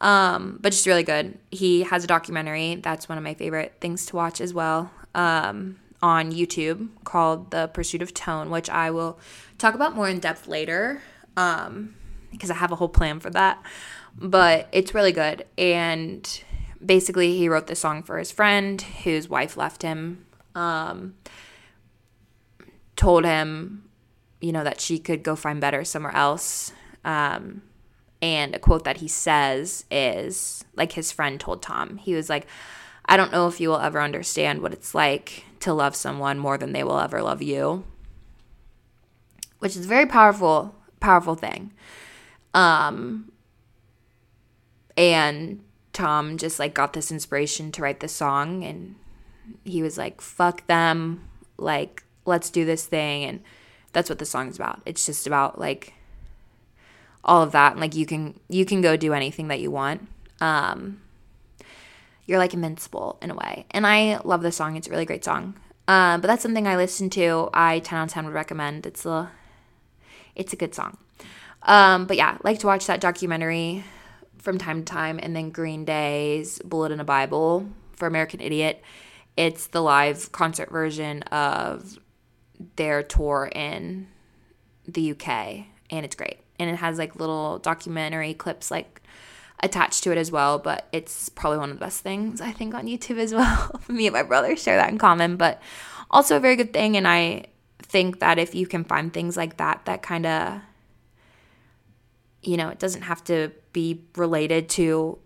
Um, 0.00 0.58
but 0.60 0.72
just 0.72 0.86
really 0.86 1.02
good. 1.02 1.38
He 1.50 1.82
has 1.82 2.04
a 2.04 2.06
documentary. 2.06 2.76
That's 2.76 3.08
one 3.08 3.18
of 3.18 3.24
my 3.24 3.34
favorite 3.34 3.74
things 3.80 4.06
to 4.06 4.16
watch 4.16 4.40
as 4.40 4.52
well. 4.54 4.90
Um, 5.14 5.76
on 6.02 6.32
YouTube 6.32 6.88
called 7.04 7.50
The 7.50 7.68
Pursuit 7.68 8.02
of 8.02 8.14
Tone, 8.14 8.50
which 8.50 8.68
I 8.70 8.90
will 8.90 9.18
talk 9.58 9.74
about 9.74 9.94
more 9.94 10.08
in 10.08 10.18
depth 10.18 10.46
later. 10.46 11.02
Um, 11.36 11.94
because 12.30 12.50
I 12.50 12.54
have 12.54 12.72
a 12.72 12.76
whole 12.76 12.88
plan 12.88 13.20
for 13.20 13.30
that 13.30 13.62
but 14.18 14.68
it's 14.72 14.94
really 14.94 15.12
good. 15.12 15.44
And 15.58 16.42
basically, 16.84 17.36
he 17.36 17.48
wrote 17.48 17.66
this 17.66 17.80
song 17.80 18.02
for 18.02 18.18
his 18.18 18.32
friend 18.32 18.80
whose 18.80 19.28
wife 19.28 19.56
left 19.56 19.82
him. 19.82 20.26
Um, 20.54 21.14
told 22.96 23.26
him, 23.26 23.84
you 24.40 24.52
know, 24.52 24.64
that 24.64 24.80
she 24.80 24.98
could 24.98 25.22
go 25.22 25.36
find 25.36 25.60
better 25.60 25.84
somewhere 25.84 26.14
else. 26.14 26.72
Um, 27.04 27.62
and 28.22 28.54
a 28.54 28.58
quote 28.58 28.84
that 28.84 28.98
he 28.98 29.08
says 29.08 29.84
is 29.90 30.64
like 30.74 30.92
his 30.92 31.12
friend 31.12 31.38
told 31.38 31.62
Tom, 31.62 31.98
he 31.98 32.14
was 32.14 32.30
like, 32.30 32.46
I 33.06 33.16
don't 33.16 33.32
know 33.32 33.46
if 33.46 33.60
you 33.60 33.68
will 33.68 33.80
ever 33.80 34.00
understand 34.00 34.62
what 34.62 34.72
it's 34.72 34.94
like 34.94 35.44
to 35.60 35.72
love 35.72 35.94
someone 35.94 36.38
more 36.38 36.58
than 36.58 36.72
they 36.72 36.82
will 36.84 36.98
ever 36.98 37.22
love 37.22 37.40
you. 37.40 37.84
Which 39.58 39.76
is 39.76 39.86
a 39.86 39.88
very 39.88 40.06
powerful, 40.06 40.74
powerful 41.00 41.34
thing. 41.34 41.72
Um, 42.52 43.30
and 44.96 45.62
Tom 45.92 46.36
just 46.36 46.58
like 46.58 46.74
got 46.74 46.92
this 46.92 47.10
inspiration 47.10 47.72
to 47.72 47.82
write 47.82 48.00
this 48.00 48.12
song 48.12 48.64
and 48.64 48.96
he 49.64 49.82
was 49.82 49.96
like, 49.96 50.20
fuck 50.20 50.66
them, 50.66 51.28
like, 51.58 52.02
let's 52.24 52.50
do 52.50 52.64
this 52.64 52.86
thing. 52.86 53.24
And 53.24 53.42
that's 53.92 54.10
what 54.10 54.18
the 54.18 54.26
song's 54.26 54.56
about. 54.56 54.82
It's 54.84 55.06
just 55.06 55.26
about 55.26 55.58
like 55.58 55.94
all 57.24 57.42
of 57.42 57.52
that. 57.52 57.72
And 57.72 57.80
like 57.80 57.94
you 57.94 58.04
can 58.04 58.38
you 58.48 58.64
can 58.64 58.80
go 58.80 58.96
do 58.96 59.12
anything 59.12 59.48
that 59.48 59.60
you 59.60 59.70
want. 59.70 60.08
Um 60.40 61.00
you're 62.26 62.38
like 62.38 62.54
invincible 62.54 63.18
in 63.22 63.30
a 63.30 63.34
way. 63.34 63.66
And 63.70 63.86
I 63.86 64.20
love 64.24 64.42
the 64.42 64.52
song. 64.52 64.76
It's 64.76 64.88
a 64.88 64.90
really 64.90 65.04
great 65.04 65.24
song. 65.24 65.54
Uh, 65.88 66.18
but 66.18 66.26
that's 66.26 66.42
something 66.42 66.66
I 66.66 66.76
listen 66.76 67.08
to. 67.10 67.48
I 67.54 67.78
10 67.78 67.98
out 67.98 68.04
of 68.04 68.12
10 68.12 68.24
would 68.26 68.34
recommend. 68.34 68.86
It's 68.86 69.06
a 69.06 69.30
it's 70.34 70.52
a 70.52 70.56
good 70.56 70.74
song. 70.74 70.98
Um, 71.62 72.06
but 72.06 72.16
yeah, 72.16 72.38
like 72.42 72.58
to 72.60 72.66
watch 72.66 72.86
that 72.86 73.00
documentary 73.00 73.84
from 74.38 74.58
time 74.58 74.84
to 74.84 74.84
time, 74.84 75.18
and 75.22 75.34
then 75.34 75.50
Green 75.50 75.84
Day's 75.84 76.60
Bullet 76.60 76.92
in 76.92 77.00
a 77.00 77.04
Bible 77.04 77.68
for 77.94 78.06
American 78.06 78.40
Idiot. 78.40 78.82
It's 79.36 79.68
the 79.68 79.80
live 79.80 80.30
concert 80.32 80.70
version 80.70 81.22
of 81.24 81.98
their 82.76 83.02
tour 83.02 83.50
in 83.54 84.08
the 84.86 85.12
UK, 85.12 85.28
and 85.90 86.04
it's 86.04 86.14
great. 86.14 86.38
And 86.58 86.70
it 86.70 86.76
has 86.76 86.98
like 86.98 87.16
little 87.16 87.58
documentary 87.58 88.34
clips 88.34 88.70
like 88.70 89.02
attached 89.62 90.04
to 90.04 90.12
it 90.12 90.18
as 90.18 90.30
well, 90.30 90.58
but 90.58 90.88
it's 90.92 91.28
probably 91.28 91.58
one 91.58 91.70
of 91.70 91.78
the 91.78 91.84
best 91.84 92.00
things 92.00 92.40
I 92.40 92.52
think 92.52 92.74
on 92.74 92.86
YouTube 92.86 93.18
as 93.18 93.32
well. 93.32 93.80
Me 93.88 94.06
and 94.06 94.14
my 94.14 94.22
brother 94.22 94.56
share 94.56 94.76
that 94.76 94.90
in 94.90 94.98
common, 94.98 95.36
but 95.36 95.62
also 96.10 96.36
a 96.36 96.40
very 96.40 96.56
good 96.56 96.72
thing. 96.72 96.96
And 96.96 97.08
I 97.08 97.46
think 97.82 98.20
that 98.20 98.38
if 98.38 98.54
you 98.54 98.66
can 98.66 98.84
find 98.84 99.12
things 99.12 99.36
like 99.36 99.56
that, 99.56 99.82
that 99.86 100.02
kind 100.02 100.26
of 100.26 100.60
you 102.46 102.56
know, 102.56 102.68
it 102.68 102.78
doesn't 102.78 103.02
have 103.02 103.24
to 103.24 103.50
be 103.72 104.04
related 104.14 104.68
to 104.68 105.18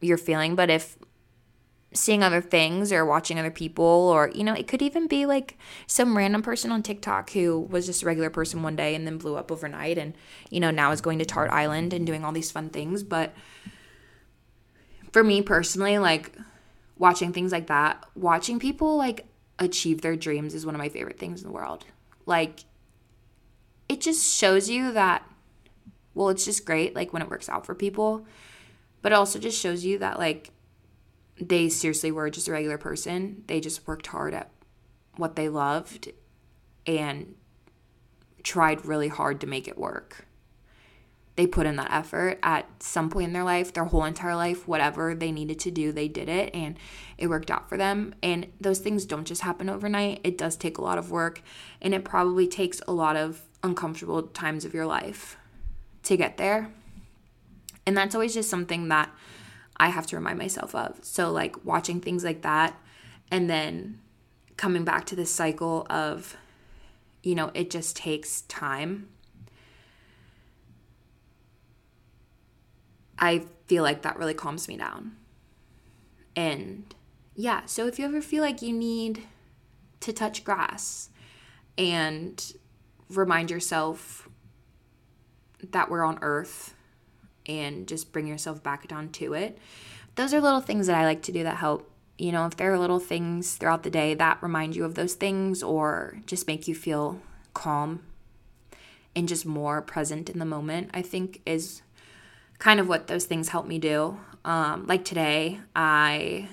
your 0.00 0.18
feeling, 0.18 0.54
but 0.54 0.70
if 0.70 0.98
seeing 1.92 2.22
other 2.22 2.42
things 2.42 2.92
or 2.92 3.06
watching 3.06 3.38
other 3.38 3.50
people 3.50 3.84
or 3.84 4.30
you 4.34 4.44
know 4.44 4.52
it 4.52 4.68
could 4.68 4.82
even 4.82 5.06
be 5.06 5.24
like 5.24 5.56
some 5.86 6.14
random 6.14 6.42
person 6.42 6.70
on 6.70 6.82
TikTok 6.82 7.30
who 7.30 7.60
was 7.60 7.86
just 7.86 8.02
a 8.02 8.06
regular 8.06 8.28
person 8.28 8.62
one 8.62 8.76
day 8.76 8.94
and 8.94 9.06
then 9.06 9.16
blew 9.16 9.36
up 9.36 9.50
overnight 9.50 9.96
and 9.96 10.14
you 10.50 10.60
know 10.60 10.70
now 10.70 10.92
is 10.92 11.00
going 11.00 11.18
to 11.18 11.24
Tarte 11.24 11.50
Island 11.50 11.94
and 11.94 12.06
doing 12.06 12.22
all 12.22 12.32
these 12.32 12.50
fun 12.50 12.68
things 12.68 13.02
but 13.02 13.32
for 15.16 15.24
me 15.24 15.40
personally 15.40 15.98
like 15.98 16.32
watching 16.98 17.32
things 17.32 17.50
like 17.50 17.68
that 17.68 18.04
watching 18.14 18.58
people 18.58 18.96
like 18.96 19.26
achieve 19.58 20.02
their 20.02 20.16
dreams 20.16 20.54
is 20.54 20.66
one 20.66 20.74
of 20.74 20.78
my 20.78 20.90
favorite 20.90 21.18
things 21.18 21.40
in 21.40 21.48
the 21.48 21.52
world 21.52 21.84
like 22.26 22.64
it 23.88 24.00
just 24.00 24.36
shows 24.36 24.68
you 24.68 24.92
that 24.92 25.22
well, 26.16 26.30
it's 26.30 26.46
just 26.46 26.64
great, 26.64 26.96
like 26.96 27.12
when 27.12 27.20
it 27.20 27.28
works 27.28 27.48
out 27.48 27.66
for 27.66 27.74
people. 27.74 28.26
But 29.02 29.12
it 29.12 29.16
also 29.16 29.38
just 29.38 29.60
shows 29.60 29.84
you 29.84 29.98
that, 29.98 30.18
like, 30.18 30.50
they 31.38 31.68
seriously 31.68 32.10
were 32.10 32.30
just 32.30 32.48
a 32.48 32.52
regular 32.52 32.78
person. 32.78 33.44
They 33.46 33.60
just 33.60 33.86
worked 33.86 34.06
hard 34.06 34.32
at 34.32 34.50
what 35.16 35.36
they 35.36 35.50
loved 35.50 36.10
and 36.86 37.34
tried 38.42 38.86
really 38.86 39.08
hard 39.08 39.42
to 39.42 39.46
make 39.46 39.68
it 39.68 39.76
work. 39.76 40.25
They 41.36 41.46
put 41.46 41.66
in 41.66 41.76
that 41.76 41.92
effort 41.92 42.38
at 42.42 42.66
some 42.82 43.10
point 43.10 43.28
in 43.28 43.32
their 43.34 43.44
life, 43.44 43.72
their 43.72 43.84
whole 43.84 44.04
entire 44.04 44.34
life, 44.34 44.66
whatever 44.66 45.14
they 45.14 45.30
needed 45.30 45.58
to 45.60 45.70
do, 45.70 45.92
they 45.92 46.08
did 46.08 46.30
it 46.30 46.54
and 46.54 46.78
it 47.18 47.28
worked 47.28 47.50
out 47.50 47.68
for 47.68 47.76
them. 47.76 48.14
And 48.22 48.46
those 48.58 48.78
things 48.78 49.04
don't 49.04 49.26
just 49.26 49.42
happen 49.42 49.68
overnight. 49.68 50.20
It 50.24 50.38
does 50.38 50.56
take 50.56 50.78
a 50.78 50.82
lot 50.82 50.96
of 50.96 51.10
work 51.10 51.42
and 51.82 51.92
it 51.92 52.04
probably 52.04 52.48
takes 52.48 52.80
a 52.88 52.92
lot 52.92 53.16
of 53.16 53.42
uncomfortable 53.62 54.22
times 54.22 54.64
of 54.64 54.72
your 54.72 54.86
life 54.86 55.36
to 56.04 56.16
get 56.16 56.38
there. 56.38 56.72
And 57.86 57.96
that's 57.96 58.14
always 58.14 58.34
just 58.34 58.48
something 58.48 58.88
that 58.88 59.10
I 59.76 59.88
have 59.88 60.06
to 60.08 60.16
remind 60.16 60.38
myself 60.38 60.74
of. 60.74 60.98
So, 61.02 61.30
like 61.30 61.64
watching 61.64 62.00
things 62.00 62.24
like 62.24 62.42
that 62.42 62.80
and 63.30 63.48
then 63.50 64.00
coming 64.56 64.84
back 64.84 65.04
to 65.06 65.16
this 65.16 65.30
cycle 65.30 65.86
of, 65.90 66.36
you 67.22 67.34
know, 67.34 67.50
it 67.54 67.70
just 67.70 67.96
takes 67.96 68.40
time. 68.42 69.08
I 73.18 73.44
feel 73.66 73.82
like 73.82 74.02
that 74.02 74.18
really 74.18 74.34
calms 74.34 74.68
me 74.68 74.76
down. 74.76 75.16
And 76.34 76.94
yeah, 77.34 77.66
so 77.66 77.86
if 77.86 77.98
you 77.98 78.04
ever 78.04 78.20
feel 78.20 78.42
like 78.42 78.62
you 78.62 78.72
need 78.72 79.22
to 80.00 80.12
touch 80.12 80.44
grass 80.44 81.10
and 81.78 82.54
remind 83.10 83.50
yourself 83.50 84.28
that 85.72 85.90
we're 85.90 86.04
on 86.04 86.18
earth 86.22 86.74
and 87.46 87.86
just 87.86 88.12
bring 88.12 88.26
yourself 88.26 88.62
back 88.62 88.88
down 88.88 89.08
to 89.10 89.34
it. 89.34 89.58
Those 90.16 90.34
are 90.34 90.40
little 90.40 90.60
things 90.60 90.86
that 90.86 90.96
I 90.96 91.04
like 91.04 91.22
to 91.22 91.32
do 91.32 91.42
that 91.44 91.56
help. 91.56 91.90
You 92.18 92.32
know, 92.32 92.46
if 92.46 92.56
there 92.56 92.72
are 92.72 92.78
little 92.78 92.98
things 92.98 93.56
throughout 93.56 93.82
the 93.82 93.90
day 93.90 94.14
that 94.14 94.42
remind 94.42 94.74
you 94.74 94.84
of 94.84 94.94
those 94.94 95.14
things 95.14 95.62
or 95.62 96.18
just 96.26 96.46
make 96.46 96.66
you 96.66 96.74
feel 96.74 97.20
calm 97.52 98.02
and 99.14 99.28
just 99.28 99.46
more 99.46 99.82
present 99.82 100.30
in 100.30 100.38
the 100.38 100.44
moment, 100.44 100.90
I 100.94 101.02
think 101.02 101.40
is 101.46 101.82
kind 102.58 102.80
of 102.80 102.88
what 102.88 103.06
those 103.06 103.24
things 103.24 103.48
help 103.48 103.66
me 103.66 103.78
do. 103.78 104.18
Um, 104.44 104.86
like 104.86 105.04
today, 105.04 105.60
I 105.74 106.48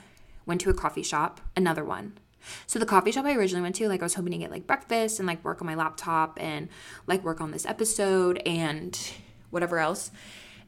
went 0.45 0.61
to 0.61 0.69
a 0.69 0.73
coffee 0.73 1.03
shop, 1.03 1.41
another 1.55 1.83
one. 1.83 2.17
So 2.65 2.79
the 2.79 2.85
coffee 2.85 3.11
shop 3.11 3.25
I 3.25 3.35
originally 3.35 3.61
went 3.61 3.75
to, 3.77 3.87
like 3.87 4.01
I 4.01 4.05
was 4.05 4.15
hoping 4.15 4.33
to 4.33 4.37
get 4.37 4.51
like 4.51 4.67
breakfast 4.67 5.19
and 5.19 5.27
like 5.27 5.43
work 5.43 5.61
on 5.61 5.67
my 5.67 5.75
laptop 5.75 6.37
and 6.41 6.69
like 7.07 7.23
work 7.23 7.39
on 7.39 7.51
this 7.51 7.65
episode 7.65 8.41
and 8.45 8.97
whatever 9.49 9.79
else. 9.79 10.11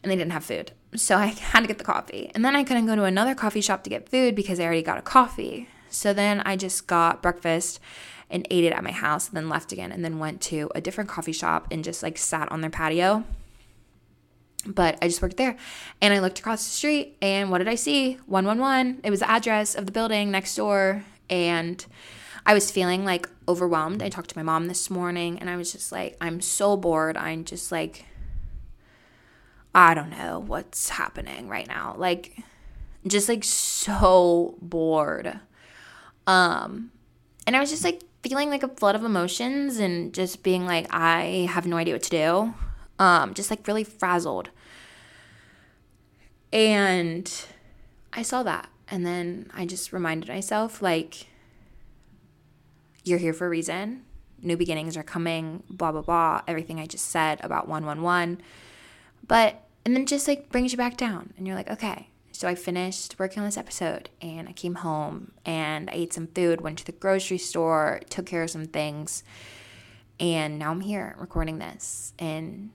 And 0.03 0.11
they 0.11 0.15
didn't 0.15 0.33
have 0.33 0.45
food. 0.45 0.71
So 0.95 1.17
I 1.17 1.25
had 1.27 1.61
to 1.61 1.67
get 1.67 1.77
the 1.77 1.83
coffee. 1.83 2.31
And 2.33 2.45
then 2.45 2.55
I 2.55 2.63
couldn't 2.63 2.85
go 2.85 2.95
to 2.95 3.03
another 3.03 3.35
coffee 3.35 3.61
shop 3.61 3.83
to 3.83 3.89
get 3.89 4.07
food 4.07 4.35
because 4.35 4.59
I 4.59 4.63
already 4.63 4.83
got 4.83 4.97
a 4.97 5.01
coffee. 5.01 5.67
So 5.89 6.13
then 6.13 6.41
I 6.41 6.55
just 6.55 6.87
got 6.87 7.21
breakfast 7.21 7.79
and 8.29 8.47
ate 8.49 8.63
it 8.63 8.73
at 8.73 8.83
my 8.83 8.91
house 8.91 9.27
and 9.27 9.37
then 9.37 9.49
left 9.49 9.71
again 9.71 9.91
and 9.91 10.03
then 10.03 10.19
went 10.19 10.41
to 10.41 10.69
a 10.73 10.81
different 10.81 11.09
coffee 11.09 11.31
shop 11.31 11.67
and 11.71 11.83
just 11.83 12.03
like 12.03 12.17
sat 12.17 12.51
on 12.51 12.61
their 12.61 12.69
patio. 12.69 13.23
But 14.65 14.97
I 15.01 15.07
just 15.07 15.21
worked 15.21 15.37
there 15.37 15.57
and 16.01 16.13
I 16.13 16.19
looked 16.19 16.39
across 16.39 16.63
the 16.63 16.71
street 16.71 17.17
and 17.21 17.51
what 17.51 17.59
did 17.59 17.67
I 17.67 17.75
see? 17.75 18.15
111. 18.25 19.01
It 19.03 19.09
was 19.09 19.19
the 19.19 19.29
address 19.29 19.75
of 19.75 19.85
the 19.85 19.91
building 19.91 20.31
next 20.31 20.55
door 20.55 21.03
and 21.29 21.85
I 22.45 22.53
was 22.53 22.71
feeling 22.71 23.05
like 23.05 23.27
overwhelmed. 23.47 24.01
I 24.03 24.09
talked 24.09 24.29
to 24.31 24.37
my 24.37 24.43
mom 24.43 24.67
this 24.67 24.89
morning 24.89 25.39
and 25.39 25.49
I 25.49 25.55
was 25.55 25.71
just 25.71 25.91
like, 25.91 26.17
I'm 26.21 26.41
so 26.41 26.77
bored. 26.77 27.17
I'm 27.17 27.43
just 27.43 27.71
like, 27.71 28.05
I 29.73 29.93
don't 29.93 30.09
know 30.09 30.43
what's 30.45 30.89
happening 30.89 31.49
right 31.49 31.67
now. 31.67 31.95
Like, 31.97 32.37
just 33.07 33.29
like 33.29 33.43
so 33.43 34.57
bored. 34.61 35.39
Um, 36.27 36.91
and 37.45 37.55
I 37.55 37.59
was 37.59 37.69
just 37.69 37.83
like 37.83 38.01
feeling 38.23 38.49
like 38.49 38.63
a 38.63 38.67
flood 38.67 38.95
of 38.95 39.03
emotions 39.03 39.77
and 39.77 40.13
just 40.13 40.43
being 40.43 40.65
like, 40.65 40.87
I 40.91 41.47
have 41.51 41.67
no 41.67 41.77
idea 41.77 41.95
what 41.95 42.03
to 42.03 42.09
do. 42.09 42.53
Um, 42.97 43.33
just 43.33 43.49
like 43.49 43.67
really 43.67 43.83
frazzled. 43.83 44.49
And 46.55 47.29
I 48.13 48.21
saw 48.21 48.41
that. 48.43 48.69
And 48.87 49.05
then 49.05 49.51
I 49.53 49.65
just 49.65 49.91
reminded 49.91 50.29
myself, 50.29 50.81
like, 50.81 51.27
you're 53.03 53.19
here 53.19 53.33
for 53.33 53.45
a 53.45 53.49
reason. 53.49 54.03
New 54.41 54.55
beginnings 54.55 54.95
are 54.95 55.03
coming, 55.03 55.63
blah, 55.69 55.91
blah, 55.91 56.01
blah. 56.01 56.41
Everything 56.47 56.79
I 56.79 56.85
just 56.85 57.07
said 57.07 57.43
about 57.43 57.67
111. 57.67 58.41
But, 59.27 59.63
and 59.83 59.93
then 59.93 60.05
just 60.05 60.29
like 60.29 60.49
brings 60.49 60.71
you 60.71 60.77
back 60.77 60.95
down. 60.95 61.33
And 61.37 61.45
you're 61.45 61.57
like, 61.57 61.69
okay, 61.69 62.07
so 62.31 62.47
I 62.47 62.55
finished 62.55 63.19
working 63.19 63.39
on 63.39 63.47
this 63.47 63.57
episode 63.57 64.09
and 64.21 64.47
I 64.47 64.53
came 64.53 64.75
home 64.75 65.33
and 65.45 65.89
I 65.89 65.93
ate 65.93 66.13
some 66.13 66.27
food, 66.27 66.61
went 66.61 66.77
to 66.77 66.85
the 66.85 66.93
grocery 66.93 67.37
store, 67.37 67.99
took 68.09 68.27
care 68.27 68.43
of 68.43 68.49
some 68.49 68.65
things. 68.65 69.23
And 70.21 70.57
now 70.57 70.71
I'm 70.71 70.81
here 70.81 71.15
recording 71.19 71.59
this 71.59 72.13
and 72.17 72.69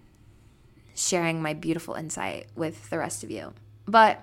sharing 0.95 1.41
my 1.41 1.55
beautiful 1.55 1.95
insight 1.95 2.49
with 2.55 2.91
the 2.91 2.99
rest 2.99 3.25
of 3.25 3.31
you. 3.31 3.55
But 3.87 4.21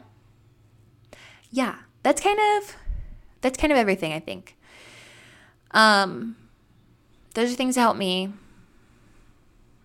yeah, 1.52 1.76
that's 2.04 2.22
kind 2.22 2.40
of 2.40 2.76
that's 3.42 3.58
kind 3.58 3.72
of 3.72 3.78
everything 3.78 4.14
I 4.14 4.20
think. 4.20 4.56
Um 5.72 6.36
those 7.34 7.52
are 7.52 7.56
things 7.56 7.76
that 7.76 7.82
help 7.82 7.98
me. 7.98 8.34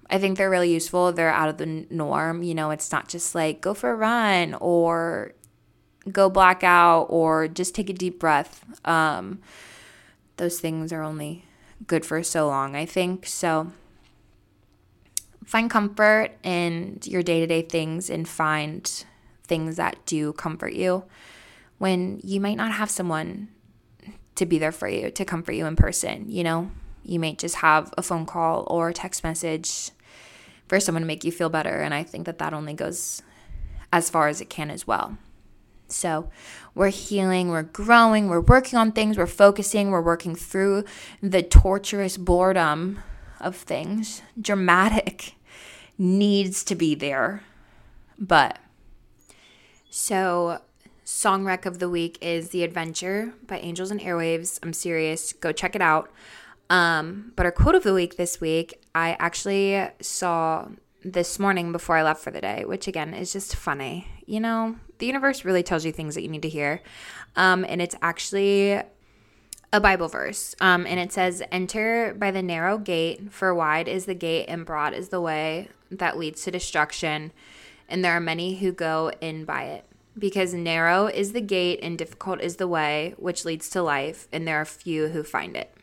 I 0.09 0.19
think 0.19 0.37
they're 0.39 0.51
really 0.51 0.73
useful. 0.73 1.13
They're 1.13 1.31
out 1.31 1.49
of 1.49 1.59
the 1.59 1.87
norm. 1.91 2.43
You 2.43 2.55
know, 2.55 2.71
it's 2.71 2.91
not 2.93 3.09
just 3.09 3.35
like 3.35 3.61
go 3.61 3.75
for 3.75 3.91
a 3.91 3.95
run 3.95 4.55
or 4.55 5.33
go 6.11 6.29
black 6.29 6.65
out 6.65 7.07
or 7.11 7.49
just 7.49 7.75
take 7.75 7.89
a 7.91 7.93
deep 7.93 8.19
breath. 8.19 8.65
Um, 8.87 9.41
those 10.37 10.61
things 10.61 10.93
are 10.93 11.03
only 11.03 11.45
good 11.87 12.05
for 12.05 12.23
so 12.23 12.47
long, 12.47 12.75
I 12.75 12.87
think. 12.87 13.27
So 13.27 13.73
find 15.45 15.71
comfort 15.71 16.31
in 16.43 16.99
your 17.05 17.23
day 17.23 17.41
to 17.41 17.47
day 17.47 17.63
things 17.63 18.11
and 18.11 18.29
find 18.29 19.05
things 19.45 19.77
that 19.77 19.97
do 20.07 20.33
comfort 20.33 20.73
you 20.73 21.05
when 21.79 22.21
you 22.23 22.41
might 22.41 22.57
not 22.57 22.73
have 22.73 22.91
someone 22.91 23.49
to 24.37 24.47
be 24.47 24.59
there 24.59 24.73
for 24.73 24.89
you, 24.89 25.11
to 25.11 25.25
comfort 25.25 25.53
you 25.53 25.67
in 25.67 25.77
person. 25.77 26.29
You 26.29 26.45
know, 26.45 26.71
you 27.03 27.19
might 27.19 27.39
just 27.39 27.57
have 27.57 27.93
a 27.99 28.03
phone 28.03 28.27
call 28.27 28.67
or 28.69 28.89
a 28.89 28.95
text 28.95 29.25
message 29.25 29.91
for 30.69 30.81
someone 30.81 31.03
to 31.03 31.07
make 31.07 31.25
you 31.25 31.33
feel 31.33 31.49
better. 31.49 31.81
And 31.81 31.93
I 31.93 32.03
think 32.03 32.27
that 32.27 32.39
that 32.39 32.55
only 32.55 32.75
goes 32.75 33.23
as 33.93 34.09
far 34.09 34.29
as 34.29 34.41
it 34.41 34.49
can 34.49 34.71
as 34.71 34.87
well. 34.87 35.19
So 35.89 36.31
we're 36.75 36.89
healing, 36.89 37.49
we're 37.49 37.65
growing, 37.65 38.29
we're 38.29 38.41
working 38.41 38.79
on 38.79 38.93
things, 38.93 39.19
we're 39.19 39.27
focusing, 39.27 39.91
we're 39.91 40.01
working 40.01 40.35
through 40.35 40.85
the 41.23 41.43
torturous 41.43 42.17
boredom 42.17 43.01
of 43.41 43.57
things. 43.57 44.23
Dramatic 44.41 45.35
needs 45.99 46.65
to 46.65 46.75
be 46.75 46.95
there. 46.95 47.43
But 48.19 48.59
so 49.93 50.59
song 51.05 51.45
rec 51.45 51.67
of 51.67 51.79
the 51.79 51.89
week 51.91 52.17
is 52.23 52.49
The 52.49 52.65
Adventure 52.65 53.35
by 53.47 53.59
Angels 53.59 53.91
and 53.91 54.01
Airwaves. 54.01 54.59
I'm 54.63 54.73
serious. 54.73 55.35
Go 55.35 55.53
check 55.53 55.77
it 55.77 55.83
out. 55.83 56.11
Um, 56.71 57.33
but 57.37 57.45
our 57.45 57.53
quote 57.53 57.75
of 57.75 57.83
the 57.83 57.93
week 57.93 58.17
this 58.17 58.41
week, 58.41 58.83
I 58.95 59.19
actually 59.21 59.87
saw 60.01 60.69
this 61.05 61.39
morning 61.39 61.73
before 61.73 61.99
I 61.99 62.03
left 62.05 62.25
for 62.25 62.31
the 62.31 62.41
day, 62.41 62.65
which 62.65 62.89
again 62.89 63.13
is 63.13 63.35
just 63.35 63.55
funny. 63.55 64.09
You 64.25 64.41
know, 64.41 64.77
the 64.97 65.05
universe 65.05 65.45
really 65.45 65.63
tells 65.63 65.85
you 65.85 65.93
things 65.93 66.15
that 66.15 66.23
you 66.23 66.29
need 66.29 66.43
to 66.43 66.49
hear. 66.49 66.81
Um, 67.37 67.67
and 67.69 67.83
it's 67.83 67.97
actually 68.01 68.81
a 69.75 69.81
Bible 69.81 70.09
verse. 70.09 70.55
Um, 70.59 70.87
and 70.87 70.99
it 70.99 71.13
says, 71.13 71.43
Enter 71.53 72.15
by 72.19 72.31
the 72.31 72.43
narrow 72.43 72.79
gate, 72.79 73.31
for 73.31 73.55
wide 73.55 73.89
is 73.89 74.07
the 74.07 74.15
gate 74.15 74.47
and 74.49 74.65
broad 74.65 74.95
is 74.95 75.11
the 75.11 75.21
way 75.21 75.69
that 75.91 76.17
leads 76.17 76.45
to 76.45 76.51
destruction. 76.51 77.33
And 77.89 78.05
there 78.05 78.13
are 78.13 78.21
many 78.21 78.57
who 78.57 78.73
go 78.73 79.13
in 79.21 79.45
by 79.45 79.65
it. 79.65 79.85
Because 80.19 80.53
narrow 80.53 81.07
is 81.07 81.33
the 81.33 81.41
gate 81.41 81.81
and 81.83 81.97
difficult 81.97 82.41
is 82.41 82.57
the 82.57 82.69
way 82.69 83.15
which 83.17 83.45
leads 83.45 83.71
to 83.71 83.83
life, 83.83 84.29
and 84.31 84.47
there 84.47 84.61
are 84.61 84.65
few 84.67 85.09
who 85.09 85.23
find 85.23 85.57
it. 85.57 85.75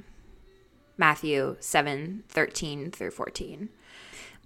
Matthew 0.98 1.56
7 1.60 2.24
13 2.28 2.92
through 2.92 3.12
14. 3.12 3.70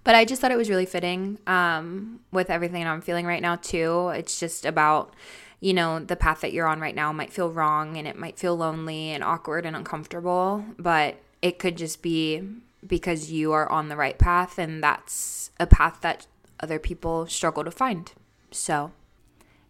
But 0.04 0.14
I 0.14 0.24
just 0.24 0.40
thought 0.40 0.52
it 0.52 0.58
was 0.58 0.70
really 0.70 0.86
fitting 0.86 1.38
um, 1.46 2.20
with 2.30 2.50
everything 2.50 2.86
I'm 2.86 3.00
feeling 3.00 3.26
right 3.26 3.42
now, 3.42 3.56
too. 3.56 4.10
It's 4.10 4.38
just 4.38 4.64
about, 4.66 5.14
you 5.60 5.72
know, 5.72 5.98
the 5.98 6.14
path 6.14 6.42
that 6.42 6.52
you're 6.52 6.66
on 6.66 6.80
right 6.80 6.94
now 6.94 7.12
might 7.12 7.32
feel 7.32 7.50
wrong 7.50 7.96
and 7.96 8.06
it 8.06 8.18
might 8.18 8.38
feel 8.38 8.54
lonely 8.54 9.10
and 9.10 9.24
awkward 9.24 9.64
and 9.64 9.74
uncomfortable, 9.74 10.64
but 10.78 11.16
it 11.40 11.58
could 11.58 11.76
just 11.76 12.02
be 12.02 12.42
because 12.86 13.32
you 13.32 13.52
are 13.52 13.70
on 13.70 13.88
the 13.88 13.96
right 13.96 14.18
path 14.18 14.58
and 14.58 14.82
that's 14.82 15.50
a 15.58 15.66
path 15.66 16.00
that 16.02 16.26
other 16.60 16.78
people 16.78 17.26
struggle 17.26 17.64
to 17.64 17.70
find. 17.70 18.12
So, 18.50 18.92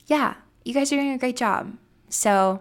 yeah, 0.06 0.34
you 0.64 0.74
guys 0.74 0.92
are 0.92 0.96
doing 0.96 1.12
a 1.12 1.18
great 1.18 1.36
job. 1.36 1.76
So, 2.08 2.60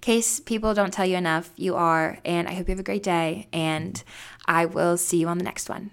case 0.00 0.40
people 0.40 0.74
don't 0.74 0.92
tell 0.92 1.06
you 1.06 1.16
enough, 1.16 1.50
you 1.56 1.74
are. 1.74 2.18
And 2.24 2.48
I 2.48 2.54
hope 2.54 2.68
you 2.68 2.72
have 2.72 2.80
a 2.80 2.84
great 2.84 3.02
day. 3.02 3.48
And 3.52 4.02
I 4.46 4.66
will 4.66 4.96
see 4.96 5.18
you 5.18 5.28
on 5.28 5.38
the 5.38 5.44
next 5.44 5.68
one. 5.68 5.92